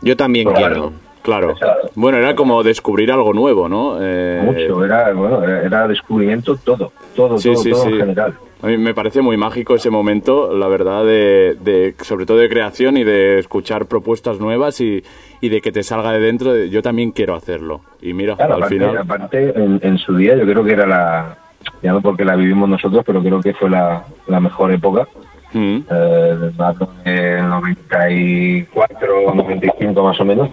Yo 0.01 0.17
también 0.17 0.51
quiero. 0.53 0.93
Claro. 1.27 1.55
Bueno, 1.97 2.19
era 2.19 2.35
como 2.37 2.63
descubrir 2.63 3.11
algo 3.11 3.33
nuevo, 3.35 3.69
¿no? 3.69 3.99
Eh, 4.01 4.41
mucho, 4.45 4.85
era, 4.85 5.13
bueno, 5.13 5.43
era 5.45 5.87
descubrimiento 5.89 6.57
todo, 6.57 6.93
todo, 7.15 7.37
Sí, 7.39 7.49
todo, 7.53 7.63
sí, 7.63 7.71
todo 7.71 7.83
sí. 7.83 7.89
en 7.91 7.99
general. 7.99 8.35
A 8.63 8.69
mí 8.69 8.79
me 8.79 8.95
parece 8.95 9.21
muy 9.21 9.37
mágico 9.37 9.75
ese 9.75 9.91
momento, 9.91 10.55
la 10.57 10.67
verdad, 10.69 11.05
de, 11.05 11.57
de- 11.61 11.95
sobre 12.03 12.25
todo 12.27 12.39
de 12.39 12.49
creación 12.49 12.97
y 12.97 13.05
de 13.05 13.39
escuchar 13.41 13.87
propuestas 13.87 14.39
nuevas 14.41 14.81
y, 14.81 15.03
y 15.41 15.49
de 15.51 15.61
que 15.61 15.73
te 15.73 15.83
salga 15.83 16.13
de 16.13 16.21
dentro. 16.21 16.53
de, 16.55 16.71
yo 16.71 16.81
también 16.81 17.11
quiero 17.11 17.35
hacerlo. 17.35 17.81
Y 18.01 18.15
mira, 18.15 18.37
Claro, 18.37 18.55
al 18.55 18.59
aparte, 18.63 18.75
final. 18.79 18.97
aparte, 18.99 19.53
en, 19.63 19.81
en 19.83 19.99
su 19.99 20.17
día 20.17 20.37
yo 20.37 20.45
creo 20.45 20.65
que 20.65 20.73
era 20.73 20.87
la, 20.87 21.37
ya 21.83 21.93
no 21.93 22.01
porque 22.01 22.25
la 22.25 22.35
vivimos 22.37 22.69
nosotros, 22.69 23.03
pero 23.05 23.21
creo 23.21 23.41
que 23.43 23.53
fue 23.53 23.69
la, 23.69 24.05
la 24.29 24.41
mejor 24.41 24.73
época, 24.73 25.07
Mm, 25.53 25.77
eh, 25.89 26.37
del 26.41 26.57
dato 26.57 26.89
de 27.05 27.41
94 27.41 29.27
o 29.27 29.35
95 29.35 30.03
más 30.03 30.21
o 30.21 30.25
menos, 30.25 30.51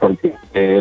porque 0.00 0.34
eh, 0.54 0.80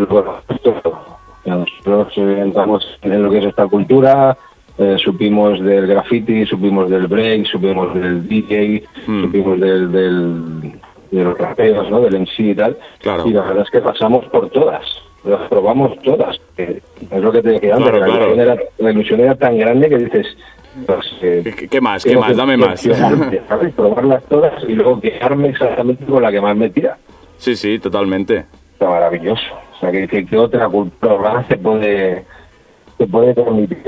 nosotros 1.45 2.07
eh, 2.17 2.39
entramos 2.41 2.97
en 3.01 3.23
lo 3.23 3.29
que 3.31 3.39
es 3.39 3.45
esta 3.45 3.67
cultura, 3.67 4.37
eh, 4.77 4.95
supimos 5.03 5.61
del 5.63 5.87
graffiti, 5.87 6.45
supimos 6.45 6.89
del 6.89 7.07
break, 7.07 7.45
supimos 7.45 7.93
del 7.93 8.27
DJ, 8.27 8.83
Hmm. 9.07 9.21
supimos 9.23 9.59
del, 9.59 9.91
del, 9.91 10.71
de 11.11 11.23
los 11.23 11.37
rapeos, 11.37 11.89
¿no? 11.89 12.01
del 12.01 12.15
MC 12.21 12.39
y 12.39 12.55
tal, 12.55 12.77
Claro. 12.99 13.23
y 13.27 13.33
la 13.33 13.41
verdad 13.43 13.63
es 13.63 13.69
que 13.69 13.79
pasamos 13.81 14.25
por 14.25 14.49
todas, 14.49 14.83
las 15.23 15.47
probamos 15.49 15.97
todas, 16.01 16.39
es 16.57 16.81
lo 17.11 17.31
que 17.31 17.41
te 17.41 17.49
decía 17.51 17.75
antes, 17.75 17.91
Claro, 17.91 17.99
la, 17.99 18.05
claro. 18.05 18.25
Ilusión 18.33 18.39
era, 18.49 18.57
la 18.79 18.91
ilusión 18.91 19.19
era 19.21 19.35
tan 19.35 19.57
grande 19.57 19.89
que 19.89 19.97
dices, 19.97 20.27
pues, 20.85 21.05
eh, 21.21 21.67
¿Qué, 21.69 21.79
más? 21.79 22.03
¿Qué 22.03 22.17
más? 22.17 22.31
que 22.31 22.33
Dame 22.35 22.57
más. 22.57 22.85
Probarlas 23.77 24.23
todas 24.25 24.61
y 24.67 24.73
luego 24.73 24.99
quedarme 24.99 25.49
exactamente 25.49 26.03
con 26.05 26.21
la 26.21 26.31
que 26.31 26.41
más 26.41 26.55
me 26.57 26.69
tira. 26.69 26.97
sí, 27.37 27.55
sí, 27.55 27.79
totalmente. 27.79 28.45
Está 28.85 28.89
maravilloso. 28.89 29.41
O 29.75 29.79
sea, 29.79 29.91
que 29.91 30.01
dice 30.01 30.25
que 30.25 30.37
otra 30.37 30.69
cultura 30.69 31.15
urbana 31.15 31.43
te 31.47 31.57
puede 31.57 32.25
te 32.97 33.07
puede 33.07 33.33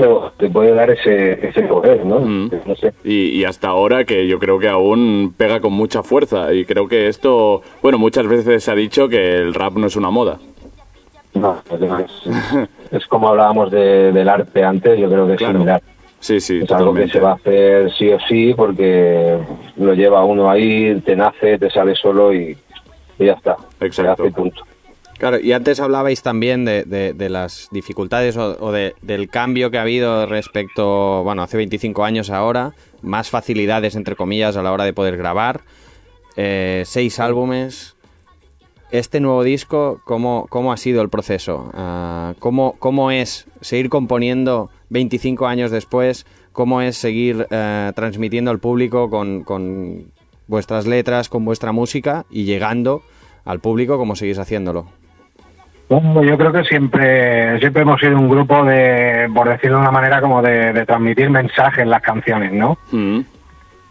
o 0.06 0.30
te 0.36 0.50
puede 0.50 0.74
dar 0.74 0.90
ese, 0.90 1.46
ese 1.48 1.62
poder, 1.62 2.04
¿no? 2.04 2.20
Mm. 2.20 2.50
No 2.66 2.76
sé. 2.76 2.92
Y, 3.04 3.30
y 3.40 3.44
hasta 3.44 3.68
ahora 3.68 4.04
que 4.04 4.26
yo 4.28 4.38
creo 4.38 4.58
que 4.58 4.68
aún 4.68 5.32
pega 5.36 5.60
con 5.60 5.72
mucha 5.72 6.02
fuerza. 6.02 6.52
Y 6.52 6.66
creo 6.66 6.88
que 6.88 7.08
esto, 7.08 7.62
bueno, 7.80 7.96
muchas 7.98 8.26
veces 8.26 8.62
se 8.64 8.70
ha 8.70 8.74
dicho 8.74 9.08
que 9.08 9.36
el 9.36 9.54
rap 9.54 9.74
no 9.76 9.86
es 9.86 9.96
una 9.96 10.10
moda. 10.10 10.38
No, 11.32 11.58
es, 11.70 12.28
es 12.90 13.06
como 13.06 13.28
hablábamos 13.28 13.70
de- 13.70 14.12
del 14.12 14.28
arte 14.28 14.62
antes, 14.62 14.98
yo 14.98 15.08
creo 15.08 15.26
que 15.26 15.34
es 15.34 15.40
similar. 15.40 15.82
Sí, 16.20 16.40
sí, 16.40 16.60
es 16.64 16.70
algo 16.72 16.92
que 16.92 17.06
se 17.08 17.20
va 17.20 17.30
a 17.30 17.34
hacer 17.34 17.92
sí 17.96 18.10
o 18.10 18.18
sí 18.28 18.52
porque 18.54 19.38
lo 19.76 19.94
lleva 19.94 20.24
uno 20.24 20.50
ahí, 20.50 21.00
te 21.00 21.14
nace, 21.14 21.56
te 21.58 21.70
sale 21.70 21.94
solo 21.94 22.34
y, 22.34 22.58
y 23.20 23.24
ya 23.24 23.34
está. 23.34 23.56
Exacto. 23.80 24.24
Se 24.24 24.28
hace 24.28 24.34
punto. 24.34 24.62
Claro, 25.18 25.40
y 25.40 25.50
antes 25.52 25.80
hablabais 25.80 26.22
también 26.22 26.64
de, 26.64 26.84
de- 26.84 27.12
de 27.12 27.28
las 27.28 27.68
dificultades 27.72 28.36
o, 28.36 28.56
o 28.60 28.70
de- 28.70 28.94
del 29.02 29.28
cambio 29.28 29.70
que 29.70 29.78
ha 29.78 29.82
habido 29.82 30.26
respecto, 30.26 31.24
bueno, 31.24 31.42
hace 31.42 31.56
25 31.56 32.04
años 32.04 32.30
ahora, 32.30 32.72
más 33.02 33.28
facilidades, 33.28 33.96
entre 33.96 34.14
comillas, 34.14 34.56
a 34.56 34.62
la 34.62 34.70
hora 34.72 34.84
de 34.84 34.92
poder 34.92 35.16
grabar, 35.16 35.62
eh, 36.36 36.84
seis 36.86 37.18
álbumes. 37.18 37.96
Este 38.92 39.18
nuevo 39.20 39.42
disco, 39.42 40.00
¿cómo, 40.04 40.46
cómo 40.48 40.72
ha 40.72 40.76
sido 40.76 41.02
el 41.02 41.10
proceso? 41.10 41.68
Ah, 41.74 42.34
¿cómo, 42.38 42.76
¿Cómo 42.78 43.10
es 43.10 43.46
seguir 43.60 43.90
componiendo 43.90 44.70
25 44.88 45.46
años 45.46 45.70
después? 45.72 46.26
¿Cómo 46.52 46.80
es 46.80 46.96
seguir 46.96 47.46
eh, 47.50 47.92
transmitiendo 47.94 48.50
al 48.52 48.60
público 48.60 49.10
con, 49.10 49.42
con 49.42 50.12
vuestras 50.46 50.86
letras, 50.86 51.28
con 51.28 51.44
vuestra 51.44 51.72
música 51.72 52.24
y 52.30 52.44
llegando 52.44 53.02
al 53.44 53.60
público 53.60 53.98
como 53.98 54.16
seguís 54.16 54.38
haciéndolo? 54.38 54.86
Bueno, 55.88 56.22
yo 56.22 56.36
creo 56.36 56.52
que 56.52 56.64
siempre, 56.64 57.58
siempre 57.60 57.82
hemos 57.82 57.98
sido 58.00 58.18
un 58.18 58.28
grupo 58.28 58.62
de, 58.64 59.28
por 59.34 59.48
decirlo 59.48 59.76
de 59.76 59.82
una 59.82 59.90
manera, 59.90 60.20
como 60.20 60.42
de, 60.42 60.72
de 60.74 60.84
transmitir 60.84 61.30
mensajes 61.30 61.78
en 61.78 61.90
las 61.90 62.02
canciones, 62.02 62.52
¿no? 62.52 62.76
Mm, 62.92 63.20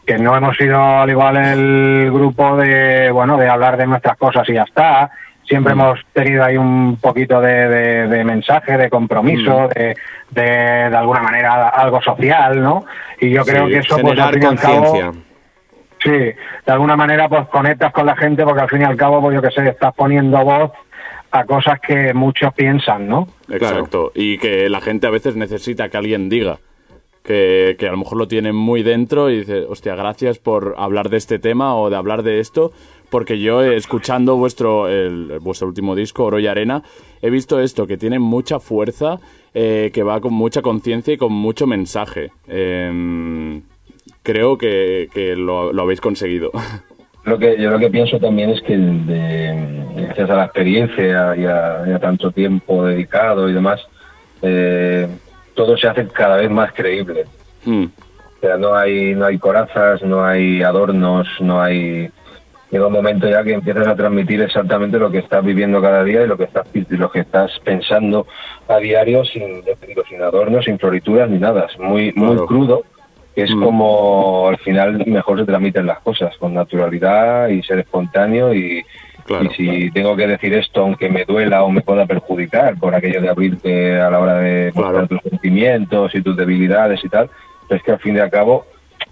Que 0.05 0.17
no 0.19 0.37
hemos 0.37 0.55
sido 0.57 0.79
al 0.79 1.09
igual 1.09 1.37
el 1.37 2.11
grupo 2.11 2.55
de, 2.57 3.09
bueno, 3.11 3.37
de 3.37 3.49
hablar 3.49 3.77
de 3.77 3.87
nuestras 3.87 4.15
cosas 4.17 4.47
y 4.47 4.53
ya 4.53 4.63
está. 4.63 5.09
Siempre 5.43 5.73
hemos 5.73 5.99
tenido 6.13 6.43
ahí 6.43 6.57
un 6.57 6.97
poquito 7.01 7.41
de, 7.41 7.67
de- 7.69 8.07
de 8.07 8.23
mensaje, 8.23 8.77
de 8.77 8.89
compromiso, 8.89 9.67
de, 9.73 9.95
de, 10.29 10.43
de 10.89 10.95
alguna 10.97 11.21
manera 11.21 11.69
algo 11.69 12.01
social, 12.01 12.61
¿no? 12.61 12.85
Y 13.19 13.31
yo 13.31 13.43
creo 13.43 13.65
Sí, 13.65 13.71
que 13.71 13.77
eso, 13.79 13.97
pues 13.97 14.13
Generar 14.19 14.39
cabo, 14.57 14.83
conciencia. 14.83 15.11
Sí, 16.03 16.09
de 16.11 16.71
alguna 16.71 16.95
manera 16.95 17.27
pues 17.27 17.47
conectas 17.47 17.91
con 17.91 18.05
la 18.05 18.15
gente 18.15 18.43
porque 18.43 18.61
al 18.61 18.69
fin 18.69 18.81
y 18.81 18.85
al 18.85 18.95
cabo, 18.97 19.19
pues 19.21 19.35
yo 19.35 19.41
que 19.41 19.49
sé, 19.51 19.67
estás 19.69 19.93
poniendo 19.95 20.37
voz 20.43 20.71
a 21.39 21.45
cosas 21.45 21.79
que 21.79 22.13
muchos 22.13 22.53
piensan, 22.53 23.07
¿no? 23.07 23.27
Exacto. 23.49 24.11
Y 24.15 24.38
que 24.38 24.69
la 24.69 24.81
gente 24.81 25.07
a 25.07 25.11
veces 25.11 25.35
necesita 25.35 25.89
que 25.89 25.97
alguien 25.97 26.29
diga. 26.29 26.59
Que, 27.23 27.75
que 27.77 27.88
a 27.89 27.91
lo 27.91 27.97
mejor 27.97 28.17
lo 28.17 28.27
tiene 28.29 28.53
muy 28.53 28.83
dentro 28.83 29.29
y 29.29 29.39
dice, 29.39 29.65
hostia, 29.67 29.95
gracias 29.95 30.39
por 30.39 30.75
hablar 30.77 31.09
de 31.09 31.17
este 31.17 31.39
tema 31.39 31.75
o 31.75 31.89
de 31.89 31.97
hablar 31.97 32.23
de 32.23 32.39
esto, 32.39 32.71
porque 33.09 33.38
yo 33.39 33.61
eh, 33.61 33.75
escuchando 33.75 34.38
vuestro, 34.38 34.88
el- 34.88 35.38
vuestro 35.41 35.67
último 35.67 35.93
disco, 35.93 36.23
Oro 36.23 36.39
y 36.39 36.47
Arena, 36.47 36.83
he 37.21 37.29
visto 37.29 37.59
esto, 37.59 37.85
que 37.85 37.97
tiene 37.97 38.17
mucha 38.17 38.61
fuerza, 38.61 39.19
eh, 39.53 39.91
que 39.93 40.03
va 40.03 40.21
con 40.21 40.33
mucha 40.33 40.61
conciencia 40.61 41.15
y 41.15 41.17
con 41.17 41.33
mucho 41.33 41.67
mensaje. 41.67 42.31
Em, 42.47 43.61
creo 44.23 44.57
que, 44.57 45.09
que 45.13 45.35
lo, 45.35 45.73
lo 45.73 45.81
habéis 45.81 45.99
conseguido. 45.99 46.51
Lo 47.28 47.38
que, 47.38 47.57
yo 47.61 47.69
lo 47.69 47.78
que 47.78 47.89
pienso 47.89 48.19
también 48.19 48.51
es 48.51 48.61
que 48.61 48.78
de- 48.78 49.84
gracias 49.97 50.30
a 50.30 50.36
la 50.36 50.45
experiencia 50.45 51.36
y 51.36 51.43
a, 51.45 51.84
y 51.86 51.91
a 51.91 51.99
tanto 51.99 52.32
tiempo 52.32 52.86
dedicado 52.86 53.49
y 53.49 53.53
demás, 53.53 53.86
eh, 54.41 55.07
todo 55.53 55.75
se 55.78 55.88
hace 55.89 56.07
cada 56.07 56.38
vez 56.38 56.49
más 56.49 56.71
creíble. 56.71 57.25
Mm, 57.65 57.84
O 57.84 58.39
sea, 58.39 58.55
no 58.57 58.73
hay, 58.75 59.13
no 59.13 59.25
hay 59.25 59.38
corazas, 59.39 60.01
no 60.03 60.23
hay 60.23 60.63
adornos, 60.63 61.28
no 61.41 61.61
hay... 61.61 62.09
Llega 62.71 62.88
un 62.88 62.93
momento 62.93 63.28
ya 63.30 63.43
que 63.43 63.53
empiezas 63.53 63.88
a 63.88 63.95
transmitir 63.95 64.41
exactamente 64.41 64.97
lo 64.99 65.09
que 65.09 65.19
estás 65.19 65.43
viviendo 65.43 65.82
cada 65.82 66.03
día 66.05 66.23
y 66.23 66.28
lo 66.28 66.38
que 66.38 66.43
estás, 66.45 66.65
lo 66.89 67.09
que 67.11 67.21
estás 67.21 67.51
pensando 67.63 68.25
a 68.69 68.78
diario 68.78 69.23
sin, 69.25 69.63
sin 70.09 70.21
adornos, 70.21 70.63
sin 70.65 70.78
florituras 70.80 71.30
ni 71.30 71.39
nada. 71.39 71.67
Es 71.71 71.78
muy, 71.80 72.11
muy 72.13 72.32
Claro. 72.36 72.45
crudo, 72.45 72.84
que 73.38 73.43
es 73.43 73.51
Mm. 73.53 73.61
como 73.63 74.47
al 74.47 74.57
final 74.57 75.03
mejor 75.05 75.38
se 75.39 75.45
transmiten 75.45 75.85
las 75.85 75.99
cosas, 75.99 76.35
con 76.38 76.55
naturalidad 76.55 77.49
y 77.49 77.61
ser 77.61 77.77
espontáneo 77.77 78.51
y, 78.51 78.83
Claro, 79.25 79.45
y 79.45 79.49
si 79.55 79.91
tengo 79.91 80.15
que 80.15 80.25
decir 80.25 80.55
esto 80.55 80.81
aunque 80.81 81.07
me 81.07 81.23
duela 81.23 81.63
o 81.63 81.69
me 81.69 81.81
pueda 81.81 82.07
perjudicar 82.07 82.79
por 82.79 82.95
aquello 82.95 83.21
de 83.21 83.29
abrirte 83.29 84.01
a 84.01 84.09
la 84.09 84.19
hora 84.19 84.35
de 84.39 84.71
Claro. 84.71 84.88
mostrar 85.01 85.07
tus 85.07 85.29
sentimientos 85.29 86.15
y 86.15 86.21
tus 86.23 86.35
debilidades 86.35 87.03
y 87.03 87.09
tal, 87.09 87.29
es 87.69 87.83
que 87.83 87.91
al 87.91 87.99
fin 87.99 88.15
y 88.15 88.19
al 88.19 88.31
cabo 88.31 88.65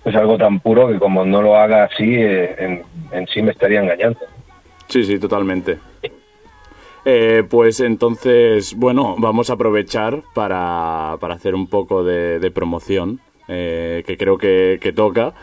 es 0.04 0.16
algo 0.16 0.38
tan 0.40 0.60
puro 0.60 0.88
que 0.88 0.98
como 0.98 1.24
no 1.24 1.44
lo 1.44 1.56
haga 1.56 1.84
así, 1.84 2.16
eh, 2.16 2.56
en, 2.58 2.82
en 3.12 3.28
sí 3.28 3.44
me 3.44 3.52
estaría 3.52 3.80
engañando. 3.82 4.18
Sí, 4.88 5.04
sí, 5.04 5.20
totalmente. 5.20 5.78
Eh, 7.06 7.44
pues 7.48 7.80
entonces, 7.80 8.74
bueno, 8.76 9.16
vamos 9.20 9.52
a 9.52 9.54
aprovechar 9.54 10.22
para, 10.34 11.18
para 11.20 11.36
hacer 11.36 11.54
un 11.54 11.68
poco 11.68 12.04
de, 12.04 12.40
de 12.40 12.50
promoción 12.50 13.20
eh, 13.48 14.04
que 14.06 14.18
creo 14.18 14.38
que, 14.38 14.80
que 14.82 14.92
toca. 14.94 15.34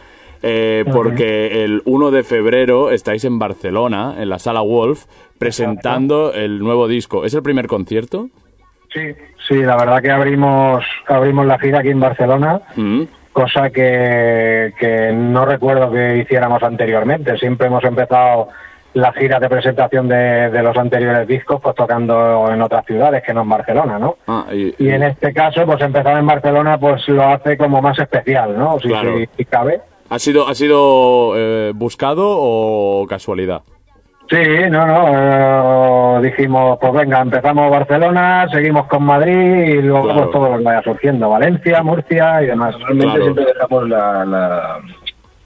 eh, 0.42 0.84
porque 0.92 1.62
el 1.64 1.82
1 1.84 2.10
de 2.10 2.22
febrero 2.24 2.90
estáis 2.90 3.24
en 3.24 3.38
Barcelona, 3.38 4.16
en 4.18 4.28
la 4.28 4.38
sala 4.40 4.60
Wolf, 4.60 5.04
presentando 5.38 6.32
el 6.32 6.58
nuevo 6.58 6.88
disco. 6.88 7.24
¿Es 7.24 7.34
el 7.34 7.42
primer 7.42 7.66
concierto? 7.66 8.28
Sí, 8.92 9.00
sí, 9.48 9.54
la 9.62 9.76
verdad 9.76 10.02
que 10.02 10.10
abrimos, 10.10 10.84
abrimos 11.06 11.46
la 11.46 11.58
gira 11.58 11.78
aquí 11.80 11.90
en 11.90 12.00
Barcelona, 12.00 12.60
Mm. 12.76 13.02
cosa 13.32 13.70
que, 13.70 14.72
que 14.78 15.12
no 15.12 15.44
recuerdo 15.46 15.90
que 15.90 16.18
hiciéramos 16.18 16.62
anteriormente. 16.62 17.36
Siempre 17.38 17.68
hemos 17.68 17.84
empezado 17.84 18.48
las 18.94 19.14
giras 19.14 19.40
de 19.40 19.48
presentación 19.48 20.06
de, 20.08 20.50
de 20.50 20.62
los 20.62 20.76
anteriores 20.76 21.26
discos, 21.26 21.60
pues 21.62 21.74
tocando 21.74 22.50
en 22.52 22.60
otras 22.60 22.84
ciudades 22.84 23.22
que 23.22 23.32
no 23.32 23.42
en 23.42 23.48
Barcelona, 23.48 23.98
¿no? 23.98 24.16
Ah, 24.26 24.44
y, 24.52 24.74
Y 24.78 24.90
en 24.90 25.02
este 25.02 25.32
caso, 25.32 25.64
pues 25.64 25.80
empezar 25.80 26.18
en 26.18 26.26
Barcelona, 26.26 26.78
pues 26.78 27.08
lo 27.08 27.24
hace 27.26 27.56
como 27.56 27.80
más 27.80 27.98
especial, 27.98 28.56
¿no? 28.58 28.78
Si, 28.80 28.88
Claro. 28.88 29.16
si- 29.16 29.28
si 29.36 29.44
cabe. 29.46 29.80
¿Ha 30.10 30.18
sido, 30.18 30.46
ha 30.46 30.54
sido 30.54 31.32
eh, 31.36 31.72
buscado 31.74 32.22
o 32.26 33.06
casualidad? 33.08 33.62
Sí, 34.28 34.36
no, 34.70 34.86
no. 34.86 36.18
eh, 36.18 36.20
dijimos, 36.22 36.78
pues 36.80 36.92
venga, 36.92 37.20
empezamos 37.20 37.70
Barcelona, 37.70 38.46
seguimos 38.50 38.86
con 38.86 39.04
Madrid 39.04 39.34
y 39.64 39.82
luego 39.82 40.04
Claro. 40.04 40.20
pues 40.20 40.30
todo 40.32 40.50
lo 40.50 40.58
que 40.58 40.64
vaya 40.64 40.82
surgiendo, 40.82 41.28
Valencia, 41.30 41.82
Murcia 41.82 42.42
y 42.42 42.46
demás. 42.46 42.72
Normalmente 42.78 43.04
Claro. 43.06 43.22
siempre 43.24 43.44
dejamos 43.46 43.88
la, 43.88 44.24
la 44.24 44.78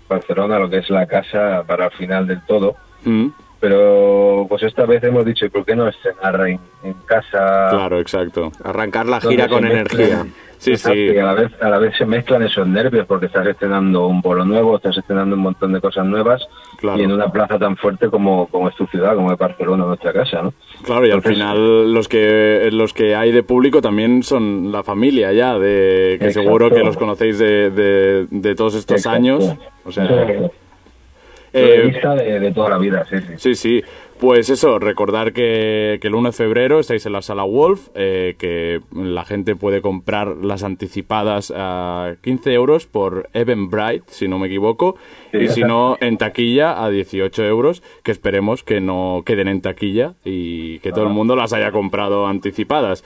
Barcelona, 0.09 0.59
lo 0.59 0.68
que 0.70 0.78
es 0.78 0.90
la 0.90 1.07
casa, 1.07 1.64
para 1.66 1.86
el 1.86 1.90
final 1.92 2.26
del 2.26 2.44
todo. 2.47 2.74
Mm, 3.07 3.28
Pero 3.61 4.46
pues 4.48 4.62
esta 4.62 4.84
vez 4.84 5.02
hemos 5.02 5.24
dicho, 5.24 5.46
¿y 5.46 5.48
por 5.48 5.64
qué 5.64 5.74
no 5.74 5.88
estrenar 5.88 6.46
en, 6.48 6.61
en 6.84 6.92
casa? 7.07 7.68
Claro, 7.70 7.98
exacto. 8.00 8.52
Arrancar 8.62 9.07
la 9.07 9.20
gira 9.20 9.48
con 9.48 9.64
energía. 9.66 10.26
Sí, 10.59 10.70
Exacto, 10.72 10.94
sí. 10.96 11.11
Y 11.14 11.18
a 11.18 11.24
la, 11.24 11.32
vez, 11.34 11.52
a 11.62 11.68
la 11.68 11.78
vez 11.78 11.94
se 11.98 12.07
mezclan 12.07 12.42
esos 12.42 12.66
nervios 12.66 13.07
porque 13.07 13.26
estás 13.26 13.46
estrenando 13.46 14.07
un 14.07 14.20
bolo 14.22 14.42
nuevo, 14.44 14.76
estás 14.76 14.96
estrenando 14.96 15.36
un 15.36 15.42
montón 15.42 15.72
de 15.72 15.80
cosas 15.82 16.07
nuevas 16.07 16.42
Claro. 16.78 16.98
y 16.98 17.02
en 17.04 17.12
una 17.12 17.30
plaza 17.30 17.59
tan 17.59 17.76
fuerte 17.76 18.09
como, 18.09 18.46
como 18.48 18.68
es 18.70 18.74
tu 18.76 18.86
ciudad, 18.86 19.14
como 19.14 19.32
es 19.32 19.38
Barcelona, 19.38 19.84
nuestra 19.84 20.12
casa, 20.14 20.42
¿no? 20.42 20.54
Claro, 20.82 21.07
y 21.07 21.11
al 21.11 21.16
Entonces- 21.16 21.34
final 21.34 21.92
los 21.92 22.09
que 22.09 22.68
los 22.72 22.94
que 22.94 23.14
hay 23.14 23.32
de 23.32 23.42
público 23.42 23.82
también 23.82 24.22
son 24.22 24.72
la 24.72 24.82
familia 24.82 25.32
ya, 25.32 25.59
de 25.59 26.16
que 26.18 26.26
Exacto. 26.26 26.42
seguro 26.42 26.70
que 26.70 26.80
los 26.84 26.96
conocéis 26.96 27.38
de, 27.38 27.70
de, 27.70 28.26
de 28.30 28.54
todos 28.54 28.74
estos 28.76 28.96
Exacto. 28.98 29.16
años. 29.16 29.54
O 29.84 29.92
sea, 29.92 30.07
Sí. 30.07 30.14
Eh, 31.53 31.82
Lista 31.84 32.14
de, 32.14 32.40
de 32.40 32.53
toda 32.53 32.70
la 32.70 32.78
vida, 32.78 33.05
sí, 33.09 33.16
sí. 33.20 33.34
Sí, 33.36 33.55
sí. 33.55 33.84
Pues 34.18 34.49
eso, 34.49 34.78
recordar 34.78 35.34
que, 35.34 35.99
que 36.01 36.09
el 36.09 36.14
1 36.14 36.30
de 36.30 36.32
febrero 36.32 36.80
estáis 36.80 37.05
en 37.05 37.12
la 37.12 37.20
sala 37.20 37.44
Wolf, 37.44 37.88
eh, 37.94 38.34
que 38.38 38.80
la 38.94 39.26
gente 39.26 39.57
puede 39.57 39.82
comprar 39.82 40.28
las 40.28 40.62
anticipadas 40.62 41.53
a 41.55 42.14
15 42.22 42.55
euros 42.55 42.86
por 42.86 43.28
Eventbrite, 43.34 44.05
si 44.07 44.26
no 44.26 44.38
me 44.38 44.47
equivoco, 44.47 44.97
Sí, 45.32 45.38
y 45.38 45.49
si 45.49 45.61
no, 45.64 45.99
en 46.01 46.16
taquilla 46.16 46.82
a 46.82 46.88
18 46.88 47.44
euros, 47.44 47.82
que 48.03 48.11
esperemos 48.11 48.62
que 48.62 48.80
no 48.80 49.22
queden 49.26 49.49
en 49.49 49.61
taquilla 49.61 50.14
y 50.24 50.78
que 50.78 50.92
todo 50.92 51.05
el 51.05 51.11
mundo 51.11 51.36
las 51.36 51.53
haya 51.53 51.70
comprado 51.70 52.26
anticipadas. 52.26 53.05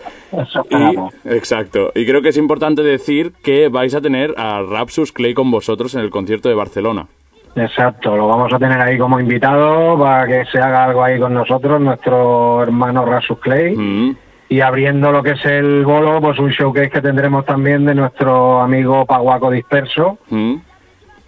Y, 0.70 1.28
exacto. 1.28 1.90
Y 1.96 2.06
creo 2.06 2.22
que 2.22 2.28
es 2.28 2.36
importante 2.36 2.82
decir 2.84 3.32
que 3.42 3.68
vais 3.68 3.96
a 3.96 4.00
tener 4.00 4.34
a 4.36 4.62
Rapsus 4.62 5.10
Clay 5.10 5.34
con 5.34 5.50
vosotros 5.50 5.94
en 5.96 6.02
el 6.02 6.10
concierto 6.10 6.48
de 6.48 6.54
Barcelona. 6.54 7.08
Exacto, 7.56 8.16
lo 8.16 8.28
vamos 8.28 8.52
a 8.52 8.58
tener 8.58 8.80
ahí 8.80 8.96
como 8.96 9.18
invitado 9.18 9.98
para 9.98 10.26
que 10.26 10.44
se 10.46 10.58
haga 10.58 10.84
algo 10.84 11.02
ahí 11.02 11.18
con 11.18 11.34
nosotros, 11.34 11.80
nuestro 11.80 12.62
hermano 12.62 13.04
Rasus 13.04 13.38
Clay. 13.40 13.76
Mm. 13.76 14.16
Y 14.48 14.60
abriendo 14.60 15.12
lo 15.12 15.22
que 15.22 15.32
es 15.32 15.44
el 15.44 15.84
bolo, 15.84 16.20
pues 16.20 16.38
un 16.38 16.50
showcase 16.50 16.90
que 16.90 17.00
tendremos 17.00 17.44
también 17.44 17.84
de 17.84 17.94
nuestro 17.94 18.60
amigo 18.60 19.06
Paguaco 19.06 19.50
Disperso. 19.50 20.18
Mm. 20.28 20.56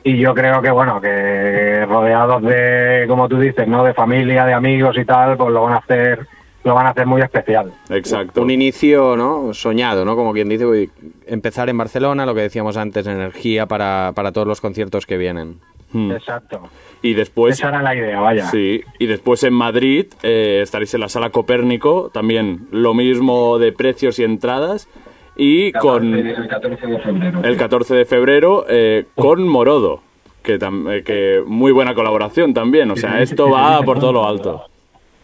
Y 0.04 0.18
yo 0.18 0.34
creo 0.34 0.60
que, 0.60 0.70
bueno, 0.70 1.00
que 1.00 1.86
rodeados 1.86 2.42
de, 2.42 3.04
como 3.06 3.28
tú 3.28 3.38
dices, 3.38 3.68
¿no? 3.68 3.84
De 3.84 3.94
familia, 3.94 4.44
de 4.44 4.52
amigos 4.52 4.96
y 4.98 5.04
tal, 5.04 5.36
pues 5.36 5.50
lo 5.52 5.62
van 5.62 5.74
a 5.74 5.76
hacer, 5.76 6.26
lo 6.64 6.74
van 6.74 6.86
a 6.86 6.90
hacer 6.90 7.06
muy 7.06 7.22
especial. 7.22 7.72
Exacto. 7.88 8.42
Un 8.42 8.50
inicio 8.50 9.16
¿no? 9.16 9.54
soñado, 9.54 10.04
¿no? 10.04 10.16
Como 10.16 10.32
quien 10.32 10.48
dice, 10.48 10.90
empezar 11.26 11.68
en 11.68 11.78
Barcelona, 11.78 12.26
lo 12.26 12.34
que 12.34 12.42
decíamos 12.42 12.76
antes, 12.76 13.06
energía 13.06 13.66
para, 13.66 14.10
para 14.16 14.32
todos 14.32 14.48
los 14.48 14.60
conciertos 14.60 15.06
que 15.06 15.16
vienen. 15.16 15.60
Mm. 15.92 16.12
Exacto. 16.12 16.68
Y 17.02 17.14
después, 17.14 17.58
Esa 17.58 17.68
era 17.68 17.82
la 17.82 17.94
idea, 17.94 18.20
vaya. 18.20 18.46
sí, 18.50 18.82
y 18.98 19.06
después 19.06 19.42
en 19.44 19.52
Madrid 19.54 20.06
eh, 20.22 20.60
estaréis 20.62 20.94
en 20.94 21.00
la 21.00 21.08
sala 21.08 21.30
Copérnico, 21.30 22.10
también 22.12 22.66
lo 22.70 22.94
mismo 22.94 23.58
de 23.58 23.72
precios 23.72 24.18
y 24.18 24.24
entradas, 24.24 24.88
y 25.36 25.72
con 25.72 26.14
El 26.14 26.46
14 26.48 26.86
de 26.86 26.98
febrero. 26.98 27.40
el 27.42 27.56
14 27.56 27.94
de 27.94 28.04
febrero 28.04 28.64
eh, 28.68 29.06
con 29.16 29.46
Morodo, 29.48 30.00
que, 30.42 30.54
eh, 30.54 31.02
que 31.04 31.42
muy 31.46 31.72
buena 31.72 31.94
colaboración 31.94 32.54
también, 32.54 32.90
o 32.90 32.96
sea, 32.96 33.20
esto 33.20 33.50
va 33.50 33.80
por 33.82 33.98
todo 33.98 34.12
lo 34.12 34.26
alto. 34.26 34.64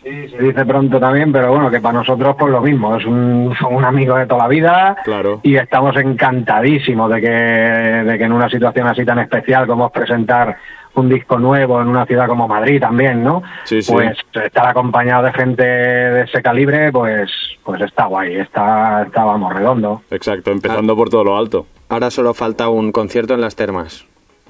Sí, 0.08 0.28
se 0.28 0.38
dice 0.38 0.64
pronto 0.64 0.98
también, 0.98 1.30
pero 1.32 1.50
bueno, 1.50 1.70
que 1.70 1.80
para 1.80 1.98
nosotros 1.98 2.34
pues 2.38 2.50
lo 2.50 2.60
mismo, 2.62 2.96
es 2.96 3.04
un, 3.04 3.54
un 3.70 3.84
amigo 3.84 4.16
de 4.16 4.26
toda 4.26 4.44
la 4.44 4.48
vida 4.48 4.96
Claro. 5.04 5.40
y 5.42 5.56
estamos 5.56 5.94
encantadísimos 5.96 7.10
de 7.10 7.20
que, 7.20 7.28
de 7.30 8.18
que 8.18 8.24
en 8.24 8.32
una 8.32 8.48
situación 8.48 8.86
así 8.86 9.04
tan 9.04 9.18
especial 9.18 9.66
como 9.66 9.86
es 9.86 9.92
presentar 9.92 10.56
un 10.94 11.08
disco 11.08 11.38
nuevo 11.38 11.80
en 11.80 11.88
una 11.88 12.06
ciudad 12.06 12.26
como 12.26 12.48
Madrid 12.48 12.80
también, 12.80 13.22
¿no? 13.22 13.42
Sí, 13.64 13.82
sí. 13.82 13.92
Pues 13.92 14.16
estar 14.42 14.66
acompañado 14.66 15.24
de 15.24 15.32
gente 15.32 15.62
de 15.62 16.22
ese 16.22 16.42
calibre, 16.42 16.90
pues, 16.90 17.30
pues 17.62 17.80
está 17.82 18.06
guay, 18.06 18.36
está, 18.36 19.02
está 19.02 19.24
vamos, 19.24 19.52
redondo. 19.54 20.02
Exacto, 20.10 20.50
empezando 20.50 20.96
por 20.96 21.10
todo 21.10 21.22
lo 21.24 21.36
alto. 21.36 21.66
Ahora 21.88 22.10
solo 22.10 22.34
falta 22.34 22.68
un 22.68 22.90
concierto 22.92 23.34
en 23.34 23.42
las 23.42 23.54
termas. 23.56 24.06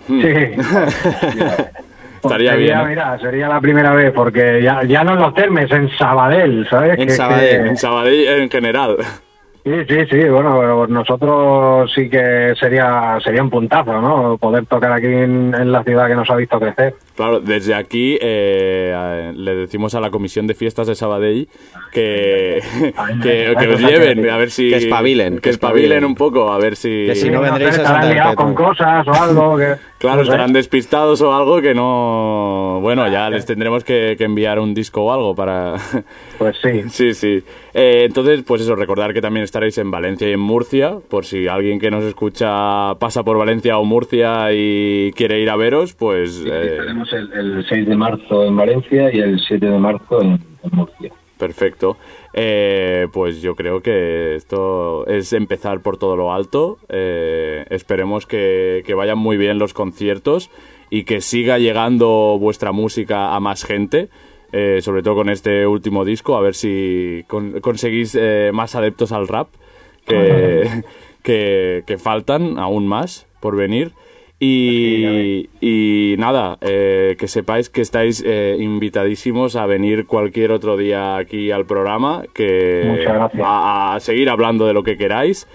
Sí. 0.07 0.23
Estaría 2.23 2.53
sería, 2.53 2.75
bien, 2.77 2.79
¿eh? 2.87 2.91
Mira, 2.91 3.19
sería 3.19 3.49
la 3.49 3.61
primera 3.61 3.93
vez, 3.95 4.13
porque 4.13 4.61
ya, 4.63 4.83
ya 4.85 5.05
no 5.05 5.13
en 5.15 5.21
los 5.21 5.35
termes, 5.35 5.71
en 5.71 5.89
Sabadell, 5.97 6.67
¿sabes? 6.69 6.99
En 6.99 7.07
Que- 7.07 7.13
Sabadell, 7.13 7.63
que- 7.63 7.69
En 7.69 7.77
Sabadell 7.77 8.41
en 8.43 8.51
general. 8.51 8.97
Sí, 9.65 9.73
sí, 9.87 9.99
sí, 10.11 10.25
bueno, 10.29 10.57
pero 10.59 10.87
nosotros 10.87 11.93
sí 11.95 12.09
que 12.09 12.55
sería 12.59 13.19
sería 13.23 13.43
un 13.43 13.51
puntazo, 13.51 14.01
¿no? 14.01 14.39
Poder 14.39 14.65
tocar 14.67 14.93
aquí 14.93 15.07
en, 15.07 15.55
en 15.55 15.73
la 15.73 15.83
ciudad 15.85 16.07
que 16.07 16.15
nos 16.15 16.31
ha 16.31 16.37
visto 16.37 16.59
crecer. 16.59 16.95
Claro, 17.19 17.41
desde 17.41 17.75
aquí 17.75 18.17
eh, 18.21 19.33
le 19.35 19.57
decimos 19.57 19.97
a 19.97 20.01
la 20.01 20.09
comisión 20.09 20.47
de 20.47 20.55
fiestas 20.55 20.87
de 20.87 20.95
Sabadell 20.95 21.49
que, 21.91 22.63
que, 23.25 23.57
que 23.59 23.69
os 23.69 23.81
lleven, 23.81 24.31
a 24.31 24.37
ver 24.37 24.53
si... 24.53 24.71
Que 24.71 24.77
espabilen, 24.77 25.41
Que 25.41 25.51
espabilen 25.51 26.05
un 26.05 26.15
poco, 26.15 26.53
a 26.53 26.59
ver 26.59 26.77
si... 26.77 27.07
Que 27.07 27.17
si 27.17 27.29
no 27.29 27.41
vendréis 27.41 27.77
a 27.77 27.83
estarán 27.83 28.03
Santa 28.03 28.15
liados 28.15 28.37
con 28.37 28.55
cosas 28.55 29.05
o 29.09 29.13
algo 29.13 29.57
que... 29.59 29.75
Claro, 29.99 30.23
estarán 30.23 30.53
despistados 30.53 31.21
o 31.23 31.35
algo 31.35 31.61
que 31.61 31.75
no... 31.75 32.79
Bueno, 32.81 33.09
ya 33.09 33.29
les 33.29 33.45
tendremos 33.47 33.83
que, 33.83 34.15
que 34.17 34.23
enviar 34.23 34.61
un 34.61 34.73
disco 34.73 35.03
o 35.03 35.13
algo 35.13 35.35
para... 35.35 35.75
Pues 36.39 36.57
sí. 36.63 36.85
Sí, 36.89 37.15
sí. 37.15 37.43
Eh, 37.75 38.05
entonces, 38.07 38.45
pues 38.47 38.63
eso, 38.63 38.77
recordar 38.77 39.13
que 39.13 39.21
también 39.21 39.43
estaréis 39.43 39.77
en 39.79 39.91
Valencia 39.91 40.29
y 40.29 40.35
en 40.35 40.39
Murcia, 40.41 40.99
por 41.09 41.25
si 41.25 41.49
alguien 41.49 41.81
que 41.81 41.91
nos 41.91 42.05
escucha 42.05 42.95
pasa 43.01 43.25
por 43.25 43.39
Valencia 43.39 43.77
o 43.77 43.85
Murcia 43.85 44.53
y 44.53 45.11
quiere 45.17 45.41
ir 45.41 45.51
a 45.51 45.57
veros, 45.57 45.95
pues... 45.95 46.45
eh, 46.47 46.79
El, 47.13 47.33
el 47.33 47.67
6 47.69 47.87
de 47.89 47.97
marzo 47.97 48.45
en 48.45 48.57
Valencia 48.57 49.11
y 49.15 49.19
el 49.21 49.39
7 49.41 49.67
de 49.67 49.79
marzo 49.79 50.21
en, 50.23 50.33
en 50.63 50.71
Murcia. 50.73 51.13
Perfecto. 51.39 51.97
Eh, 52.35 53.07
pues 53.13 53.41
yo 53.41 53.55
creo 53.55 53.81
que 53.81 54.35
esto 54.35 55.07
es 55.07 55.33
empezar 55.33 55.81
por 55.83 55.97
todo 55.97 56.17
lo 56.17 56.33
alto. 56.33 56.79
Eh, 56.89 57.65
esperemos 57.71 58.27
que, 58.27 58.83
que 58.85 58.95
vayan 58.95 59.19
muy 59.19 59.37
bien 59.37 59.59
los 59.59 59.73
conciertos 59.73 60.51
y 60.91 61.05
que 61.05 61.21
siga 61.21 61.59
llegando 61.59 62.37
vuestra 62.41 62.73
música 62.73 63.35
a 63.37 63.41
más 63.41 63.65
gente. 63.65 64.09
eh, 64.53 64.79
sobre 64.83 65.03
todo 65.03 65.15
con 65.17 65.29
este 65.29 65.67
último 65.67 66.05
disco, 66.07 66.35
a 66.37 66.41
ver 66.41 66.55
si 66.55 67.23
con- 67.29 67.61
conseguís 67.61 68.19
más 68.53 68.75
adeptos 68.75 69.13
al 69.13 69.29
rap, 69.29 69.49
que, 70.07 70.67
que, 71.23 71.83
que 71.87 71.99
faltan 71.99 72.59
aún 72.59 72.87
más 72.87 73.27
por 73.41 73.57
venir. 73.57 73.93
Y, 74.41 75.49
y 75.61 76.15
nada, 76.17 76.59
eh, 76.61 77.17
que 77.19 77.27
sepáis 77.27 77.71
que 77.71 77.81
estáis 77.81 78.23
eh, 78.25 78.57
invitadísimos 78.61 79.57
a 79.57 79.67
venir 79.67 80.07
cualquier 80.07 80.53
otro 80.53 80.77
día 80.77 81.17
aquí 81.17 81.51
al 81.51 81.67
programa, 81.67 82.23
que 82.35 82.85
Muchas 82.87 83.15
gracias. 83.15 83.43
a, 83.45 83.95
a 83.97 84.01
seguir 84.01 84.31
hablando 84.31 84.67
de 84.67 84.75
lo 84.75 84.85
que 84.85 84.97
queráis. 84.97 85.49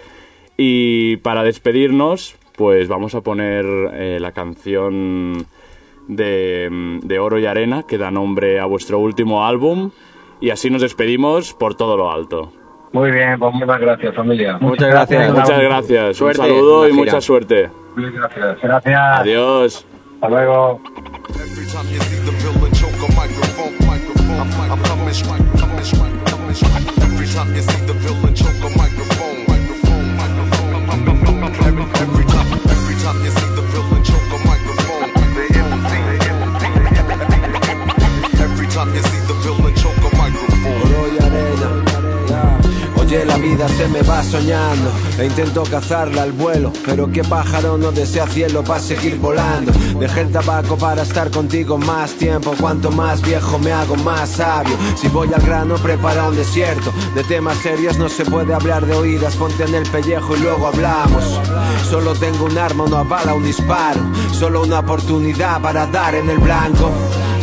Y 0.57 1.17
para 1.17 1.43
despedirnos, 1.43 2.36
pues 2.57 2.88
vamos 2.89 3.15
a 3.15 3.21
poner 3.21 3.65
eh, 3.93 4.17
la 4.19 4.34
canción 4.34 5.45
de, 6.09 6.99
de 7.01 7.19
Oro 7.19 7.39
y 7.39 7.45
Arena, 7.45 7.84
que 7.88 7.97
da 7.97 8.11
nombre 8.11 8.59
a 8.59 8.65
vuestro 8.65 8.99
último 8.99 9.45
álbum. 9.45 9.91
Y 10.41 10.49
así 10.49 10.69
nos 10.69 10.81
despedimos 10.81 11.53
por 11.53 11.75
todo 11.75 11.95
lo 11.95 12.11
alto. 12.11 12.51
Muy 12.93 13.11
bien, 13.11 13.39
pues 13.39 13.53
Muchas 13.55 13.79
gracias, 13.79 14.15
familia. 14.15 14.57
Muchas 14.61 14.87
gracias. 14.87 15.33
Muchas 15.33 15.59
gracias, 15.59 16.17
Suerte 16.17 16.41
un 16.41 16.47
saludo 16.47 16.87
y 16.87 16.93
mucha 16.93 17.19
suerte. 17.19 17.69
Muchas 17.95 18.13
gracias. 18.13 18.61
Gracias. 18.61 19.19
Adiós. 19.19 19.85
Hasta 20.21 20.29
luego. 20.29 20.79
Me 43.89 44.01
va 44.01 44.24
soñando 44.24 44.89
e 45.20 45.26
intento 45.26 45.64
cazarla 45.64 46.24
al 46.24 46.32
vuelo, 46.32 46.72
pero 46.86 47.11
qué 47.11 47.24
pájaro 47.24 47.78
no 47.78 47.91
desea 47.91 48.26
cielo 48.28 48.64
para 48.64 48.80
seguir 48.80 49.18
volando. 49.18 49.72
Dejé 49.99 50.22
el 50.22 50.32
tabaco 50.32 50.78
para 50.78 51.03
estar 51.03 51.30
contigo 51.30 51.78
más 51.78 52.14
tiempo, 52.14 52.53
cuanto 52.59 52.89
más 52.91 53.22
viejo 53.22 53.59
me 53.59 53.72
hago 53.72 53.95
más 53.97 54.30
sabio. 54.30 54.76
Si 54.95 55.07
voy 55.09 55.32
al 55.34 55.41
grano 55.41 55.76
prepara 55.76 56.28
un 56.28 56.36
desierto, 56.36 56.91
de 57.14 57.24
temas 57.24 57.57
serios 57.57 57.97
no 57.97 58.09
se 58.09 58.26
puede 58.26 58.53
hablar 58.53 58.86
de 58.86 58.93
oídas, 58.93 59.36
ponte 59.36 59.64
en 59.64 59.76
el 59.76 59.88
pellejo 59.89 60.36
y 60.36 60.39
luego 60.39 60.68
hablamos. 60.68 61.39
Solo 61.89 62.14
tengo 62.16 62.45
un 62.45 62.57
arma, 62.57 62.86
una 62.86 63.03
bala, 63.03 63.36
un 63.36 63.43
disparo, 63.43 64.01
solo 64.32 64.64
una 64.64 64.80
oportunidad 64.80 65.61
para 65.61 65.86
dar 65.86 66.16
en 66.16 66.30
el 66.30 66.39
blanco. 66.39 66.91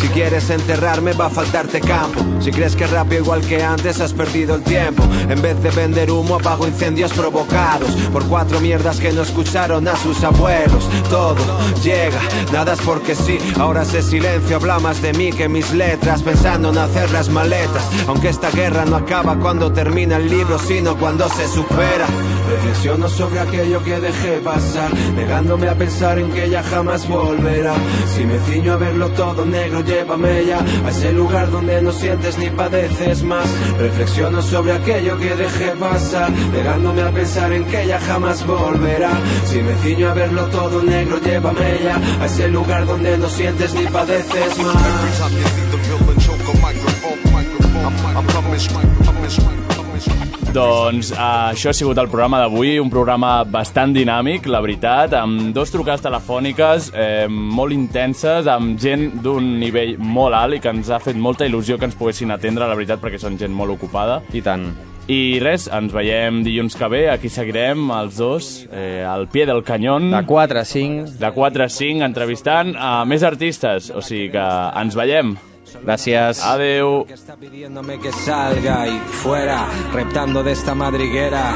Si 0.00 0.08
quieres 0.08 0.48
enterrarme 0.48 1.12
va 1.12 1.26
a 1.26 1.30
faltarte 1.30 1.78
campo. 1.78 2.20
Si 2.40 2.50
crees 2.50 2.74
que 2.74 2.86
rápido 2.86 3.22
igual 3.22 3.42
que 3.42 3.62
antes 3.62 4.00
has 4.00 4.14
perdido 4.14 4.54
el 4.54 4.62
tiempo. 4.62 5.02
En 5.28 5.42
vez 5.42 5.62
de 5.62 5.70
vender 5.70 6.10
humo 6.10 6.36
apago 6.36 6.66
incendios 6.66 7.12
provocados 7.12 7.90
por 8.10 8.24
cuatro 8.26 8.60
mierdas 8.60 8.98
que 8.98 9.12
no 9.12 9.20
escucharon 9.20 9.86
a 9.88 9.96
sus 9.96 10.24
abuelos. 10.24 10.88
Todo 11.10 11.36
llega, 11.82 12.20
nada 12.50 12.72
es 12.72 12.80
porque 12.80 13.14
sí. 13.14 13.38
Ahora 13.58 13.82
ese 13.82 14.00
silencio 14.02 14.56
habla 14.56 14.78
más 14.78 15.02
de 15.02 15.12
mí 15.12 15.32
que 15.32 15.50
mis 15.50 15.70
letras, 15.72 16.22
pensando 16.22 16.70
en 16.70 16.78
hacer 16.78 17.10
las 17.10 17.28
maletas. 17.28 17.84
Aunque 18.08 18.30
esta 18.30 18.50
guerra 18.50 18.86
no 18.86 18.96
acaba 18.96 19.36
cuando 19.38 19.70
termina 19.70 20.16
el 20.16 20.30
libro, 20.30 20.58
sino 20.58 20.96
cuando 20.96 21.28
se 21.28 21.46
supera. 21.46 22.06
Reflexiono 22.50 23.08
sobre 23.08 23.38
aquello 23.38 23.82
que 23.84 24.00
dejé 24.00 24.38
pasar, 24.38 24.90
negándome 25.14 25.68
a 25.68 25.74
pensar 25.76 26.18
en 26.18 26.32
que 26.32 26.46
ella 26.46 26.62
jamás 26.64 27.06
volverá. 27.06 27.74
Si 28.12 28.24
me 28.24 28.40
ciño 28.40 28.72
a 28.72 28.76
verlo 28.76 29.08
todo 29.10 29.46
negro, 29.46 29.82
llévame 29.82 30.46
ya 30.46 30.58
a 30.58 30.90
ese 30.90 31.12
lugar 31.12 31.48
donde 31.50 31.80
no 31.80 31.92
sientes 31.92 32.38
ni 32.38 32.50
padeces 32.50 33.22
más. 33.22 33.46
Reflexiono 33.78 34.42
sobre 34.42 34.72
aquello 34.72 35.16
que 35.18 35.36
dejé 35.36 35.70
pasar, 35.76 36.30
negándome 36.52 37.02
a 37.02 37.12
pensar 37.12 37.52
en 37.52 37.64
que 37.66 37.82
ella 37.84 38.00
jamás 38.00 38.44
volverá. 38.44 39.12
Si 39.44 39.62
me 39.62 39.74
ciño 39.76 40.10
a 40.10 40.14
verlo 40.14 40.46
todo 40.46 40.82
negro, 40.82 41.20
llévame 41.20 41.78
ya 41.84 42.00
a 42.20 42.26
ese 42.26 42.48
lugar 42.48 42.84
donde 42.84 43.16
no 43.16 43.28
sientes 43.28 43.74
ni 43.74 43.86
padeces 43.86 44.58
más. 44.58 44.76
Doncs 50.50 51.12
uh, 51.14 51.52
això 51.52 51.70
ha 51.70 51.76
sigut 51.76 51.98
el 52.02 52.08
programa 52.10 52.40
d'avui, 52.40 52.72
un 52.82 52.88
programa 52.90 53.44
bastant 53.46 53.92
dinàmic, 53.94 54.48
la 54.50 54.58
veritat, 54.64 55.12
amb 55.14 55.52
dos 55.54 55.70
trucades 55.70 56.02
telefòniques 56.02 56.88
eh, 56.90 57.28
molt 57.30 57.70
intenses, 57.70 58.48
amb 58.50 58.74
gent 58.82 59.20
d'un 59.22 59.46
nivell 59.60 59.92
molt 60.02 60.34
alt 60.34 60.56
i 60.56 60.60
que 60.64 60.72
ens 60.74 60.90
ha 60.90 60.98
fet 60.98 61.14
molta 61.14 61.46
il·lusió 61.46 61.78
que 61.78 61.86
ens 61.86 61.94
poguessin 61.94 62.34
atendre, 62.34 62.66
la 62.66 62.74
veritat, 62.74 62.98
perquè 62.98 63.20
són 63.22 63.38
gent 63.38 63.54
molt 63.54 63.76
ocupada. 63.76 64.18
I 64.34 64.42
tant. 64.42 64.72
I 65.06 65.38
res, 65.42 65.68
ens 65.70 65.94
veiem 65.94 66.42
dilluns 66.42 66.74
que 66.78 66.88
ve, 66.90 67.04
aquí 67.12 67.30
seguirem 67.30 67.86
els 68.00 68.18
dos, 68.18 68.50
eh, 68.74 69.04
al 69.06 69.28
pie 69.30 69.46
del 69.46 69.62
canyón. 69.62 70.10
De 70.10 70.24
4 70.26 70.64
a 70.64 70.66
5. 70.66 71.14
De 71.22 71.30
4 71.36 71.68
a 71.68 71.70
5, 71.76 72.02
entrevistant 72.10 72.74
a 72.74 73.04
més 73.06 73.22
artistes, 73.22 73.92
o 73.94 74.02
sigui 74.02 74.32
que 74.34 74.48
ens 74.82 74.98
veiem. 74.98 75.36
Gràcies. 75.84 76.42
Adeu. 76.42 77.06
Está 77.08 77.36
pidiéndome 77.36 77.98
que 77.98 78.12
salga 78.12 78.86
y 78.88 78.98
fuera, 78.98 79.66
reptando 79.92 80.42
de 80.42 80.52
esta 80.52 80.74
madriguera. 80.74 81.52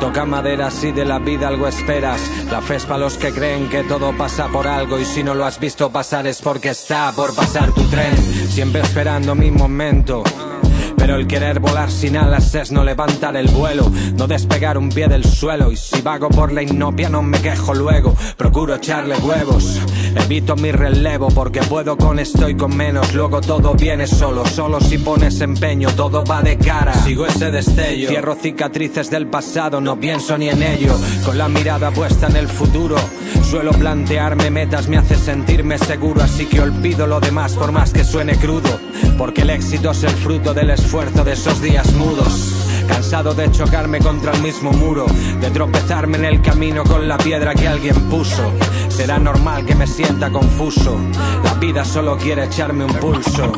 Toca 0.00 0.24
madera, 0.24 0.70
si 0.70 0.92
de 0.92 1.04
la 1.04 1.18
vida 1.18 1.48
algo 1.48 1.66
esperas. 1.66 2.20
La 2.50 2.60
fe 2.60 2.76
es 2.76 2.86
para 2.86 2.98
los 2.98 3.16
que 3.16 3.32
creen 3.32 3.68
que 3.68 3.84
todo 3.84 4.16
pasa 4.16 4.48
por 4.48 4.66
algo. 4.66 4.98
Y 4.98 5.04
si 5.04 5.22
no 5.22 5.34
lo 5.34 5.44
has 5.44 5.58
visto 5.58 5.90
pasar 5.90 6.26
es 6.26 6.40
porque 6.42 6.70
está 6.70 7.12
por 7.12 7.34
pasar 7.34 7.72
tu 7.72 7.82
tren. 7.84 8.16
Siempre 8.48 8.82
esperando 8.82 9.34
mi 9.34 9.50
momento. 9.50 10.22
Pero 11.04 11.16
el 11.16 11.26
querer 11.26 11.60
volar 11.60 11.90
sin 11.90 12.16
alas 12.16 12.54
es 12.54 12.72
no 12.72 12.82
levantar 12.82 13.36
el 13.36 13.48
vuelo, 13.48 13.92
no 14.16 14.26
despegar 14.26 14.78
un 14.78 14.88
pie 14.88 15.06
del 15.06 15.22
suelo. 15.22 15.70
Y 15.70 15.76
si 15.76 16.00
vago 16.00 16.30
por 16.30 16.50
la 16.50 16.62
inopia 16.62 17.10
no 17.10 17.22
me 17.22 17.42
quejo 17.42 17.74
luego, 17.74 18.16
procuro 18.38 18.76
echarle 18.76 19.14
huevos. 19.16 19.82
Evito 20.16 20.56
mi 20.56 20.72
relevo 20.72 21.28
porque 21.28 21.60
puedo 21.60 21.98
con 21.98 22.18
esto 22.18 22.48
y 22.48 22.56
con 22.56 22.74
menos. 22.74 23.12
Luego 23.12 23.42
todo 23.42 23.74
viene 23.74 24.06
solo, 24.06 24.46
solo 24.46 24.80
si 24.80 24.96
pones 24.96 25.42
empeño, 25.42 25.90
todo 25.90 26.24
va 26.24 26.40
de 26.40 26.56
cara. 26.56 26.94
Sigo 26.94 27.26
ese 27.26 27.50
destello, 27.50 28.08
cierro 28.08 28.34
cicatrices 28.34 29.10
del 29.10 29.26
pasado, 29.26 29.82
no 29.82 30.00
pienso 30.00 30.38
ni 30.38 30.48
en 30.48 30.62
ello. 30.62 30.98
Con 31.22 31.36
la 31.36 31.50
mirada 31.50 31.90
puesta 31.90 32.28
en 32.28 32.36
el 32.36 32.48
futuro, 32.48 32.96
suelo 33.42 33.72
plantearme 33.72 34.50
metas, 34.50 34.88
me 34.88 34.96
hace 34.96 35.16
sentirme 35.16 35.76
seguro. 35.76 36.22
Así 36.22 36.46
que 36.46 36.62
olvido 36.62 37.06
lo 37.06 37.20
demás 37.20 37.52
por 37.56 37.72
más 37.72 37.92
que 37.92 38.04
suene 38.04 38.36
crudo, 38.36 38.80
porque 39.18 39.42
el 39.42 39.50
éxito 39.50 39.90
es 39.90 40.02
el 40.02 40.10
fruto 40.10 40.54
del 40.54 40.70
esfuerzo 40.70 40.93
de 40.94 41.32
esos 41.32 41.60
días 41.60 41.92
mudos. 41.94 42.54
Cansado 42.86 43.34
de 43.34 43.50
chocarme 43.50 43.98
contra 43.98 44.30
el 44.30 44.40
mismo 44.42 44.70
muro, 44.70 45.06
de 45.40 45.50
tropezarme 45.50 46.18
en 46.18 46.24
el 46.24 46.40
camino 46.40 46.84
con 46.84 47.08
la 47.08 47.18
piedra 47.18 47.52
que 47.52 47.66
alguien 47.66 47.96
puso. 48.08 48.52
Será 48.90 49.18
normal 49.18 49.66
que 49.66 49.74
me 49.74 49.88
sienta 49.88 50.30
confuso. 50.30 50.96
La 51.42 51.54
vida 51.54 51.84
solo 51.84 52.16
quiere 52.16 52.44
echarme 52.44 52.84
un 52.84 52.92
pulso. 52.94 53.52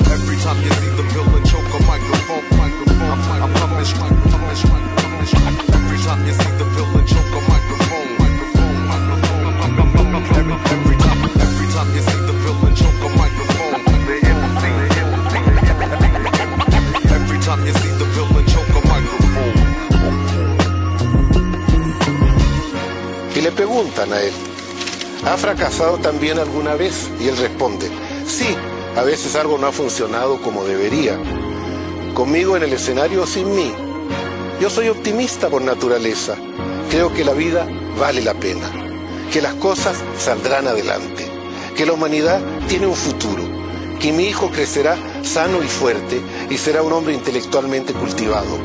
Preguntan 23.76 24.10
a 24.14 24.22
él, 24.22 24.32
¿ha 25.26 25.36
fracasado 25.36 25.98
también 25.98 26.38
alguna 26.38 26.76
vez? 26.76 27.10
Y 27.20 27.28
él 27.28 27.36
responde, 27.36 27.90
sí, 28.26 28.56
a 28.96 29.02
veces 29.02 29.36
algo 29.36 29.58
no 29.58 29.66
ha 29.66 29.72
funcionado 29.72 30.40
como 30.40 30.64
debería. 30.64 31.18
Conmigo 32.14 32.56
en 32.56 32.62
el 32.62 32.72
escenario 32.72 33.24
o 33.24 33.26
sin 33.26 33.54
mí. 33.54 33.70
Yo 34.62 34.70
soy 34.70 34.88
optimista 34.88 35.50
por 35.50 35.60
naturaleza. 35.60 36.36
Creo 36.90 37.12
que 37.12 37.22
la 37.22 37.34
vida 37.34 37.68
vale 37.98 38.22
la 38.22 38.32
pena, 38.32 38.66
que 39.30 39.42
las 39.42 39.52
cosas 39.56 39.98
saldrán 40.18 40.66
adelante, 40.66 41.30
que 41.76 41.84
la 41.84 41.92
humanidad 41.92 42.40
tiene 42.68 42.86
un 42.86 42.96
futuro, 42.96 43.42
que 44.00 44.10
mi 44.10 44.24
hijo 44.24 44.50
crecerá 44.50 44.96
sano 45.22 45.62
y 45.62 45.68
fuerte 45.68 46.22
y 46.48 46.56
será 46.56 46.80
un 46.80 46.94
hombre 46.94 47.12
intelectualmente 47.12 47.92
cultivado. 47.92 48.58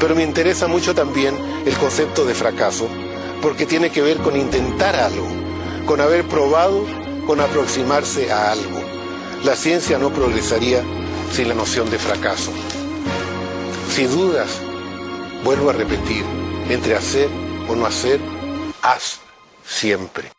Pero 0.00 0.14
me 0.14 0.22
interesa 0.22 0.68
mucho 0.68 0.94
también 0.94 1.36
el 1.66 1.76
concepto 1.76 2.24
de 2.24 2.34
fracaso, 2.34 2.88
porque 3.42 3.66
tiene 3.66 3.90
que 3.90 4.00
ver 4.00 4.18
con 4.18 4.36
intentar 4.36 4.96
algo, 4.96 5.26
con 5.84 6.00
haber 6.00 6.24
probado, 6.26 6.86
con 7.26 7.40
aproximarse 7.40 8.32
a 8.32 8.52
algo. 8.52 8.80
La 9.44 9.56
ciencia 9.56 9.98
no 9.98 10.10
progresaría 10.10 10.82
sin 11.32 11.48
la 11.48 11.54
noción 11.54 11.90
de 11.90 11.98
fracaso. 11.98 12.52
Si 13.90 14.06
dudas, 14.06 14.48
vuelvo 15.44 15.70
a 15.70 15.72
repetir, 15.74 16.24
entre 16.70 16.94
hacer 16.94 17.28
o 17.68 17.74
no 17.74 17.84
hacer, 17.84 18.20
haz 18.80 19.18
siempre. 19.66 20.32